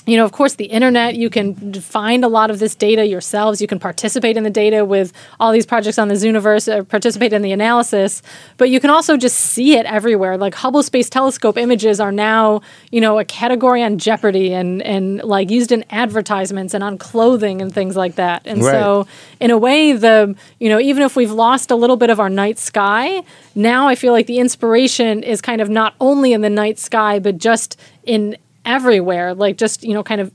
you 0.05 0.17
know, 0.17 0.25
of 0.25 0.31
course, 0.31 0.55
the 0.55 0.65
internet, 0.65 1.15
you 1.15 1.29
can 1.29 1.73
find 1.73 2.23
a 2.23 2.27
lot 2.27 2.49
of 2.49 2.57
this 2.59 2.73
data 2.73 3.05
yourselves. 3.05 3.61
You 3.61 3.67
can 3.67 3.79
participate 3.79 4.37
in 4.37 4.43
the 4.43 4.49
data 4.49 4.83
with 4.83 5.13
all 5.39 5.51
these 5.51 5.65
projects 5.65 5.99
on 5.99 6.07
the 6.07 6.15
Zooniverse, 6.15 6.71
uh, 6.79 6.83
participate 6.83 7.31
in 7.31 7.41
the 7.41 7.51
analysis, 7.51 8.23
but 8.57 8.69
you 8.69 8.79
can 8.79 8.89
also 8.89 9.17
just 9.17 9.37
see 9.37 9.77
it 9.77 9.85
everywhere. 9.85 10.37
Like 10.37 10.55
Hubble 10.55 10.81
Space 10.83 11.09
Telescope 11.09 11.57
images 11.57 11.99
are 11.99 12.11
now, 12.11 12.61
you 12.91 13.01
know, 13.01 13.19
a 13.19 13.25
category 13.25 13.83
on 13.83 13.97
Jeopardy 13.99 14.53
and, 14.53 14.81
and 14.81 15.21
like 15.23 15.51
used 15.51 15.71
in 15.71 15.85
advertisements 15.91 16.73
and 16.73 16.83
on 16.83 16.97
clothing 16.97 17.61
and 17.61 17.73
things 17.73 17.95
like 17.95 18.15
that. 18.15 18.41
And 18.45 18.63
Right. 18.63 18.71
so, 18.71 19.07
in 19.39 19.51
a 19.51 19.57
way, 19.57 19.93
the, 19.93 20.35
you 20.59 20.69
know, 20.69 20.79
even 20.79 21.03
if 21.03 21.15
we've 21.15 21.31
lost 21.31 21.71
a 21.71 21.75
little 21.75 21.97
bit 21.97 22.09
of 22.09 22.19
our 22.19 22.29
night 22.29 22.57
sky, 22.57 23.23
now 23.53 23.87
I 23.87 23.95
feel 23.95 24.13
like 24.13 24.25
the 24.27 24.39
inspiration 24.39 25.23
is 25.23 25.41
kind 25.41 25.61
of 25.61 25.69
not 25.69 25.93
only 25.99 26.33
in 26.33 26.41
the 26.41 26.49
night 26.49 26.79
sky, 26.79 27.19
but 27.19 27.37
just 27.37 27.79
in 28.05 28.35
everywhere, 28.69 29.33
like 29.33 29.57
just, 29.57 29.83
you 29.83 29.93
know, 29.93 30.03
kind 30.03 30.21
of 30.21 30.31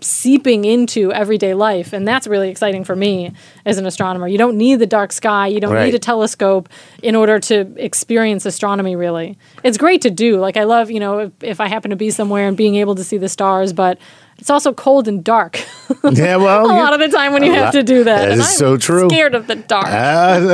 seeping 0.00 0.64
into 0.64 1.12
everyday 1.12 1.52
life. 1.52 1.92
And 1.92 2.08
that's 2.08 2.26
really 2.26 2.48
exciting 2.48 2.82
for 2.84 2.96
me 2.96 3.32
as 3.66 3.76
an 3.76 3.84
astronomer. 3.84 4.26
You 4.26 4.38
don't 4.38 4.56
need 4.56 4.76
the 4.76 4.86
dark 4.86 5.12
sky, 5.12 5.48
you 5.48 5.60
don't 5.60 5.74
Right. 5.74 5.84
need 5.86 5.94
a 5.94 5.98
telescope 5.98 6.70
in 7.02 7.14
order 7.14 7.38
to 7.40 7.70
experience 7.76 8.46
astronomy, 8.46 8.96
really. 8.96 9.36
It's 9.62 9.76
great 9.76 10.00
to 10.02 10.10
do. 10.10 10.38
Like, 10.38 10.56
I 10.56 10.64
love, 10.64 10.90
you 10.90 11.00
know, 11.00 11.18
if, 11.18 11.32
if 11.42 11.60
I 11.60 11.68
happen 11.68 11.90
to 11.90 11.96
be 11.96 12.10
somewhere 12.10 12.48
and 12.48 12.56
being 12.56 12.76
able 12.76 12.94
to 12.94 13.04
see 13.04 13.18
the 13.18 13.28
stars, 13.28 13.74
but 13.74 13.98
it's 14.38 14.48
also 14.50 14.72
cold 14.72 15.08
and 15.08 15.22
dark 15.24 15.58
yeah. 16.12 16.36
Well, 16.36 16.66
a 16.66 16.68
lot 16.68 16.92
of 16.92 17.00
the 17.00 17.08
time 17.08 17.32
when 17.32 17.42
you 17.42 17.52
have 17.52 17.66
lot- 17.66 17.72
to 17.72 17.82
do 17.82 18.04
that. 18.04 18.28
that 18.28 18.32
is 18.32 18.40
I'm 18.40 18.44
so 18.46 18.76
true. 18.76 19.08
Scared 19.10 19.34
of 19.34 19.46
the 19.46 19.56
dark. 19.56 19.86
Uh, 19.86 20.40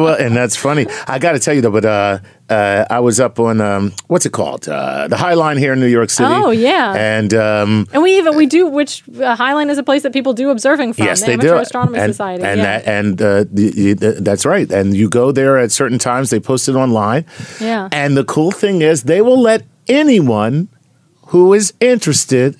well, 0.00 0.14
and 0.14 0.34
that's 0.36 0.56
funny. 0.56 0.86
I 1.06 1.18
got 1.18 1.32
to 1.32 1.38
tell 1.38 1.54
you 1.54 1.60
though, 1.62 1.70
but 1.70 1.84
uh, 1.84 2.18
uh, 2.50 2.84
I 2.90 3.00
was 3.00 3.20
up 3.20 3.38
on 3.38 3.60
um, 3.60 3.92
what's 4.08 4.26
it 4.26 4.32
called? 4.32 4.68
Uh, 4.68 5.08
the 5.08 5.16
High 5.16 5.34
Line 5.34 5.56
here 5.56 5.72
in 5.72 5.80
New 5.80 5.86
York 5.86 6.10
City. 6.10 6.32
Oh, 6.32 6.50
yeah. 6.50 6.92
and 6.94 7.32
um, 7.32 7.86
and 7.92 8.02
we 8.02 8.18
even 8.18 8.36
we 8.36 8.46
do, 8.46 8.66
which 8.66 9.04
uh, 9.08 9.36
Highline 9.36 9.70
is 9.70 9.78
a 9.78 9.82
place 9.82 10.02
that 10.02 10.12
people 10.12 10.32
do 10.32 10.50
observing 10.50 10.94
from. 10.94 11.06
yes, 11.06 11.20
the 11.20 11.26
they 11.26 11.32
Amateur 11.34 11.54
do. 11.54 11.60
Astronomy 11.60 11.98
and, 11.98 12.12
Society. 12.12 12.42
and 12.42 12.58
yeah. 12.58 12.78
that, 12.78 12.86
and 12.88 13.22
uh, 13.22 13.44
the, 13.50 13.72
you, 13.74 13.94
that's 13.94 14.44
right. 14.44 14.70
And 14.70 14.96
you 14.96 15.08
go 15.08 15.30
there 15.32 15.58
at 15.58 15.70
certain 15.70 15.98
times. 15.98 16.30
They 16.30 16.40
post 16.40 16.68
it 16.68 16.74
online. 16.74 17.24
Yeah. 17.60 17.88
And 17.92 18.16
the 18.16 18.24
cool 18.24 18.50
thing 18.50 18.82
is, 18.82 19.04
they 19.04 19.22
will 19.22 19.40
let 19.40 19.64
anyone 19.88 20.68
who 21.26 21.54
is 21.54 21.72
interested 21.80 22.56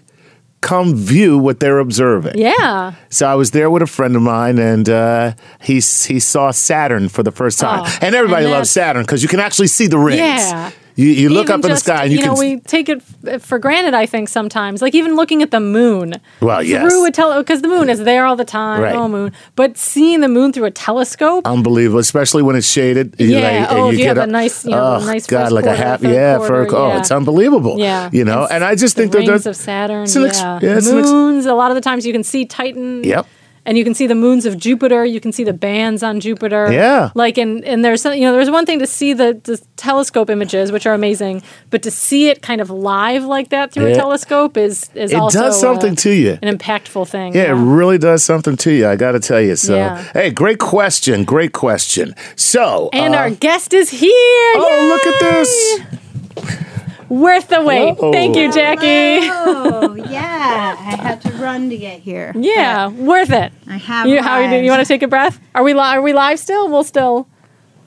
come 0.61 0.95
view 0.95 1.39
what 1.39 1.61
they're 1.61 1.79
observing. 1.79 2.39
yeah. 2.39 2.93
So 3.09 3.27
I 3.27 3.35
was 3.35 3.51
there 3.53 3.71
with 3.71 3.83
a 3.83 3.87
friend 3.87 4.15
of 4.17 4.23
mine, 4.23 4.59
and 4.59 4.89
uh, 4.89 5.33
he 5.61 5.75
he 5.75 6.21
saw 6.21 6.51
Saturn 6.51 7.09
for 7.09 7.23
the 7.23 7.33
first 7.33 7.59
time. 7.59 7.85
Oh, 7.85 7.99
and 8.03 8.15
everybody 8.15 8.45
and 8.45 8.53
loves 8.53 8.71
Saturn 8.71 9.03
because 9.03 9.23
you 9.23 9.29
can 9.29 9.41
actually 9.41 9.69
see 9.69 9.87
the 9.87 9.99
rings. 9.99 10.19
Yeah. 10.19 10.71
You, 10.97 11.07
you 11.09 11.29
look 11.31 11.45
Even 11.47 11.53
up 11.53 11.57
in 11.57 11.63
the 11.63 11.69
just, 11.69 11.85
sky 11.85 12.05
and 12.05 12.13
you, 12.13 12.19
you 12.19 12.25
know, 12.27 12.35
can. 12.35 12.41
we 12.41 12.61
take 12.61 12.89
it 12.89 12.99
f- 12.99 13.35
uh, 13.35 13.39
for 13.39 13.59
granted. 13.59 13.95
I 13.95 14.07
think 14.07 14.29
sometimes, 14.29 14.83
like 14.83 14.95
even 14.95 15.17
looking 15.17 15.43
at 15.43 15.51
the 15.51 15.61
moon. 15.61 16.15
Well, 16.41 16.63
yes. 16.63 16.83
Through 16.83 17.07
a 17.07 17.11
tele, 17.11 17.39
because 17.39 17.63
the 17.63 17.69
moon 17.69 17.89
is 17.89 18.01
there 18.05 18.27
all 18.27 18.37
the 18.37 18.45
time. 18.45 18.81
Right. 18.83 18.95
Oh, 18.95 19.09
moon! 19.09 19.33
But 19.57 19.79
seeing 19.79 20.21
the 20.21 20.29
moon 20.29 20.53
through 20.53 20.67
a 20.67 20.71
telescope. 20.71 21.47
Unbelievable, 21.47 22.01
especially 22.01 22.43
when 22.43 22.57
it's 22.57 22.67
shaded. 22.69 23.15
You 23.19 23.29
Yeah. 23.39 23.41
like, 23.61 23.71
Oh, 23.73 23.85
and 23.87 23.95
if 23.95 24.01
you 24.01 24.07
have 24.07 24.17
get 24.17 24.29
a 24.29 24.31
nice, 24.31 24.65
you 24.65 24.73
know, 24.73 24.97
oh, 25.01 25.05
nice 25.07 25.27
God, 25.27 25.53
like 25.53 25.67
a 25.67 25.77
half, 25.77 26.03
yeah, 26.03 26.39
for 26.39 26.67
quarter, 26.67 26.77
oh, 26.77 26.89
yeah. 26.89 26.99
it's 26.99 27.11
unbelievable. 27.11 27.77
Yeah, 27.79 28.11
you 28.13 28.25
know, 28.25 28.45
It's 28.45 28.53
and 28.53 28.65
I 28.65 28.75
just 28.75 28.97
the 28.97 29.03
think 29.03 29.13
that 29.13 29.19
rings 29.27 29.45
they're 29.45 29.51
of 29.51 29.57
Saturn. 29.57 30.03
it's 30.05 30.17
an 30.17 30.25
ex- 30.27 30.39
yeah, 30.41 30.59
yeah, 30.63 30.71
an 30.73 30.77
ex- 30.79 30.87
moons. 30.91 31.47
a 31.47 31.55
lot 31.55 31.71
of 31.71 31.75
the 31.77 31.81
times 31.81 32.05
you 32.05 32.13
can 32.13 32.25
see 32.25 32.45
Titan. 32.45 33.05
Yep. 33.05 33.27
And 33.67 33.77
you 33.77 33.85
can 33.85 33.93
see 33.95 34.07
the 34.07 34.15
moons 34.15 34.47
of 34.47 34.57
Jupiter. 34.57 35.05
You 35.05 35.21
can 35.21 35.33
see 35.33 35.45
the 35.45 35.53
bands 35.53 36.03
on 36.03 36.19
Jupiter. 36.21 36.73
Yeah. 36.73 37.11
Like 37.15 37.37
and 37.39 37.63
and 37.65 37.85
there's 37.85 38.01
some, 38.03 38.15
you 38.15 38.23
know 38.23 38.33
there's 38.33 38.51
one 38.51 38.65
thing 38.65 38.79
to 38.79 38.87
see 38.87 39.13
the, 39.13 39.39
the 39.45 39.61
telescope 39.77 40.31
images 40.31 40.73
which 40.73 40.87
are 40.87 40.95
amazing, 40.95 41.43
but 41.69 41.83
to 41.83 41.91
see 41.91 42.29
it 42.31 42.41
kind 42.41 42.61
of 42.61 42.71
live 42.71 43.25
like 43.25 43.51
that 43.51 43.73
through 43.73 43.87
a 43.87 43.95
telescope 43.95 44.57
is 44.57 44.89
is 44.95 45.13
It 45.13 45.17
also 45.17 45.41
does 45.41 45.61
something 45.61 45.93
uh, 45.93 45.97
to 45.97 46.11
you. 46.11 46.39
an 46.43 46.57
impactful 46.59 47.09
thing. 47.09 47.35
Yeah, 47.35 47.51
it 47.51 47.55
really 47.55 47.99
does 47.99 48.25
something 48.25 48.57
to 48.57 48.73
you. 48.73 48.89
I 48.89 48.97
got 48.97 49.13
to 49.13 49.21
tell 49.21 49.41
you. 49.41 49.57
So, 49.57 49.77
Yeah. 49.77 50.03
hey, 50.15 50.31
great 50.31 50.59
question. 50.59 51.25
Great 51.25 51.53
question. 51.53 52.15
So, 52.37 52.89
And 52.93 53.15
uh, 53.15 53.19
our 53.19 53.31
guest 53.31 53.75
is 53.75 53.91
here. 53.91 54.11
oh, 54.57 54.89
look 54.89 55.07
at 55.07 55.21
this. 55.21 56.70
Worth 57.11 57.49
the 57.49 57.61
wait. 57.61 57.97
Whoa. 57.99 58.13
Thank 58.13 58.37
you, 58.37 58.53
Jackie. 58.53 59.27
Oh 59.29 59.95
yeah, 60.11 60.77
I 60.79 60.97
had 60.97 61.21
to 61.23 61.31
run 61.33 61.69
to 61.71 61.77
get 61.77 62.01
here. 62.01 62.33
Yeah, 62.37 62.87
worth 62.89 63.31
it. 63.31 63.53
I 63.67 63.79
have. 63.79 64.07
You, 64.07 64.23
how 64.23 64.35
are 64.35 64.45
you 64.45 64.49
doing? 64.51 64.65
You 64.65 64.71
want 64.71 64.81
to 64.81 64.89
take 64.89 65.03
a 65.03 65.09
breath? 65.09 65.41
Are 65.55 65.65
we 65.65 65.75
li- 65.75 65.81
are 65.81 66.01
we 66.03 66.13
live 66.13 66.39
still? 66.39 66.69
We'll 66.69 66.85
still. 66.85 67.27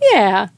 Yeah. 0.02 0.50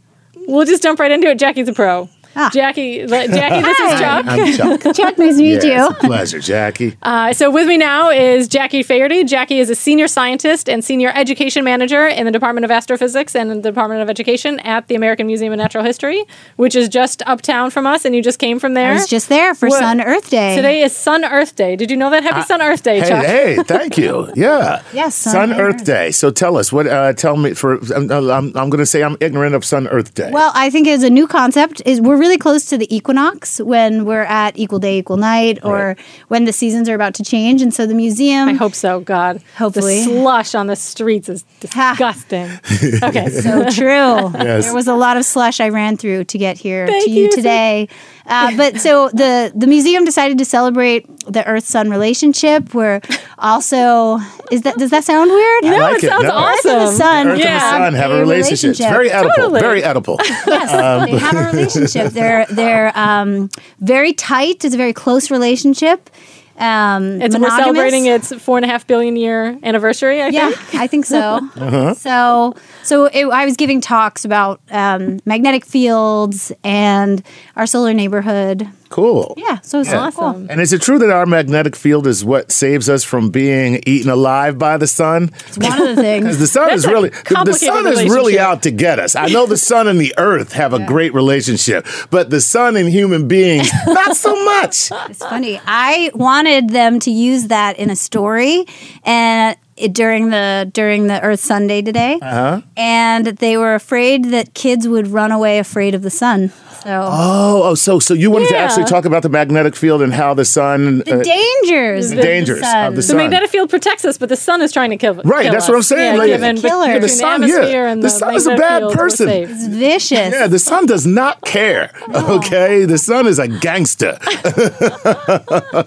We'll 0.47 0.65
just 0.65 0.81
jump 0.83 0.99
right 0.99 1.11
into 1.11 1.27
it. 1.27 1.37
Jackie's 1.39 1.67
a 1.67 1.73
pro. 1.73 2.09
Ah. 2.35 2.49
Jackie, 2.53 3.05
Jackie, 3.07 3.61
this 3.61 3.79
is 3.79 3.99
Chuck. 3.99 4.25
I'm 4.27 4.53
Chuck. 4.53 4.81
Chuck, 4.95 5.17
nice 5.17 5.35
to 5.37 5.41
meet 5.41 5.63
Yeah, 5.63 5.83
you. 5.85 5.89
it's 5.91 6.03
a 6.03 6.07
pleasure, 6.07 6.39
Jackie. 6.39 6.97
Uh, 7.01 7.31
so 7.33 7.49
with 7.49 7.67
me 7.67 7.77
now 7.77 8.09
is 8.09 8.47
Jackie 8.47 8.83
Faherty. 8.83 9.23
Jackie 9.23 9.59
is 9.59 9.69
a 9.69 9.75
senior 9.75 10.07
scientist 10.07 10.67
and 10.69 10.83
senior 10.83 11.11
education 11.15 11.63
manager 11.63 12.05
in 12.07 12.25
the 12.25 12.31
Department 12.31 12.65
of 12.65 12.71
Astrophysics 12.71 13.35
and 13.35 13.49
the 13.51 13.55
Department 13.61 14.01
of 14.01 14.09
Education 14.09 14.59
at 14.59 14.87
the 14.87 14.95
American 14.95 15.27
Museum 15.27 15.53
of 15.53 15.57
Natural 15.59 15.83
History, 15.83 16.23
which 16.57 16.75
is 16.75 16.89
just 16.89 17.21
uptown 17.25 17.69
from 17.71 17.85
us, 17.87 18.03
and 18.05 18.13
you 18.15 18.21
just 18.21 18.39
came 18.39 18.59
from 18.59 18.73
there. 18.73 18.91
I 18.91 18.95
was 18.95 19.07
just 19.07 19.29
there 19.29 19.55
for 19.55 19.69
What- 19.69 19.79
Sun 19.79 20.01
Earth 20.01 20.29
Day. 20.29 20.55
Today 20.55 20.81
is 20.81 20.95
Sun 20.95 21.23
Earth 21.23 21.55
Day. 21.55 21.75
Did 21.75 21.89
you 21.91 21.95
know 21.97 22.09
that? 22.09 22.23
Happy 22.23 22.41
Sun 22.41 22.61
Earth 22.61 22.83
Day, 22.83 22.99
Hey, 22.99 23.09
Chuck. 23.09 23.25
hey, 23.25 23.55
thank 23.63 23.97
you. 23.97 24.31
Yeah. 24.35 24.81
Yes, 24.93 25.15
Sun, 25.15 25.33
Sun 25.33 25.53
Earth 25.53 25.75
Earth. 25.75 25.85
Day. 25.85 26.11
So 26.11 26.31
tell 26.31 26.57
us 26.57 26.73
what. 26.73 26.87
Uh, 26.87 27.13
tell 27.13 27.37
me 27.37 27.53
for. 27.53 27.75
I'm, 27.95 28.11
I'm, 28.11 28.29
I'm 28.29 28.51
going 28.69 28.79
to 28.79 28.85
say 28.85 29.03
I'm 29.03 29.15
ignorant 29.21 29.55
of 29.55 29.63
Sun 29.63 29.87
Earth 29.87 30.13
Day. 30.13 30.29
Well, 30.31 30.51
I 30.53 30.69
think 30.69 30.87
it's 30.87 31.03
a 31.03 31.09
new 31.09 31.27
concept. 31.27 31.81
Is 31.85 32.01
we're 32.01 32.17
really 32.17 32.24
close 32.37 32.65
to 32.65 32.77
the 32.77 32.87
equinox 32.95 33.59
when 33.61 34.05
we're 34.05 34.23
at 34.23 34.57
equal 34.57 34.79
day, 34.79 34.97
equal 34.99 35.17
night, 35.17 35.59
or 35.63 35.75
Right. 35.95 35.97
when 36.27 36.45
the 36.45 36.51
seasons 36.53 36.89
are 36.89 36.95
about 36.95 37.13
to 37.15 37.23
change. 37.23 37.61
And 37.61 37.73
so 37.73 37.85
the 37.85 37.93
museum. 37.93 38.49
I 38.49 38.53
hope 38.53 38.73
so, 38.75 38.99
God. 39.01 39.41
Hopefully. 39.57 39.99
The 40.03 40.03
slush 40.21 40.55
on 40.55 40.67
the 40.67 40.75
streets 40.75 41.29
is 41.29 41.43
disgusting. 41.59 42.49
okay. 43.03 43.29
so 43.29 43.69
true. 43.69 44.31
Yes. 44.45 44.65
There 44.65 44.73
was 44.75 44.87
a 44.87 44.95
lot 44.95 45.17
of 45.17 45.25
slush 45.25 45.59
I 45.59 45.69
ran 45.69 45.95
through 45.97 46.25
to 46.25 46.37
get 46.37 46.57
here 46.57 46.87
Thank 46.87 47.05
to 47.05 47.11
you, 47.11 47.23
you. 47.25 47.31
today. 47.31 47.87
Uh, 48.27 48.55
but 48.61 48.79
so 48.81 49.09
the 49.09 49.51
the 49.55 49.67
museum 49.67 50.03
decided 50.03 50.37
to 50.39 50.45
celebrate 50.45 51.05
the 51.31 51.45
Earth 51.47 51.65
Sun 51.65 51.89
relationship. 51.91 52.73
We're 52.73 52.99
also 53.37 54.19
is 54.51 54.61
that 54.63 54.75
does 54.77 54.89
that 54.91 55.03
sound 55.03 55.29
weird? 55.31 55.65
I 55.65 55.77
like 55.79 55.97
it 55.97 56.03
it. 56.05 56.09
sounds 56.09 56.23
No. 56.23 56.31
awesome. 56.31 56.71
Earth 56.71 56.77
and 56.79 56.81
the 56.87 56.91
sun, 56.97 57.27
Earth 57.27 57.39
and 57.41 57.55
the 57.55 57.59
sun 57.59 57.93
have 57.93 58.11
a 58.11 58.15
A 58.15 58.19
relationship. 58.19 58.71
It's 58.71 58.79
relationship. 58.79 58.89
very 58.91 59.11
edible. 59.11 59.33
Totally. 59.35 59.59
Very 59.61 59.83
edible. 59.83 60.17
Yes, 60.47 60.71
they 61.05 61.17
have 61.17 61.35
a 61.35 61.51
relationship. 61.51 62.11
They're 62.15 62.45
they're 62.49 62.91
um, 62.97 63.49
very 63.79 64.13
tight. 64.13 64.65
It's 64.65 64.73
a 64.75 64.77
very 64.77 64.93
close 64.93 65.29
relationship. 65.29 66.09
Um, 66.57 67.21
It's, 67.21 67.37
we're 67.37 67.49
celebrating 67.49 68.05
its 68.05 68.33
four 68.35 68.57
and 68.57 68.65
a 68.65 68.69
half 68.69 68.87
billion 68.87 69.17
year 69.17 69.59
anniversary, 69.61 70.21
I 70.21 70.29
Yeah, 70.29 70.51
think. 70.51 70.81
I 70.81 70.87
think 70.87 71.05
so. 71.05 71.41
Uh-huh. 71.57 71.93
So, 71.95 72.55
so 72.83 73.05
it, 73.05 73.25
I 73.25 73.45
was 73.45 73.57
giving 73.57 73.81
talks 73.81 74.23
about 74.23 74.61
um, 74.71 75.19
magnetic 75.25 75.65
fields 75.65 76.51
and 76.63 77.21
our 77.55 77.65
solar 77.65 77.93
neighborhood. 77.93 78.67
Cool. 78.89 79.33
Yeah, 79.37 79.59
so 79.61 79.81
it's 79.81 79.89
Yeah. 79.91 80.11
cool. 80.13 80.45
And 80.49 80.61
is 80.61 80.71
it 80.71 80.81
true 80.81 80.99
that 80.99 81.09
our 81.09 81.25
magnetic 81.25 81.75
field 81.75 82.07
is 82.07 82.23
what 82.23 82.51
saves 82.51 82.87
us 82.89 83.03
from 83.03 83.29
being 83.29 83.81
eaten 83.85 84.09
alive 84.09 84.57
by 84.57 84.77
the 84.77 84.87
sun? 84.87 85.31
It's 85.47 85.57
one 85.57 85.81
of 85.81 85.95
the 85.95 86.01
things. 86.01 86.23
Because 86.25 86.39
the 86.39 86.47
sun 86.47 86.67
That's 86.69 86.83
is 86.85 86.87
really 86.87 87.09
the- 87.09 87.43
the 87.45 87.53
sun 87.53 87.87
is 87.87 88.03
really 88.03 88.39
out 88.39 88.63
to 88.63 88.71
get 88.71 88.99
us. 88.99 89.15
I 89.15 89.27
know 89.27 89.45
the 89.45 89.57
sun 89.71 89.87
and 89.87 89.99
the 89.99 90.13
earth 90.17 90.53
have 90.53 90.73
a 90.73 90.79
great 90.85 91.13
relationship, 91.13 91.85
but 92.09 92.29
the 92.29 92.41
sun 92.41 92.75
and 92.77 92.87
human 92.89 93.27
beings 93.27 93.69
not 93.87 94.15
so 94.15 94.33
much. 94.45 94.91
It's 95.09 95.19
funny. 95.19 95.59
I 95.65 96.11
wanted 96.13 96.69
them 96.69 96.99
to 97.01 97.11
use 97.11 97.47
that 97.47 97.77
in 97.77 97.89
a 97.89 97.95
story, 97.95 98.65
and 99.03 99.51
it, 99.51 99.59
during 99.91 100.29
the 100.29 100.69
during 100.73 101.07
the 101.07 101.21
Earth 101.21 101.39
Sunday 101.41 101.81
today, 101.81 102.17
uh-huh. 102.21 102.61
and 102.77 103.25
they 103.27 103.57
were 103.57 103.75
afraid 103.75 104.25
that 104.25 104.53
kids 104.53 104.87
would 104.87 105.07
run 105.07 105.31
away 105.31 105.59
afraid 105.59 105.93
of 105.93 106.01
the 106.01 106.09
sun. 106.09 106.49
So 106.83 107.01
Oh, 107.03 107.61
oh, 107.63 107.75
so 107.75 107.99
so 107.99 108.13
you 108.13 108.29
wanted 108.31 108.49
to 108.49 108.57
actually 108.57 108.85
talk 108.85 109.05
about 109.05 109.23
the 109.23 109.29
magnetic 109.29 109.75
field 109.75 110.01
and 110.01 110.13
how 110.13 110.33
the 110.33 110.45
sun 110.45 110.99
the 110.99 111.19
uh, 111.19 111.23
dangers, 111.23 112.11
the 112.11 112.21
dangers 112.21 112.61
of 112.63 112.95
the 112.95 113.01
sun. 113.01 113.17
The 113.17 113.23
magnetic 113.23 113.49
field 113.49 113.69
protects 113.69 114.05
us, 114.05 114.17
but 114.17 114.29
the 114.29 114.35
sun 114.35 114.61
is 114.61 114.71
trying 114.71 114.91
to 114.91 114.97
kill 114.97 115.19
us. 115.19 115.25
Right, 115.25 115.43
kill 115.43 115.51
that's 115.53 115.65
us. 115.65 115.69
what 115.69 115.75
I'm 115.77 115.81
saying, 115.81 116.13
Yeah, 116.13 116.19
like- 116.19 116.27
given, 116.27 116.57
Killer. 116.57 116.85
between 116.85 117.01
The 117.01 117.09
sun, 117.09 117.47
yeah. 117.47 117.91
and 117.91 118.01
The 118.03 118.07
the, 118.07 118.09
sun 118.11 118.35
is 118.35 118.47
a 118.47 118.55
bad 118.55 118.79
field, 118.81 118.93
person. 118.93 119.29
It's 119.29 119.67
vicious. 119.67 120.31
Yeah, 120.31 120.47
the 120.47 120.59
sun 120.59 120.85
does 120.85 121.05
not 121.05 121.41
care. 121.41 121.91
Okay, 122.13 122.85
the 122.85 122.97
sun 122.97 123.25
is 123.27 123.39
a 123.39 123.47
gangster. 123.47 124.17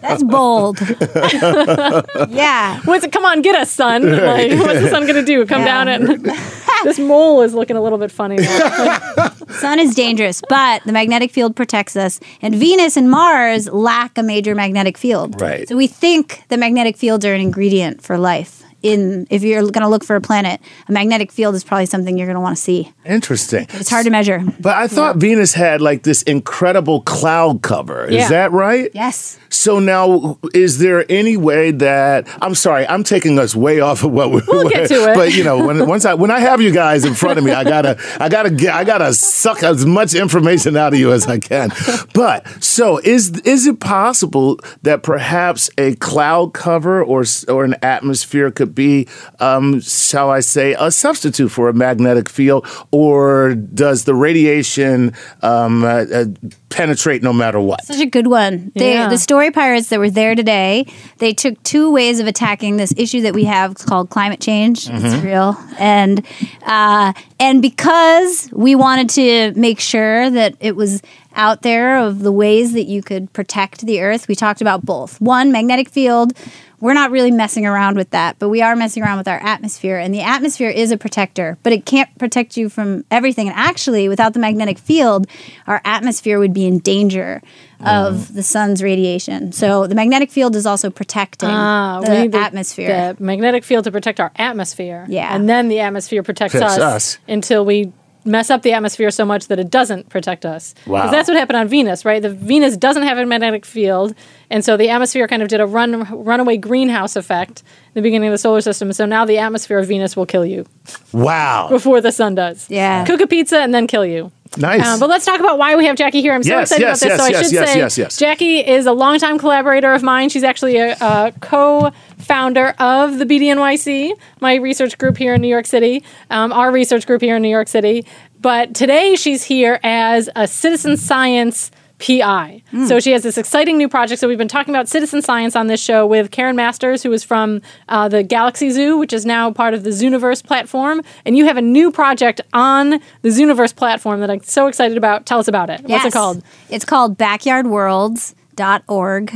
That's 0.02 0.22
bold. 0.24 0.78
yeah. 2.28 2.80
What's 2.84 3.04
it? 3.04 3.12
Come 3.12 3.24
on, 3.24 3.42
get 3.42 3.54
us, 3.54 3.70
sun. 3.78 4.02
Like, 4.34 4.50
what's 4.60 4.80
the 4.84 4.90
sun 4.90 5.02
going 5.08 5.20
to 5.24 5.28
do? 5.34 5.46
Come 5.46 5.62
Yeah. 5.62 5.84
down 5.84 5.88
and 5.88 6.04
this 6.84 6.98
mole 6.98 7.42
is 7.42 7.54
looking 7.54 7.76
a 7.76 7.82
little 7.82 7.98
bit 7.98 8.12
funny. 8.12 8.36
now. 8.36 9.30
Sun 9.64 9.78
is 9.80 9.94
dangerous, 9.94 10.42
but 10.48 10.82
the 10.84 10.92
magnetic 10.92 11.30
field 11.30 11.56
protects 11.56 11.96
us. 11.96 12.20
And 12.42 12.54
Venus 12.54 12.96
and 12.96 13.10
Mars 13.10 13.68
lack 13.68 14.18
a 14.18 14.22
major 14.22 14.54
magnetic 14.54 14.96
field. 14.98 15.40
Right. 15.40 15.66
So 15.68 15.76
we 15.76 15.86
think 15.86 16.42
the 16.48 16.56
magnetic 16.56 16.96
fields 16.96 17.24
are 17.24 17.34
an 17.34 17.40
ingredient 17.40 18.02
for 18.02 18.18
life. 18.18 18.62
In 18.80 19.26
if 19.28 19.42
you're 19.42 19.60
going 19.62 19.82
to 19.82 19.88
look 19.88 20.04
for 20.04 20.14
a 20.14 20.20
planet, 20.20 20.60
a 20.88 20.92
magnetic 20.92 21.32
field 21.32 21.54
is 21.56 21.64
probably 21.64 21.86
something 21.86 22.16
you're 22.16 22.28
going 22.28 22.36
to 22.36 22.40
want 22.40 22.56
to 22.56 22.62
see. 22.62 22.92
Interesting. 23.04 23.66
It's 23.70 23.90
hard 23.90 24.04
to 24.04 24.10
measure. 24.10 24.42
But 24.60 24.76
I 24.76 24.86
thought 24.86 25.16
Venus 25.16 25.54
had 25.54 25.80
like 25.80 26.04
this 26.04 26.22
incredible 26.22 27.00
cloud 27.02 27.62
cover. 27.62 28.04
Is 28.04 28.14
Yeah. 28.14 28.28
that 28.28 28.52
right? 28.52 28.90
Yes. 28.94 29.38
So 29.48 29.80
now, 29.80 30.38
is 30.54 30.78
there 30.78 31.04
any 31.10 31.36
way 31.36 31.72
that 31.72 32.28
I'm 32.40 32.54
sorry, 32.54 32.86
I'm 32.86 33.02
taking 33.02 33.38
us 33.38 33.56
way 33.56 33.80
off 33.80 34.04
of 34.04 34.12
what 34.12 34.30
we 34.30 34.42
We'll 34.46 34.68
get 34.68 34.88
to 34.88 35.10
it. 35.10 35.14
But 35.14 35.34
you 35.34 35.42
know, 35.42 35.66
when 35.66 35.86
once 35.88 36.04
I 36.04 36.14
when 36.14 36.30
I 36.30 36.38
have 36.38 36.60
you 36.60 36.70
guys 36.70 37.04
in 37.04 37.14
front 37.14 37.38
of 37.38 37.44
me, 37.44 37.50
I 37.50 37.64
gotta 37.64 37.98
I 38.20 38.28
gotta 38.28 38.50
get 38.50 38.74
I 38.74 38.84
gotta 38.84 39.12
suck 39.12 39.62
as 39.64 39.84
much 39.86 40.14
information 40.14 40.76
out 40.76 40.92
of 40.92 41.00
you 41.00 41.12
as 41.12 41.26
I 41.26 41.38
can. 41.38 41.70
But 42.14 42.46
so 42.62 42.98
is 42.98 43.40
is 43.40 43.66
it 43.66 43.80
possible 43.80 44.58
that 44.82 45.02
perhaps 45.02 45.68
a 45.78 45.94
cloud 45.96 46.54
cover 46.54 47.02
or 47.02 47.24
or 47.48 47.64
an 47.64 47.74
atmosphere 47.82 48.50
could 48.50 48.67
be, 48.74 49.08
um, 49.40 49.80
shall 49.80 50.30
I 50.30 50.40
say, 50.40 50.74
a 50.78 50.90
substitute 50.90 51.50
for 51.50 51.68
a 51.68 51.72
magnetic 51.72 52.28
field, 52.28 52.66
or 52.90 53.54
does 53.54 54.04
the 54.04 54.14
radiation 54.14 55.14
um, 55.42 55.84
uh, 55.84 56.04
uh, 56.12 56.24
penetrate 56.68 57.22
no 57.22 57.32
matter 57.32 57.60
what? 57.60 57.84
Such 57.84 58.00
a 58.00 58.06
good 58.06 58.26
one. 58.26 58.72
They, 58.74 58.94
Yeah. 58.94 59.08
The 59.08 59.18
story 59.18 59.50
pirates 59.50 59.88
that 59.88 59.98
were 59.98 60.10
there 60.10 60.34
today, 60.34 60.86
they 61.18 61.32
took 61.32 61.62
two 61.62 61.90
ways 61.92 62.20
of 62.20 62.26
attacking 62.26 62.76
this 62.76 62.92
issue 62.96 63.22
that 63.22 63.34
we 63.34 63.44
have 63.44 63.74
called 63.76 64.10
climate 64.10 64.40
change. 64.40 64.88
It's 64.88 65.22
real, 65.24 65.56
and 65.78 66.24
uh, 66.66 67.12
and 67.40 67.62
because 67.62 68.50
we 68.52 68.74
wanted 68.74 69.08
to 69.10 69.52
make 69.58 69.80
sure 69.80 70.30
that 70.30 70.56
it 70.60 70.76
was 70.76 71.02
out 71.34 71.62
there 71.62 71.98
of 71.98 72.20
the 72.20 72.32
ways 72.32 72.72
that 72.72 72.84
you 72.84 73.02
could 73.02 73.32
protect 73.32 73.82
the 73.82 74.00
Earth, 74.02 74.26
we 74.28 74.34
talked 74.34 74.60
about 74.60 74.84
both. 74.84 75.20
One, 75.20 75.52
magnetic 75.52 75.88
field. 75.88 76.32
We're 76.80 76.94
not 76.94 77.10
really 77.10 77.30
messing 77.30 77.66
around 77.66 77.96
with 77.96 78.10
that, 78.10 78.38
but 78.38 78.48
we 78.48 78.62
are 78.62 78.76
messing 78.76 79.02
around 79.02 79.18
with 79.18 79.28
our 79.28 79.42
atmosphere. 79.42 79.98
And 79.98 80.14
the 80.14 80.20
atmosphere 80.20 80.68
is 80.70 80.92
a 80.92 80.96
protector, 80.96 81.58
but 81.62 81.72
it 81.72 81.84
can't 81.84 82.08
protect 82.18 82.56
you 82.56 82.68
from 82.68 83.04
everything. 83.10 83.48
And 83.48 83.56
actually, 83.56 84.08
without 84.08 84.32
the 84.32 84.38
magnetic 84.38 84.78
field, 84.78 85.26
our 85.66 85.80
atmosphere 85.84 86.38
would 86.38 86.52
be 86.52 86.66
in 86.66 86.78
danger 86.78 87.42
of 87.80 88.14
mm. 88.14 88.34
the 88.34 88.42
sun's 88.42 88.82
radiation. 88.82 89.52
So 89.52 89.86
the 89.86 89.94
magnetic 89.94 90.30
field 90.30 90.56
is 90.56 90.66
also 90.66 90.90
protecting 90.90 91.48
ah, 91.48 92.00
we 92.00 92.06
the 92.06 92.28
the- 92.28 92.38
atmosphere. 92.38 93.14
The 93.14 93.22
magnetic 93.22 93.64
field 93.64 93.84
to 93.84 93.92
protect 93.92 94.20
our 94.20 94.32
atmosphere. 94.36 95.06
Yeah. 95.08 95.34
And 95.34 95.48
then 95.48 95.68
the 95.68 95.80
atmosphere 95.80 96.22
protects 96.22 96.52
Protects 96.52 96.78
us, 96.78 96.80
us. 96.80 97.18
until 97.28 97.64
we 97.64 97.92
mess 98.24 98.50
up 98.50 98.62
the 98.62 98.72
atmosphere 98.72 99.10
so 99.10 99.24
much 99.24 99.46
that 99.48 99.58
it 99.58 99.70
doesn't 99.70 100.08
protect 100.08 100.44
us. 100.44 100.74
Wow. 100.86 101.00
Because 101.00 101.10
that's 101.12 101.28
what 101.28 101.36
happened 101.38 101.56
on 101.56 101.68
Venus, 101.68 102.04
right? 102.04 102.20
The 102.20 102.30
Venus 102.30 102.76
doesn't 102.76 103.02
have 103.04 103.18
a 103.18 103.24
magnetic 103.26 103.64
field, 103.64 104.14
and 104.50 104.64
so 104.64 104.76
the 104.76 104.88
atmosphere 104.90 105.26
kind 105.28 105.42
of 105.42 105.48
did 105.48 105.60
a 105.60 105.66
run 105.66 106.02
runaway 106.24 106.56
greenhouse 106.56 107.16
effect 107.16 107.60
in 107.60 107.92
the 107.94 108.02
beginning 108.02 108.28
of 108.28 108.32
the 108.32 108.38
solar 108.38 108.60
system. 108.60 108.92
So 108.92 109.06
now 109.06 109.24
the 109.24 109.38
atmosphere 109.38 109.78
of 109.78 109.86
Venus 109.88 110.16
will 110.16 110.26
kill 110.26 110.44
you 110.46 110.66
Wow. 111.12 111.68
before 111.70 112.00
the 112.00 112.12
sun 112.12 112.34
does. 112.34 112.68
Yeah. 112.70 113.04
Cook 113.04 113.20
a 113.20 113.26
pizza 113.26 113.58
and 113.58 113.72
then 113.74 113.86
kill 113.86 114.04
you. 114.04 114.30
Nice. 114.56 114.84
Um, 114.86 114.98
but 115.00 115.08
let's 115.08 115.24
talk 115.24 115.40
about 115.40 115.58
why 115.58 115.76
we 115.76 115.84
have 115.86 115.96
Jackie 115.96 116.20
here. 116.20 116.32
I'm 116.32 116.42
so 116.42 116.50
Yes, 116.50 116.72
excited 116.72 116.82
yes, 116.86 117.02
about 117.02 117.08
this. 117.08 117.10
yes, 117.10 117.18
so 117.18 117.24
I 117.24 117.28
yes, 117.28 117.44
should 117.46 117.52
yes, 117.52 117.72
say, 117.72 117.78
yes, 117.78 117.98
yes. 117.98 118.16
Jackie 118.16 118.58
is 118.60 118.86
a 118.86 118.92
longtime 118.92 119.38
collaborator 119.38 119.92
of 119.92 120.02
mine. 120.02 120.28
She's 120.28 120.44
actually 120.44 120.76
a, 120.78 120.96
a 121.00 121.32
co-founder 121.40 122.74
of 122.78 123.18
the 123.18 123.24
BDNYC, 123.26 124.12
my 124.40 124.54
research 124.54 124.96
group 124.98 125.16
here 125.16 125.34
in 125.34 125.40
New 125.42 125.48
York 125.48 125.66
City, 125.66 126.02
um, 126.30 126.52
our 126.52 126.70
research 126.72 127.06
group 127.06 127.20
here 127.20 127.36
in 127.36 127.42
New 127.42 127.48
York 127.48 127.68
City. 127.68 128.06
But 128.40 128.74
today 128.74 129.16
she's 129.16 129.44
here 129.44 129.80
as 129.82 130.30
a 130.36 130.46
citizen 130.46 130.96
science 130.96 131.70
PI. 131.98 132.62
So 132.86 133.00
she 133.00 133.10
has 133.12 133.22
this 133.24 133.36
exciting 133.38 133.76
new 133.76 133.88
project. 133.88 134.20
So 134.20 134.28
we've 134.28 134.38
been 134.38 134.46
talking 134.48 134.72
about 134.74 134.88
citizen 134.88 135.20
science 135.20 135.56
on 135.56 135.66
this 135.66 135.82
show 135.82 136.06
with 136.06 136.30
Karen 136.30 136.54
Masters, 136.54 137.02
who 137.02 137.12
is 137.12 137.24
from 137.24 137.60
uh, 137.88 138.06
the 138.08 138.22
Galaxy 138.22 138.70
Zoo, 138.70 138.96
which 138.98 139.12
is 139.12 139.26
now 139.26 139.50
part 139.50 139.74
of 139.74 139.82
the 139.82 139.90
Zooniverse 139.90 140.44
platform. 140.44 141.02
And 141.24 141.36
you 141.36 141.44
have 141.46 141.56
a 141.56 141.62
new 141.62 141.90
project 141.90 142.40
on 142.52 142.90
the 143.22 143.28
Zooniverse 143.30 143.74
platform 143.74 144.20
that 144.20 144.30
I'm 144.30 144.42
so 144.42 144.68
excited 144.68 144.96
about. 144.96 145.26
Tell 145.26 145.40
us 145.40 145.48
about 145.48 145.70
it. 145.70 145.80
What's 145.82 146.04
it 146.04 146.12
called? 146.12 146.42
It's 146.70 146.84
called 146.84 147.18
backyardworlds.org. 147.18 149.32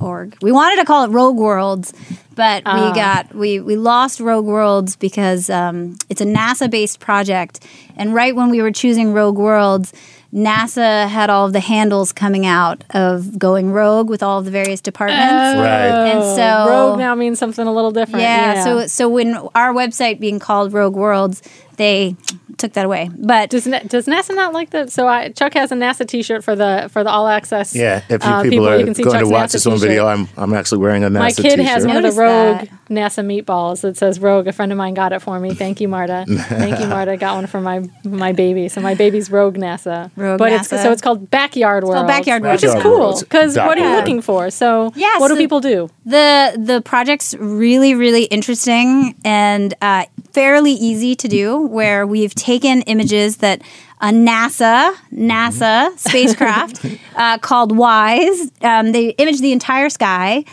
.org. 0.00 0.36
We 0.40 0.50
wanted 0.52 0.76
to 0.76 0.84
call 0.86 1.04
it 1.04 1.08
Rogue 1.08 1.36
Worlds, 1.36 1.92
but 2.34 2.62
Ah. 2.64 2.88
we 2.88 2.94
got 2.94 3.34
we 3.34 3.60
we 3.60 3.76
lost 3.76 4.18
Rogue 4.18 4.46
Worlds 4.46 4.96
because 4.96 5.50
um, 5.50 5.98
it's 6.08 6.22
a 6.22 6.24
NASA 6.24 6.70
based 6.70 7.00
project, 7.00 7.60
and 7.96 8.14
right 8.14 8.34
when 8.34 8.48
we 8.50 8.62
were 8.62 8.70
choosing 8.70 9.12
Rogue 9.12 9.36
Worlds, 9.36 9.92
NASA 10.34 11.06
had 11.08 11.30
all 11.30 11.46
of 11.46 11.52
the 11.52 11.60
handles 11.60 12.12
coming 12.12 12.44
out 12.44 12.82
of 12.90 13.38
going 13.38 13.70
rogue 13.70 14.10
with 14.10 14.20
all 14.20 14.40
of 14.40 14.44
the 14.44 14.50
various 14.50 14.80
departments. 14.80 15.22
Oh. 15.22 15.60
Right. 15.62 16.10
and 16.10 16.22
so 16.36 16.70
Rogue 16.70 16.98
now 16.98 17.14
means 17.14 17.38
something 17.38 17.64
a 17.64 17.72
little 17.72 17.92
different. 17.92 18.22
yeah, 18.22 18.64
so 18.64 18.86
so 18.88 19.08
when 19.08 19.36
our 19.54 19.72
website 19.72 20.18
being 20.18 20.40
called 20.40 20.72
Rogue 20.72 20.96
Worlds, 20.96 21.40
they 21.76 22.16
took 22.56 22.72
that 22.74 22.86
away. 22.86 23.10
But 23.12 23.50
Does, 23.50 23.64
does 23.64 24.06
NASA 24.06 24.34
not 24.34 24.52
like 24.52 24.70
that? 24.70 24.90
So 24.92 25.08
I, 25.08 25.30
Chuck 25.30 25.54
has 25.54 25.72
a 25.72 25.74
NASA 25.74 26.06
T-shirt 26.06 26.44
for 26.44 26.54
the 26.54 26.88
for 26.92 27.02
the 27.02 27.10
all 27.10 27.26
access. 27.26 27.74
Yeah, 27.74 28.02
if 28.08 28.22
you 28.22 28.30
uh, 28.30 28.42
people, 28.42 28.68
are 28.68 28.78
you 28.78 28.84
can 28.84 28.94
see 28.94 29.02
going 29.02 29.14
to 29.14 29.20
Chuck's 29.22 29.30
watch 29.30 29.48
NASA 29.48 29.52
this 29.52 29.66
on 29.66 29.72
t-shirt. 29.74 29.88
video, 29.88 30.06
I'm 30.06 30.28
I'm 30.36 30.54
actually 30.54 30.78
wearing 30.78 31.02
a 31.04 31.08
NASA 31.08 31.18
My 31.18 31.32
kid 31.32 31.42
t-shirt. 31.56 31.64
has 31.66 31.86
one 31.86 31.96
of 31.96 32.02
the 32.04 32.20
Rogue 32.20 32.60
that. 32.60 32.68
NASA 32.88 33.24
meatballs 33.24 33.80
that 33.80 33.96
says 33.96 34.20
Rogue. 34.20 34.46
A 34.46 34.52
friend 34.52 34.70
of 34.70 34.78
mine 34.78 34.94
got 34.94 35.12
it 35.12 35.20
for 35.20 35.40
me. 35.40 35.52
Thank 35.54 35.80
you, 35.80 35.88
Marta. 35.88 36.24
Thank 36.28 36.78
you, 36.80 36.86
Marta. 36.86 37.16
Got 37.16 37.34
one 37.36 37.46
for 37.48 37.60
my 37.60 37.82
my 38.04 38.32
baby. 38.32 38.68
So 38.68 38.80
my 38.80 38.94
baby's 38.94 39.30
Rogue 39.30 39.56
NASA. 39.56 40.10
Rogue 40.16 40.38
but 40.38 40.52
it's 40.52 40.68
NASA. 40.68 40.82
so 40.82 40.92
it's 40.92 41.02
called 41.02 41.30
Backyard 41.30 41.82
World. 41.82 41.94
called 41.96 42.06
Backyard 42.08 42.42
World. 42.42 42.54
which 42.54 42.64
is 42.64 42.74
cool 42.82 43.18
because 43.18 43.56
what 43.56 43.76
are 43.78 43.90
you 43.90 43.96
looking 43.96 44.20
for? 44.22 44.50
So 44.50 44.92
Yeah, 44.94 45.18
what 45.18 45.28
do 45.28 45.36
people 45.36 45.60
do? 45.60 45.90
the 46.06 46.54
the 46.56 46.80
project's 46.82 47.34
really 47.38 47.94
really 47.94 48.24
interesting 48.24 49.14
and 49.24 49.74
uh, 49.82 50.04
fairly 50.32 50.72
easy 50.72 51.14
to 51.16 51.26
do. 51.28 51.58
Where 51.64 52.06
we've 52.06 52.34
taken 52.34 52.82
images 52.82 53.38
that 53.38 53.62
a 54.00 54.08
NASA 54.08 54.94
NASA 55.12 55.96
spacecraft 55.98 56.84
uh, 57.16 57.38
called 57.38 57.76
WISE. 57.76 58.50
Um, 58.60 58.92
they 58.92 59.10
image 59.10 59.40
the 59.40 59.52
entire 59.52 59.88
sky 59.88 60.44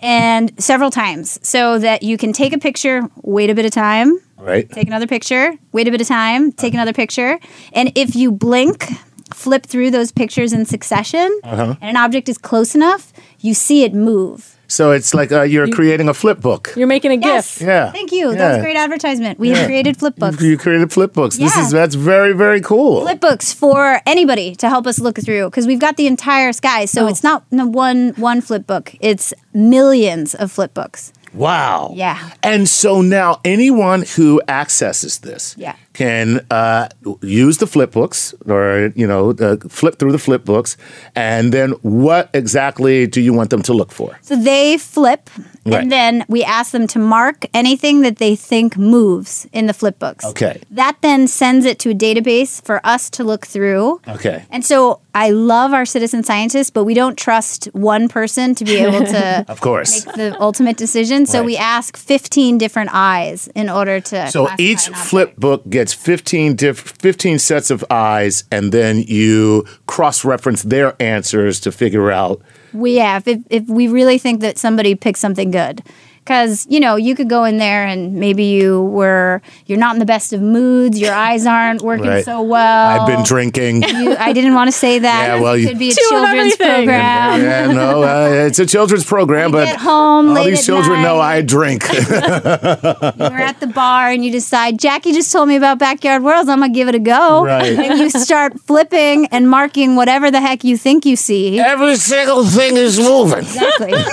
and 0.00 0.52
several 0.62 0.90
times, 0.90 1.40
so 1.46 1.78
that 1.78 2.02
you 2.02 2.16
can 2.16 2.32
take 2.32 2.52
a 2.52 2.58
picture, 2.58 3.02
wait 3.22 3.50
a 3.50 3.54
bit 3.54 3.64
of 3.64 3.72
time, 3.72 4.18
right. 4.38 4.70
take 4.70 4.86
another 4.86 5.06
picture, 5.06 5.54
wait 5.72 5.88
a 5.88 5.90
bit 5.90 6.00
of 6.00 6.06
time, 6.06 6.52
take 6.52 6.74
another 6.74 6.92
picture. 6.92 7.38
And 7.72 7.90
if 7.96 8.14
you 8.14 8.30
blink, 8.30 8.86
flip 9.34 9.66
through 9.66 9.90
those 9.90 10.12
pictures 10.12 10.52
in 10.52 10.64
succession, 10.66 11.40
and 11.42 11.76
an 11.80 11.96
object 11.96 12.28
is 12.28 12.38
close 12.38 12.74
enough, 12.74 13.12
you 13.40 13.54
see 13.54 13.82
it 13.82 13.94
move. 13.94 14.56
So 14.70 14.92
it's 14.92 15.12
like 15.14 15.32
uh, 15.32 15.42
you're 15.42 15.66
creating 15.68 16.08
a 16.08 16.14
flip 16.14 16.40
book. 16.40 16.72
You're 16.76 16.86
making 16.86 17.10
a 17.10 17.16
Yes. 17.16 17.58
GIF. 17.58 17.66
Yeah. 17.66 17.90
Thank 17.90 18.12
you. 18.12 18.30
That 18.30 18.38
Yeah. 18.38 18.52
was 18.56 18.62
great 18.62 18.76
advertisement. 18.76 19.38
We 19.40 19.48
Yeah. 19.50 19.56
have 19.56 19.66
created 19.66 19.96
flip 19.96 20.14
books. 20.16 20.40
You 20.40 20.56
created 20.56 20.92
flip 20.92 21.12
books. 21.12 21.36
This 21.38 21.56
Yeah. 21.56 21.64
is 21.64 21.70
that's 21.72 21.96
very 21.96 22.32
very 22.32 22.60
cool. 22.60 23.02
Flip 23.02 23.20
books 23.20 23.52
for 23.52 24.00
anybody 24.06 24.54
to 24.56 24.68
help 24.68 24.86
us 24.86 25.00
look 25.00 25.18
through 25.18 25.46
because 25.50 25.66
we've 25.66 25.80
got 25.80 25.96
the 25.96 26.06
entire 26.06 26.52
sky. 26.52 26.84
So 26.84 27.08
it's 27.08 27.24
not 27.24 27.42
one 27.50 28.14
one 28.16 28.40
flip 28.40 28.64
book. 28.66 28.94
It's 29.00 29.34
millions 29.52 30.34
of 30.34 30.52
flip 30.52 30.72
books. 30.72 31.12
Wow. 31.34 31.92
Yeah. 31.94 32.18
And 32.42 32.68
so 32.68 33.00
now 33.02 33.40
anyone 33.44 34.04
who 34.16 34.40
accesses 34.48 35.18
this 35.18 35.54
Yeah. 35.58 35.74
can 35.92 36.44
uh, 36.50 36.88
use 37.22 37.58
the 37.58 37.66
flip 37.66 37.92
books 37.92 38.34
or, 38.48 38.92
you 38.96 39.06
know, 39.06 39.30
uh, 39.30 39.56
flip 39.68 39.98
through 39.98 40.12
the 40.12 40.18
flip 40.18 40.44
books. 40.44 40.76
And 41.14 41.52
then 41.52 41.70
what 41.82 42.30
exactly 42.34 43.06
do 43.06 43.20
you 43.20 43.32
want 43.32 43.50
them 43.50 43.62
to 43.62 43.72
look 43.72 43.92
for? 43.92 44.18
So 44.22 44.34
they 44.36 44.76
flip, 44.78 45.30
Right. 45.66 45.82
and 45.82 45.92
then 45.92 46.24
we 46.28 46.42
ask 46.42 46.72
them 46.72 46.86
to 46.88 46.98
mark 46.98 47.44
anything 47.52 48.00
that 48.00 48.16
they 48.16 48.34
think 48.34 48.78
moves 48.78 49.46
in 49.52 49.66
the 49.66 49.74
flip 49.74 49.98
books. 49.98 50.24
Okay. 50.24 50.60
That 50.70 50.96
then 51.02 51.28
sends 51.28 51.66
it 51.66 51.78
to 51.80 51.90
a 51.90 51.94
database 51.94 52.64
for 52.64 52.80
us 52.84 53.10
to 53.10 53.24
look 53.24 53.46
through. 53.46 54.00
Okay. 54.08 54.44
And 54.50 54.64
so 54.64 55.00
I 55.14 55.30
love 55.30 55.72
our 55.74 55.84
citizen 55.84 56.22
scientists, 56.22 56.70
but 56.70 56.84
we 56.84 56.94
don't 56.94 57.16
trust 57.18 57.66
one 57.74 58.08
person 58.08 58.54
to 58.54 58.64
be 58.64 58.76
able 58.76 59.04
to 59.04 59.44
Of 59.48 59.60
course. 59.60 60.06
make 60.06 60.14
the 60.16 60.40
ultimate 60.40 60.78
decision. 60.78 61.26
So 61.26 61.40
Right. 61.40 61.46
we 61.46 61.56
ask 61.58 61.96
15 61.96 62.56
different 62.56 62.90
eyes 62.94 63.48
in 63.54 63.68
order 63.68 64.00
to. 64.00 64.30
So 64.30 64.48
each 64.58 64.88
flip 64.88 65.36
book 65.36 65.68
gets 65.68 65.92
15 65.92 66.56
diff- 66.56 66.94
15 66.98 67.38
sets 67.38 67.70
of 67.70 67.84
eyes 67.90 68.44
and 68.50 68.72
then 68.72 69.02
you 69.06 69.66
cross 69.86 70.24
reference 70.24 70.62
their 70.62 70.94
answers 71.00 71.60
to 71.60 71.70
figure 71.72 72.10
out 72.10 72.40
We 72.72 72.96
have 72.96 73.26
if, 73.26 73.40
if 73.50 73.66
we 73.68 73.88
really 73.88 74.18
think 74.18 74.40
that 74.40 74.58
somebody 74.58 74.94
picked 74.94 75.18
something 75.18 75.50
good. 75.50 75.82
Because 76.24 76.66
you 76.70 76.78
know 76.80 76.94
you 76.96 77.14
could 77.16 77.28
go 77.28 77.44
in 77.44 77.56
there 77.58 77.84
and 77.86 78.14
maybe 78.14 78.44
you 78.44 78.82
were 78.84 79.40
you're 79.66 79.78
not 79.78 79.94
in 79.96 79.98
the 79.98 80.06
best 80.06 80.32
of 80.32 80.40
moods. 80.40 81.00
Your 81.00 81.12
eyes 81.14 81.44
aren't 81.46 81.82
working 81.82 82.06
Right. 82.06 82.24
so 82.24 82.42
well. 82.42 83.00
I've 83.00 83.06
been 83.06 83.24
drinking. 83.24 83.82
You, 83.82 84.14
I 84.16 84.32
didn't 84.32 84.54
want 84.54 84.68
to 84.68 84.72
say 84.72 84.98
that. 85.00 85.26
Yeah, 85.36 85.40
well, 85.40 85.54
it 85.54 85.60
you- 85.62 85.68
could 85.68 85.78
be 85.78 85.90
a 85.90 85.94
Two 85.94 86.00
of 86.04 86.08
children's 86.10 86.52
everything. 86.54 86.74
program. 86.86 87.40
yeah, 87.42 87.72
no, 87.72 88.02
uh, 88.04 88.46
it's 88.46 88.58
a 88.60 88.66
children's 88.66 89.04
program, 89.04 89.50
but 89.50 89.64
get 89.64 89.76
home 89.78 90.28
all 90.28 90.34
late 90.34 90.50
these 90.50 90.60
at 90.60 90.64
children 90.66 91.02
know. 91.02 91.18
I 91.20 91.40
drink. 91.42 91.82
You 91.90 93.26
were 93.28 93.38
at 93.40 93.58
the 93.60 93.66
bar 93.66 94.10
and 94.10 94.24
you 94.24 94.30
decide, 94.30 94.78
Jackie 94.78 95.12
just 95.12 95.32
told 95.32 95.48
me 95.48 95.56
about 95.56 95.78
Backyard 95.78 96.22
Worlds. 96.22 96.48
I'm 96.48 96.60
gonna 96.60 96.72
give 96.72 96.88
it 96.88 96.94
a 96.94 96.98
go. 96.98 97.44
Right. 97.44 97.76
And 97.78 97.98
you 97.98 98.10
start 98.10 98.58
flipping 98.60 99.26
and 99.26 99.48
marking 99.48 99.96
whatever 99.96 100.30
the 100.30 100.40
heck 100.40 100.64
you 100.64 100.76
think 100.76 101.04
you 101.06 101.16
see. 101.16 101.58
Every 101.58 101.96
single 101.96 102.44
thing 102.44 102.76
is 102.76 102.98
moving. 103.00 103.38
Exactly. 103.40 103.92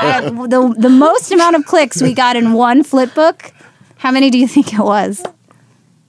Uh, 0.00 0.30
the 0.46 0.74
the 0.78 0.88
most 1.00 1.32
amount 1.32 1.56
of 1.56 1.64
clicks 1.66 2.00
we 2.02 2.12
got 2.14 2.36
in 2.36 2.52
one 2.52 2.82
flip 2.84 3.14
book. 3.14 3.52
How 3.96 4.10
many 4.10 4.30
do 4.30 4.38
you 4.38 4.46
think 4.46 4.72
it 4.72 4.80
was? 4.80 5.22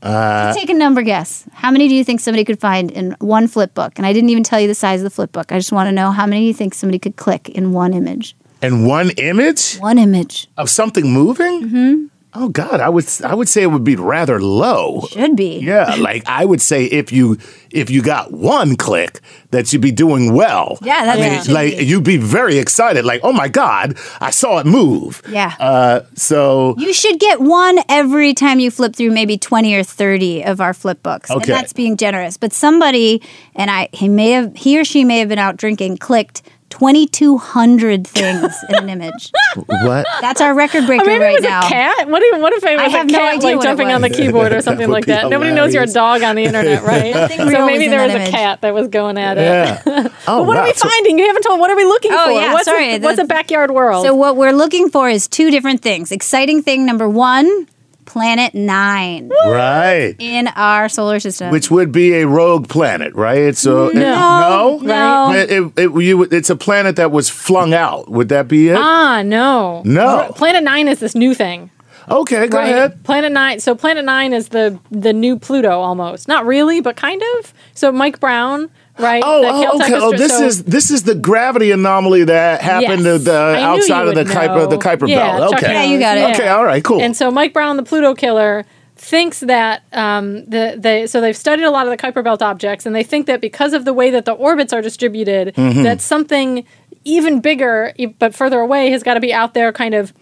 Uh, 0.03 0.53
Take 0.53 0.69
a 0.69 0.73
number 0.73 1.01
guess. 1.03 1.45
How 1.53 1.71
many 1.71 1.87
do 1.87 1.93
you 1.95 2.03
think 2.03 2.19
somebody 2.19 2.43
could 2.43 2.59
find 2.59 2.89
in 2.91 3.15
one 3.19 3.47
flip 3.47 3.73
book? 3.73 3.93
And 3.97 4.05
I 4.05 4.13
didn't 4.13 4.29
even 4.29 4.43
tell 4.43 4.59
you 4.59 4.67
the 4.67 4.75
size 4.75 4.99
of 5.01 5.03
the 5.03 5.09
flip 5.11 5.31
book. 5.31 5.51
I 5.51 5.57
just 5.59 5.71
want 5.71 5.87
to 5.87 5.91
know 5.91 6.11
how 6.11 6.25
many 6.25 6.47
you 6.47 6.53
think 6.53 6.73
somebody 6.73 6.99
could 6.99 7.15
click 7.15 7.49
in 7.49 7.71
one 7.73 7.93
image? 7.93 8.35
and 8.63 8.85
one 8.85 9.09
image 9.17 9.77
One 9.79 9.97
image 9.97 10.47
of 10.55 10.69
something 10.69 11.11
moving? 11.11 11.63
Mm-hmm. 11.63 12.05
Oh 12.33 12.47
God, 12.47 12.79
I 12.79 12.87
would 12.87 13.05
I 13.25 13.35
would 13.35 13.49
say 13.49 13.61
it 13.63 13.67
would 13.67 13.83
be 13.83 13.95
rather 13.97 14.41
low. 14.41 15.01
should 15.09 15.35
be. 15.35 15.59
Yeah, 15.59 15.95
like 15.95 16.23
I 16.27 16.45
would 16.45 16.61
say 16.61 16.85
if 16.85 17.11
you 17.11 17.37
if 17.71 17.89
you 17.89 18.01
got 18.01 18.31
one 18.31 18.77
click, 18.77 19.19
that 19.51 19.73
you'd 19.73 19.81
be 19.81 19.91
doing 19.91 20.33
well. 20.33 20.77
Yeah, 20.81 21.03
that's 21.05 21.19
I 21.19 21.29
mean, 21.29 21.41
should 21.43 21.51
like 21.53 21.77
be. 21.77 21.85
you'd 21.85 22.03
be 22.05 22.15
very 22.17 22.57
excited. 22.57 23.03
Like, 23.03 23.19
oh 23.23 23.33
my 23.33 23.49
God, 23.49 23.97
I 24.21 24.31
saw 24.31 24.59
it 24.59 24.65
move. 24.65 25.21
Yeah. 25.29 25.53
Uh, 25.59 26.01
so 26.15 26.75
You 26.77 26.93
should 26.93 27.19
get 27.19 27.41
one 27.41 27.79
every 27.89 28.33
time 28.33 28.59
you 28.61 28.71
flip 28.71 28.95
through 28.95 29.11
maybe 29.11 29.37
20 29.37 29.73
or 29.75 29.83
30 29.83 30.43
of 30.45 30.61
our 30.61 30.73
flip 30.73 31.03
books. 31.03 31.29
Okay. 31.29 31.51
And 31.51 31.59
that's 31.61 31.73
being 31.73 31.97
generous. 31.97 32.37
But 32.37 32.53
somebody, 32.53 33.21
and 33.55 33.69
I 33.69 33.89
he 33.91 34.07
may 34.07 34.31
have 34.31 34.55
he 34.55 34.79
or 34.79 34.85
she 34.85 35.03
may 35.03 35.19
have 35.19 35.27
been 35.29 35.39
out 35.39 35.57
drinking, 35.57 35.97
clicked 35.97 36.43
2200 36.71 38.07
things 38.07 38.55
in 38.69 38.75
an 38.75 38.89
image. 38.89 39.31
what? 39.65 40.05
That's 40.21 40.41
our 40.41 40.53
record 40.55 40.85
breaker 40.87 41.03
Or 41.03 41.05
maybe 41.07 41.23
right 41.23 41.31
it 41.33 41.41
was 41.41 41.43
now. 41.43 41.65
a 41.65 41.69
cat. 41.69 42.09
What 42.09 42.23
if, 42.23 42.41
what 42.41 42.53
if 42.53 42.63
it 42.63 42.79
I 42.79 42.83
was 42.85 42.91
have 42.93 43.07
a 43.07 43.11
no 43.11 43.17
cat 43.19 43.35
idea 43.35 43.55
like 43.55 43.61
jumping 43.63 43.91
on 43.91 44.01
the 44.01 44.09
keyboard 44.09 44.53
or 44.53 44.61
something 44.61 44.87
would 44.87 44.93
like 44.93 45.05
be 45.05 45.11
that? 45.11 45.29
Nobody 45.29 45.51
knows 45.53 45.73
you're 45.73 45.83
a 45.83 45.87
dog 45.87 46.23
on 46.23 46.35
the 46.35 46.43
internet, 46.45 46.83
right? 46.83 47.11
So 47.51 47.65
maybe 47.65 47.85
was 47.85 47.89
there 47.91 48.03
was 48.03 48.13
that 48.13 48.27
a 48.27 48.31
cat 48.31 48.61
that 48.61 48.73
was 48.73 48.87
going 48.87 49.17
at 49.17 49.37
it. 49.37 49.41
Yeah. 49.85 50.07
Oh, 50.27 50.43
What 50.43 50.55
wow. 50.55 50.61
are 50.61 50.65
we 50.65 50.73
finding? 50.73 51.17
You 51.17 51.25
haven't 51.27 51.41
told. 51.43 51.59
What 51.59 51.69
are 51.71 51.75
we 51.75 51.83
looking 51.83 52.11
Oh, 52.13 52.25
for? 52.25 52.31
yeah, 52.31 52.53
what's 52.53 52.65
sorry, 52.65 52.95
A, 52.95 52.99
what's 52.99 53.17
the- 53.17 53.23
a 53.23 53.25
backyard 53.27 53.71
world? 53.71 54.05
So 54.05 54.13
what 54.15 54.37
we're 54.37 54.51
looking 54.53 54.89
for 54.89 55.09
is 55.09 55.27
two 55.27 55.49
different 55.51 55.81
things. 55.81 56.11
Exciting 56.11 56.61
thing 56.61 56.85
number 56.85 57.09
1, 57.09 57.67
planet 58.11 58.53
9 58.53 59.29
Right. 59.47 60.15
in 60.19 60.47
our 60.49 60.89
solar 60.89 61.19
system. 61.21 61.49
Which 61.51 61.71
would 61.71 61.91
be 61.93 62.15
a 62.15 62.27
rogue 62.27 62.67
planet, 62.67 63.15
right? 63.15 63.55
So 63.55 63.89
no, 63.93 64.79
No, 64.79 64.79
no. 64.81 65.31
It, 65.33 65.49
it, 65.51 65.73
it- 65.77 66.03
you- 66.03 66.23
it's 66.23 66.49
a 66.49 66.55
planet 66.57 66.97
that 66.97 67.11
was 67.11 67.29
flung 67.29 67.73
out. 67.73 68.09
Would 68.11 68.27
that 68.29 68.47
be 68.49 68.69
it? 68.69 68.75
ah, 68.77 69.21
no, 69.23 69.81
No. 69.85 70.31
Planet 70.35 70.63
Nine 70.63 70.87
is 70.89 70.99
this 70.99 71.15
new 71.15 71.33
thing. 71.33 71.69
okay, 72.09 72.47
go 72.47 72.57
right? 72.57 72.69
ahead. 72.69 73.03
Planet 73.05 73.31
Nine. 73.31 73.59
So 73.61 73.75
Planet 73.75 74.03
Nine 74.03 74.33
is 74.33 74.49
the 74.49 74.77
the 74.91 75.13
new 75.13 75.39
Pluto 75.39 75.79
almost. 75.79 76.27
Not 76.27 76.45
really, 76.45 76.81
but 76.81 76.95
kind 76.97 77.21
of. 77.37 77.53
So 77.73 77.91
Mike 77.93 78.19
Brown, 78.19 78.69
right? 79.01 79.23
Oh, 79.25 79.41
the 79.41 79.47
oh, 79.49 79.77
Caltech 79.79 79.83
okay. 79.85 79.93
Oh, 79.99 80.11
this 80.11 80.37
so- 80.37 80.45
is 80.45 80.63
this 80.63 80.91
is 80.91 81.03
the 81.03 81.15
gravity 81.15 81.71
anomaly 81.71 82.25
that 82.25 82.61
happened 82.61 83.03
Yes. 83.03 83.19
to 83.19 83.23
the 83.25 83.33
I 83.57 83.61
outside 83.61 84.07
of 84.07 84.15
the 84.15 84.21
would 84.23 84.27
Kuiper 84.27 84.69
the. 84.69 84.77
Kuiper 84.77 85.07
Yeah, 85.09 85.37
belt. 85.37 85.51
Chuck 85.53 85.63
Okay, 85.63 85.73
Yeah, 85.73 85.83
you 85.83 85.99
got 85.99 86.17
it. 86.17 86.35
Okay, 86.35 86.47
all 86.47 86.63
right, 86.65 86.83
cool. 86.83 87.01
And 87.01 87.15
so 87.15 87.31
Mike 87.31 87.53
Brown, 87.53 87.77
the 87.77 87.83
Pluto 87.83 88.13
killer, 88.15 88.65
thinks 88.95 89.39
that 89.39 89.81
um, 89.93 90.45
the 90.45 90.75
they 90.77 91.07
so 91.07 91.21
they've 91.21 91.35
studied 91.35 91.63
a 91.63 91.71
lot 91.71 91.87
of 91.87 91.91
the 91.91 91.97
Kuiper 91.97 92.23
Belt 92.23 92.41
objects, 92.41 92.85
and 92.85 92.95
they 92.95 93.03
think 93.03 93.25
that 93.27 93.41
because 93.41 93.73
of 93.73 93.83
the 93.85 93.93
way 93.93 94.11
that 94.11 94.25
the 94.25 94.33
orbits 94.33 94.73
are 94.73 94.81
distributed, 94.81 95.53
Mm-hmm. 95.55 95.83
that 95.83 96.01
something 96.01 96.63
even 97.03 97.39
bigger 97.41 97.93
e- 97.97 98.05
but 98.05 98.35
further 98.35 98.59
away 98.59 98.91
has 98.91 99.01
got 99.01 99.15
to 99.15 99.19
be 99.19 99.33
out 99.33 99.53
there, 99.55 99.71
kind 99.71 99.95
of 99.95 100.13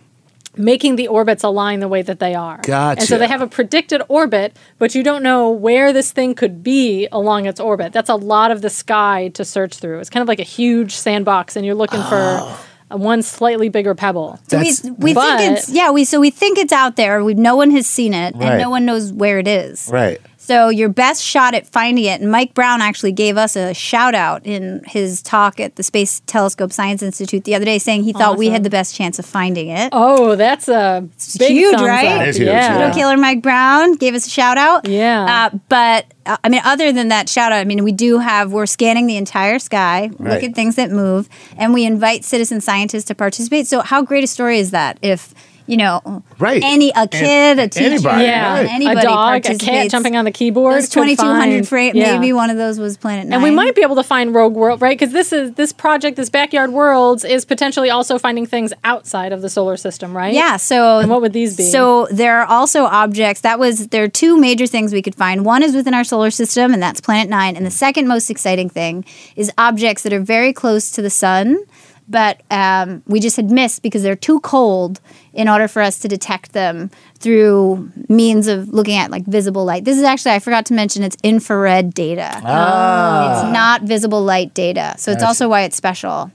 making 0.57 0.95
the 0.95 1.07
orbits 1.07 1.43
align 1.43 1.79
the 1.79 1.87
way 1.87 2.01
that 2.01 2.19
they 2.19 2.35
are. 2.35 2.59
And 2.67 3.03
so 3.03 3.17
they 3.17 3.27
have 3.27 3.41
a 3.41 3.47
predicted 3.47 4.01
orbit, 4.07 4.55
but 4.77 4.95
you 4.95 5.03
don't 5.03 5.23
know 5.23 5.49
where 5.49 5.93
this 5.93 6.11
thing 6.11 6.35
could 6.35 6.63
be 6.63 7.07
along 7.11 7.45
its 7.45 7.59
orbit. 7.59 7.93
That's 7.93 8.09
a 8.09 8.15
lot 8.15 8.51
of 8.51 8.61
the 8.61 8.69
sky 8.69 9.29
to 9.35 9.45
search 9.45 9.75
through. 9.77 9.99
It's 9.99 10.09
kind 10.09 10.21
of 10.21 10.27
like 10.27 10.39
a 10.39 10.43
huge 10.43 10.93
sandbox, 10.95 11.55
and 11.55 11.65
you're 11.65 11.75
looking 11.75 12.01
for 12.01 12.39
oh. 12.41 12.59
one 12.89 13.21
slightly 13.21 13.69
bigger 13.69 13.95
pebble. 13.95 14.39
So 14.47 14.59
we, 14.59 14.73
we 14.97 15.13
But- 15.13 15.37
think 15.37 15.57
it's 15.57 15.69
yeah 15.69 15.91
we 15.91 16.03
so 16.05 16.19
we 16.19 16.31
think 16.31 16.57
it's 16.57 16.73
out 16.73 16.95
there. 16.95 17.23
We 17.23 17.33
no 17.35 17.55
one 17.55 17.71
has 17.71 17.87
seen 17.87 18.13
it 18.13 18.35
Right. 18.35 18.51
and 18.51 18.61
no 18.61 18.69
one 18.69 18.85
knows 18.85 19.13
where 19.13 19.39
it 19.39 19.47
is. 19.47 19.89
right. 19.91 20.19
So 20.49 20.69
your 20.69 20.89
best 20.89 21.23
shot 21.23 21.53
at 21.53 21.67
finding 21.67 22.05
it, 22.05 22.21
and 22.21 22.31
Mike 22.31 22.55
Brown 22.55 22.81
actually 22.81 23.11
gave 23.11 23.37
us 23.37 23.55
a 23.55 23.71
shout 23.71 24.15
out 24.15 24.47
in 24.47 24.81
his 24.83 25.21
talk 25.21 25.59
at 25.59 25.75
the 25.75 25.83
Space 25.83 26.23
Telescope 26.25 26.73
Science 26.73 27.03
Institute 27.03 27.43
the 27.43 27.53
other 27.53 27.65
day, 27.65 27.77
saying 27.77 28.01
he 28.01 28.13
thought 28.13 28.35
we 28.35 28.49
had 28.49 28.63
the 28.63 28.69
best 28.71 28.95
chance 28.95 29.19
of 29.19 29.27
finding 29.27 29.69
it. 29.69 29.89
Oh, 29.91 30.35
that's 30.35 30.67
a 30.67 31.07
big 31.37 31.51
huge, 31.51 31.79
right? 31.79 32.07
up. 32.07 32.21
It 32.23 32.29
is 32.29 32.37
huge, 32.37 32.47
yeah. 32.47 32.73
yeah. 32.73 32.77
Little 32.79 32.95
Killer 32.95 33.15
Mike 33.15 33.43
Brown 33.43 33.93
gave 33.93 34.15
us 34.15 34.25
a 34.25 34.29
shout 34.31 34.57
out. 34.57 34.87
Yeah. 34.87 35.49
Uh, 35.53 35.57
but 35.69 36.11
uh, 36.25 36.37
I 36.43 36.49
mean, 36.49 36.61
other 36.65 36.91
than 36.91 37.09
that 37.09 37.29
shout 37.29 37.51
out, 37.51 37.59
I 37.59 37.63
mean, 37.65 37.83
we 37.83 37.91
do 37.91 38.17
have, 38.17 38.51
we're 38.51 38.65
scanning 38.65 39.05
the 39.05 39.17
entire 39.17 39.59
sky, 39.59 40.09
Right. 40.17 40.33
look 40.33 40.43
at 40.43 40.55
things 40.55 40.77
that 40.77 40.89
move, 40.89 41.29
and 41.57 41.75
we 41.75 41.85
invite 41.85 42.25
citizen 42.25 42.59
scientists 42.59 43.03
to 43.05 43.13
participate. 43.13 43.67
So, 43.67 43.81
how 43.81 44.01
great 44.01 44.23
a 44.23 44.27
story 44.27 44.57
is 44.57 44.71
that 44.71 44.97
if, 45.03 45.31
you 45.69 45.77
know, 45.77 46.23
Right. 46.39 46.61
any, 46.63 46.91
a 46.95 47.07
kid, 47.07 47.59
a 47.59 47.67
teacher, 47.67 47.85
anybody, 47.85 48.23
Yeah, 48.23 48.53
right. 48.61 48.69
anybody 48.71 48.99
a 48.99 49.03
dog, 49.03 49.45
a 49.45 49.55
cat 49.57 49.89
jumping 49.91 50.15
on 50.15 50.25
the 50.25 50.31
keyboard. 50.31 50.73
Those 50.75 50.89
2200 50.89 51.39
find- 51.51 51.67
frame, 51.67 51.95
yeah. 51.95 52.13
maybe 52.13 52.33
one 52.33 52.49
of 52.49 52.57
those 52.57 52.79
was 52.79 52.97
Planet 52.97 53.27
Nine. 53.27 53.33
And 53.35 53.43
we 53.43 53.51
might 53.51 53.75
be 53.75 53.81
able 53.83 53.95
to 53.97 54.03
find 54.03 54.33
Rogue 54.33 54.53
World, 54.55 54.81
right? 54.81 54.97
Because 54.97 55.13
this 55.13 55.31
is 55.31 55.51
this 55.53 55.71
project, 55.71 56.17
this 56.17 56.29
Backyard 56.29 56.71
Worlds, 56.71 57.23
is 57.23 57.45
potentially 57.45 57.89
also 57.89 58.17
finding 58.17 58.45
things 58.45 58.73
outside 58.83 59.31
of 59.31 59.41
the 59.41 59.49
solar 59.49 59.77
system, 59.77 60.15
right? 60.17 60.33
Yeah. 60.33 60.57
So 60.57 60.99
And 60.99 61.09
what 61.09 61.21
would 61.21 61.33
these 61.33 61.55
be? 61.55 61.63
So 61.63 62.07
there 62.11 62.39
are 62.39 62.45
also 62.45 62.85
objects. 62.85 63.41
That 63.41 63.59
was 63.59 63.87
there 63.89 64.03
are 64.03 64.07
two 64.07 64.37
major 64.39 64.65
things 64.65 64.91
we 64.91 65.01
could 65.01 65.15
find. 65.15 65.45
One 65.45 65.61
is 65.63 65.75
within 65.75 65.93
our 65.93 66.03
solar 66.03 66.31
system, 66.31 66.73
and 66.73 66.81
that's 66.81 66.99
Planet 66.99 67.29
Nine. 67.29 67.55
And 67.55 67.65
the 67.65 67.71
second 67.71 68.07
most 68.07 68.29
exciting 68.29 68.69
thing 68.69 69.05
is 69.35 69.51
objects 69.57 70.03
that 70.03 70.13
are 70.13 70.19
very 70.19 70.51
close 70.53 70.89
to 70.91 71.01
the 71.01 71.09
sun, 71.09 71.59
but 72.09 72.41
um, 72.49 73.03
we 73.07 73.19
just 73.19 73.35
had 73.35 73.51
missed 73.51 73.83
because 73.83 74.03
they're 74.03 74.15
too 74.15 74.39
cold 74.39 74.99
in 75.31 75.47
order 75.47 75.67
for 75.67 75.81
us 75.81 75.99
to 75.99 76.07
detect 76.07 76.53
them 76.53 76.89
through 77.19 77.91
means 78.09 78.47
of 78.47 78.69
looking 78.69 78.95
at 78.97 79.11
like 79.11 79.25
visible 79.25 79.63
light. 79.63 79.85
This 79.85 79.97
is 79.97 80.03
actually 80.03 80.31
I 80.31 80.39
forgot 80.39 80.65
to 80.67 80.73
mention 80.73 81.03
it's 81.03 81.17
infrared 81.23 81.93
data. 81.93 82.31
It's 83.43 83.53
not 83.53 83.83
visible 83.83 84.23
light 84.23 84.53
data. 84.53 84.95
So 84.97 85.11
it's 85.11 85.23
also 85.23 85.47
why 85.47 85.61
it's 85.61 85.75
special. 85.75 86.31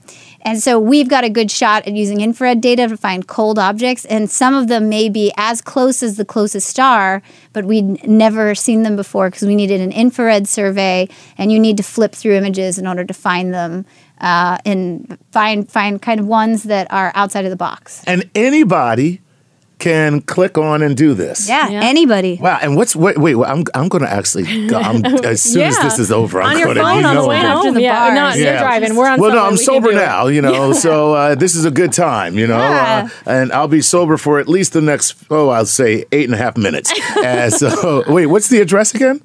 And 0.46 0.62
so 0.62 0.78
we've 0.78 1.08
got 1.08 1.24
a 1.24 1.30
good 1.30 1.50
shot 1.50 1.86
at 1.86 1.94
using 1.94 2.20
infrared 2.20 2.60
data 2.60 2.86
to 2.86 2.98
find 2.98 3.26
cold 3.26 3.58
objects, 3.58 4.04
and 4.04 4.30
some 4.30 4.52
of 4.52 4.68
them 4.68 4.90
may 4.90 5.08
be 5.08 5.32
as 5.38 5.62
close 5.62 6.02
as 6.02 6.18
the 6.18 6.24
closest 6.24 6.68
star, 6.68 7.22
but 7.54 7.64
we'd 7.64 8.06
never 8.06 8.54
seen 8.54 8.82
them 8.82 8.94
before 8.94 9.30
because 9.30 9.48
we 9.48 9.56
needed 9.56 9.80
an 9.80 9.90
infrared 9.90 10.46
survey, 10.46 11.08
and 11.38 11.50
you 11.50 11.58
need 11.58 11.78
to 11.78 11.82
flip 11.82 12.12
through 12.12 12.34
images 12.34 12.78
in 12.78 12.86
order 12.86 13.04
to 13.04 13.14
find 13.14 13.54
them 13.54 13.86
uh, 14.20 14.58
and 14.64 15.18
find 15.32 15.70
find 15.70 16.00
kind 16.00 16.20
of 16.20 16.26
ones 16.26 16.64
that 16.64 16.90
are 16.92 17.12
outside 17.14 17.44
of 17.44 17.50
the 17.50 17.56
box. 17.56 18.02
And 18.06 18.28
anybody 18.34 19.20
can 19.80 20.22
click 20.22 20.56
on 20.56 20.80
and 20.82 20.96
do 20.96 21.12
this. 21.14 21.46
Yeah, 21.48 21.68
Yeah. 21.68 21.80
anybody. 21.82 22.38
Wow. 22.40 22.58
And 22.62 22.74
what's 22.76 22.94
wait? 22.96 23.18
Wait. 23.18 23.34
well, 23.34 23.50
I'm 23.50 23.64
I'm 23.74 23.88
going 23.88 24.04
to 24.04 24.10
actually. 24.10 24.68
Go, 24.68 24.78
I'm, 24.78 25.04
as 25.24 25.42
soon 25.42 25.62
as 25.62 25.78
this 25.80 25.98
is 25.98 26.10
over, 26.12 26.40
I'm 26.40 26.52
on 26.52 26.58
your 26.58 26.66
going 26.66 26.76
to. 26.76 26.82
phone 26.82 27.00
you 27.00 27.06
on 27.08 27.16
the 27.16 27.26
way 27.28 27.40
home. 27.40 27.74
the 27.74 27.82
yeah, 27.82 27.98
bars. 28.08 28.14
not 28.14 28.38
Yeah. 28.38 28.44
you're 28.52 28.58
driving. 28.60 28.96
We're 28.96 29.08
on. 29.10 29.20
well, 29.20 29.32
no. 29.34 29.44
I'm 29.44 29.52
We 29.54 29.56
sober 29.58 29.90
do 29.90 29.96
it. 29.98 30.00
now, 30.00 30.28
you 30.28 30.40
know, 30.40 30.72
so 30.72 31.12
uh, 31.14 31.34
this 31.34 31.54
is 31.56 31.64
a 31.66 31.70
good 31.72 31.92
time, 31.92 32.38
you 32.38 32.46
know, 32.46 32.56
Yeah. 32.56 33.08
uh, 33.26 33.30
and 33.30 33.52
I'll 33.52 33.68
be 33.68 33.82
sober 33.82 34.16
for 34.16 34.38
at 34.38 34.48
least 34.48 34.72
the 34.74 34.80
next, 34.80 35.16
oh, 35.28 35.48
I'll 35.48 35.66
say 35.66 36.04
eight 36.12 36.24
and 36.26 36.34
a 36.34 36.38
half 36.38 36.56
minutes. 36.56 36.90
uh, 37.16 37.50
so, 37.50 38.04
wait, 38.10 38.26
what's 38.26 38.48
the 38.48 38.60
address 38.60 38.94
again? 38.94 39.20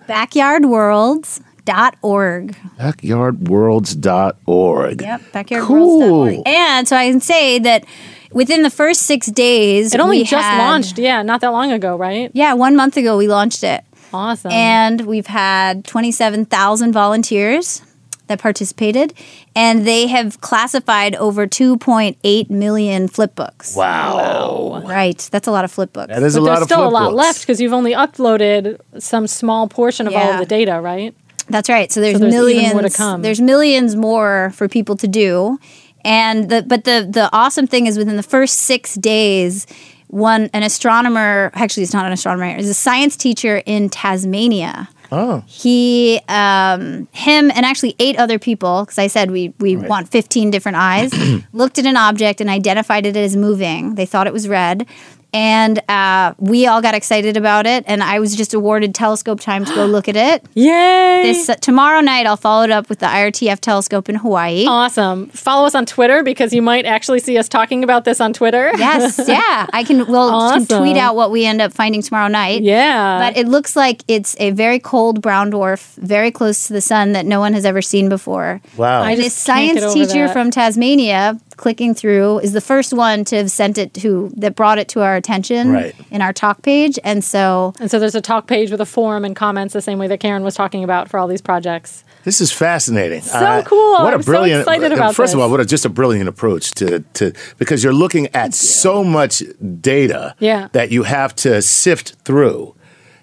Backyardworlds.org. 1.69 2.55
Backyardworlds.org. 2.79 5.01
Yep, 5.01 5.21
backyardworlds.org. 5.33 5.67
Cool. 5.67 6.43
And 6.45 6.87
so 6.87 6.95
I 6.95 7.09
can 7.09 7.21
say 7.21 7.59
that 7.59 7.85
within 8.31 8.63
the 8.63 8.69
first 8.69 9.03
six 9.03 9.27
days, 9.27 9.93
It 9.93 9.99
only 9.99 10.19
we 10.19 10.23
just 10.23 10.43
had- 10.45 10.57
launched. 10.57 10.97
Yeah, 10.97 11.21
not 11.21 11.41
that 11.41 11.49
long 11.49 11.71
ago, 11.71 11.95
right? 11.95 12.31
Yeah, 12.33 12.53
one 12.53 12.75
month 12.75 12.97
ago 12.97 13.17
we 13.17 13.27
launched 13.27 13.63
it. 13.63 13.83
Awesome. 14.13 14.51
And 14.51 15.01
we've 15.01 15.27
had 15.27 15.85
27,000 15.85 16.91
volunteers 16.91 17.83
that 18.25 18.39
participated, 18.39 19.13
and 19.55 19.85
they 19.87 20.07
have 20.07 20.39
classified 20.41 21.15
over 21.15 21.47
2.8 21.47 22.49
million 22.49 23.07
flip 23.07 23.35
books. 23.35 23.75
Wow. 23.75 24.83
Right, 24.85 25.17
that's 25.31 25.47
a 25.47 25.51
lot 25.51 25.65
of 25.65 25.71
flip 25.71 25.93
books. 25.93 26.09
That 26.13 26.21
is 26.23 26.35
but 26.35 26.41
a 26.41 26.43
lot 26.43 26.55
there's 26.55 26.65
still 26.65 26.87
a 26.87 26.89
lot 26.89 27.13
left 27.13 27.41
because 27.41 27.59
you've 27.59 27.73
only 27.73 27.93
uploaded 27.93 28.79
some 28.99 29.25
small 29.27 29.67
portion 29.67 30.07
of 30.07 30.13
all 30.15 30.31
of 30.33 30.39
the 30.39 30.45
data, 30.45 30.79
right? 30.81 31.13
That's 31.49 31.69
right. 31.69 31.91
So 31.91 32.01
there's, 32.01 32.19
there's 32.19 32.33
even 32.33 32.45
millions. 32.45 32.73
more 32.73 32.81
to 32.83 32.89
come. 32.89 33.21
There's 33.21 33.41
millions 33.41 33.95
more 33.95 34.51
for 34.55 34.67
people 34.67 34.95
to 34.97 35.07
do, 35.07 35.59
and 36.03 36.49
the 36.49 36.63
but 36.63 36.83
the 36.83 37.07
the 37.09 37.29
awesome 37.33 37.67
thing 37.67 37.87
is 37.87 37.97
within 37.97 38.15
the 38.15 38.23
first 38.23 38.59
six 38.59 38.95
days, 38.95 39.65
one 40.07 40.49
an 40.53 40.63
astronomer 40.63 41.51
actually 41.53 41.83
it's 41.83 41.93
not 41.93 42.05
an 42.05 42.11
astronomer, 42.11 42.55
is 42.57 42.69
a 42.69 42.73
science 42.73 43.15
teacher 43.15 43.61
in 43.65 43.89
Tasmania. 43.89 44.89
Oh. 45.11 45.43
He, 45.47 46.21
um, 46.27 47.07
him, 47.11 47.49
and 47.49 47.65
actually 47.65 47.95
eight 47.97 48.17
other 48.19 48.37
people, 48.37 48.83
because 48.83 48.99
I 48.99 49.07
said 49.07 49.31
we 49.31 49.53
we 49.59 49.75
want 49.75 50.09
fifteen 50.09 50.51
different 50.51 50.77
eyes, 50.77 51.11
looked 51.53 51.79
at 51.79 51.85
an 51.85 51.97
object 51.97 52.41
and 52.41 52.49
identified 52.49 53.05
it 53.05 53.17
as 53.17 53.35
moving. 53.35 53.95
They 53.95 54.05
thought 54.05 54.27
it 54.27 54.33
was 54.33 54.47
red. 54.47 54.85
And 55.31 55.79
uh, 55.89 56.33
we 56.39 56.65
all 56.65 56.81
got 56.81 56.95
excited 56.95 57.37
about 57.37 57.67
it, 57.67 57.83
and 57.87 58.01
I 58.01 58.19
was 58.19 58.35
just 58.35 58.53
awarded 58.55 58.95
telescope 58.95 59.39
time 59.39 59.63
to 59.65 59.75
go 59.75 59.85
look 59.85 60.07
at 60.09 60.15
it. 60.15 60.43
Yay! 60.55 61.21
This 61.23 61.47
uh, 61.49 61.55
tomorrow 61.55 62.01
night, 62.01 62.25
I'll 62.25 62.35
follow 62.37 62.63
it 62.63 62.71
up 62.71 62.89
with 62.89 62.99
the 62.99 63.05
IRTF 63.05 63.59
telescope 63.59 64.09
in 64.09 64.15
Hawaii. 64.15 64.65
awesome. 64.65 65.27
Follow 65.29 65.67
us 65.67 65.75
on 65.75 65.85
Twitter 65.85 66.23
because 66.23 66.51
you 66.51 66.61
might 66.63 66.85
actually 66.85 67.19
see 67.19 67.37
us 67.37 67.47
talking 67.47 67.83
about 67.83 68.05
this 68.05 68.19
on 68.19 68.33
Twitter. 68.33 68.71
Yes, 68.79 69.19
yeah, 69.27 69.67
I 69.71 69.83
can. 69.83 70.07
We'll 70.07 70.31
can 70.51 70.65
tweet 70.65 70.97
out 70.97 71.15
what 71.15 71.29
we 71.31 71.45
end 71.45 71.61
up 71.61 71.73
finding 71.73 72.01
tomorrow 72.01 72.27
night. 72.27 72.63
Yeah. 72.63 73.19
But 73.19 73.37
it 73.37 73.47
looks 73.47 73.75
like 73.75 74.03
it's 74.07 74.35
a 74.39 74.49
very 74.51 74.79
cold 74.79 75.21
brown 75.21 75.51
dwarf, 75.51 75.93
very 75.97 76.31
close 76.31 76.67
to 76.67 76.73
the 76.73 76.81
sun 76.81 77.11
that 77.11 77.25
no 77.25 77.39
one 77.39 77.53
has 77.53 77.65
ever 77.65 77.81
seen 77.81 78.09
before. 78.09 78.61
Wow. 78.77 79.01
I 79.03 79.11
And 79.11 79.21
just 79.21 79.35
this 79.35 79.45
can't 79.45 79.73
get 79.75 79.81
science 79.83 79.95
over 79.95 80.05
teacher 80.07 80.25
that. 80.27 80.33
from 80.33 80.49
Tasmania, 80.49 81.39
clicking 81.59 81.93
through, 81.93 82.39
is 82.39 82.53
the 82.53 82.61
first 82.61 82.93
one 82.93 83.23
to 83.25 83.35
have 83.35 83.51
sent 83.51 83.77
it 83.77 83.93
to 83.95 84.31
that 84.37 84.55
brought 84.55 84.79
it 84.79 84.87
to 84.89 85.01
our 85.01 85.15
attention 85.15 85.71
Right. 85.71 85.93
in 86.09 86.21
our 86.21 86.33
talk 86.33 86.61
page, 86.63 86.97
and 87.03 87.23
so 87.23 87.73
and 87.79 87.91
so 87.91 87.99
there's 87.99 88.15
a 88.15 88.21
talk 88.21 88.47
page 88.47 88.71
with 88.71 88.81
a 88.81 88.85
forum 88.85 89.23
and 89.25 89.35
comments 89.35 89.73
the 89.73 89.81
same 89.81 89.99
way 89.99 90.07
that 90.07 90.19
Karen 90.19 90.43
was 90.43 90.55
talking 90.55 90.83
about 90.83 91.09
for 91.09 91.19
all 91.19 91.27
these 91.27 91.41
projects. 91.41 92.03
This 92.23 92.41
is 92.41 92.51
fascinating. 92.51 93.21
So 93.21 93.37
uh, 93.37 93.61
cool. 93.63 93.93
What 93.93 94.13
a 94.13 94.17
I'm 94.17 94.23
so 94.23 94.31
brilliant! 94.31 94.61
excited 94.61 94.91
about 94.91 95.15
first 95.15 95.33
of 95.33 95.39
all, 95.39 95.49
what 95.49 95.59
a 95.59 95.65
just 95.65 95.85
a 95.85 95.89
brilliant 95.89 96.27
approach 96.29 96.71
to 96.71 96.99
to 97.13 97.33
because 97.57 97.83
you're 97.83 97.93
looking 97.93 98.27
at 98.33 98.53
so 98.53 99.03
much 99.03 99.43
data 99.81 100.35
Yeah. 100.39 100.67
that 100.71 100.91
you 100.91 101.03
have 101.03 101.35
to 101.37 101.61
sift 101.61 102.15
through. 102.25 102.75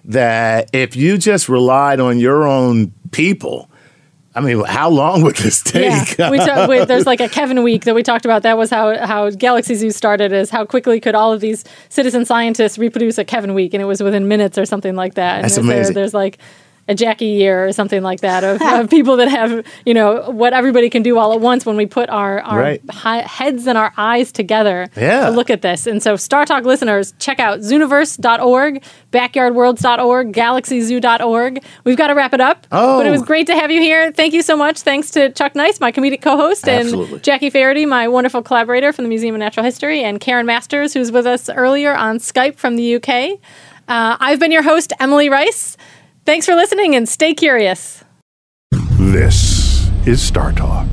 That 0.05 0.71
if 0.73 0.95
you 0.95 1.19
just 1.19 1.49
relied 1.49 1.99
on 2.01 2.21
your 2.21 2.47
own 2.47 2.93
people, 3.11 3.69
I 4.37 4.41
mean, 4.41 4.63
how 4.65 4.91
long 4.91 5.23
would 5.23 5.37
this 5.37 5.63
take? 5.63 6.19
Yeah, 6.19 6.31
we 6.31 6.39
we, 6.39 6.85
there's 6.85 7.07
like 7.07 7.21
a 7.21 7.29
Kevin 7.29 7.63
week 7.63 7.85
that 7.85 7.95
we 7.95 8.03
talked 8.03 8.25
about. 8.27 8.43
That 8.43 8.59
was 8.59 8.71
how 8.71 8.97
how 9.07 9.31
Galaxy 9.31 9.75
Zoo 9.75 9.91
started. 9.91 10.33
Is 10.33 10.51
how 10.51 10.65
quickly 10.67 11.01
could 11.01 11.15
all 11.15 11.33
of 11.33 11.41
these 11.41 11.65
citizen 11.89 12.25
scientists 12.27 12.77
reproduce 12.79 13.17
a 13.19 13.25
Kevin 13.25 13.55
week, 13.55 13.73
and 13.75 13.83
it 13.83 13.87
was 13.87 14.03
within 14.03 14.29
minutes 14.29 14.59
or 14.59 14.67
something 14.67 14.95
like 14.95 15.15
that. 15.15 15.37
And 15.37 15.45
That's 15.45 15.55
there's- 15.57 15.67
there- 15.67 15.77
amazing. 15.79 15.95
there's 15.95 16.15
like 16.15 16.39
a 16.89 16.95
Jackie 16.95 17.27
year 17.27 17.67
or 17.67 17.73
something 17.73 18.03
like 18.03 18.21
that 18.21 18.45
of, 18.45 18.63
of 18.81 18.89
people 18.91 19.17
that 19.17 19.29
have 19.29 19.67
you 19.85 19.93
know 19.95 20.31
what 20.31 20.53
everybody 20.53 20.89
can 20.89 21.03
do 21.03 21.19
all 21.19 21.33
at 21.33 21.41
once 21.41 21.67
when 21.67 21.77
we 21.77 21.87
put 21.87 22.09
our 22.11 22.41
our 22.41 22.59
Right. 22.61 22.81
hi- 22.91 23.23
heads 23.23 23.67
and 23.67 23.77
our 23.77 23.93
eyes 23.97 24.31
together 24.33 24.89
Yeah. 24.97 25.27
to 25.27 25.31
look 25.33 25.51
at 25.51 25.63
this. 25.63 25.87
And 25.87 26.03
so 26.03 26.17
Star 26.17 26.45
Talk 26.45 26.65
listeners, 26.65 27.13
check 27.19 27.41
out 27.41 27.59
Zooniverse.org, 27.61 28.83
Backyardworlds.org, 29.13 30.33
GalaxyZoo.org. 30.33 31.63
We've 31.85 31.97
got 31.97 32.09
to 32.09 32.15
wrap 32.15 32.33
it 32.35 32.41
up. 32.41 32.67
Oh. 32.73 32.99
But 32.99 33.07
it 33.07 33.11
was 33.11 33.23
great 33.23 33.47
to 33.49 33.55
have 33.55 33.71
you 33.71 33.81
here. 33.81 34.13
Thank 34.13 34.33
you 34.35 34.43
so 34.43 34.57
much. 34.57 34.81
Thanks 34.81 35.11
to 35.13 35.31
Chuck 35.33 35.55
Nice, 35.55 35.81
my 35.81 35.93
comedic 35.93 36.23
co-host, 36.23 36.69
Absolutely. 36.69 37.15
and 37.15 37.23
Jackie 37.25 37.51
Faherty, 37.51 37.87
my 37.87 38.09
wonderful 38.09 38.43
collaborator 38.43 38.93
from 38.93 39.05
the 39.05 39.09
Museum 39.09 39.35
of 39.35 39.39
Natural 39.41 39.65
History, 39.65 40.03
and 40.03 40.21
Karen 40.21 40.47
Masters, 40.47 40.95
who's 40.95 41.11
with 41.13 41.27
us 41.27 41.49
earlier 41.49 41.95
on 41.95 42.19
Skype 42.19 42.57
from 42.57 42.77
the 42.77 42.97
UK. 42.97 43.39
Uh, 43.89 44.17
I've 44.19 44.41
been 44.41 44.51
your 44.53 44.63
host, 44.63 44.93
Emily 44.99 45.29
Rice. 45.29 45.77
Thanks 46.27 46.45
for 46.45 46.57
listening 46.57 46.97
and 46.97 47.09
stay 47.09 47.35
curious. 47.35 48.03
This 48.99 49.89
is 50.09 50.21
Star 50.21 50.51
Talk. 50.51 50.89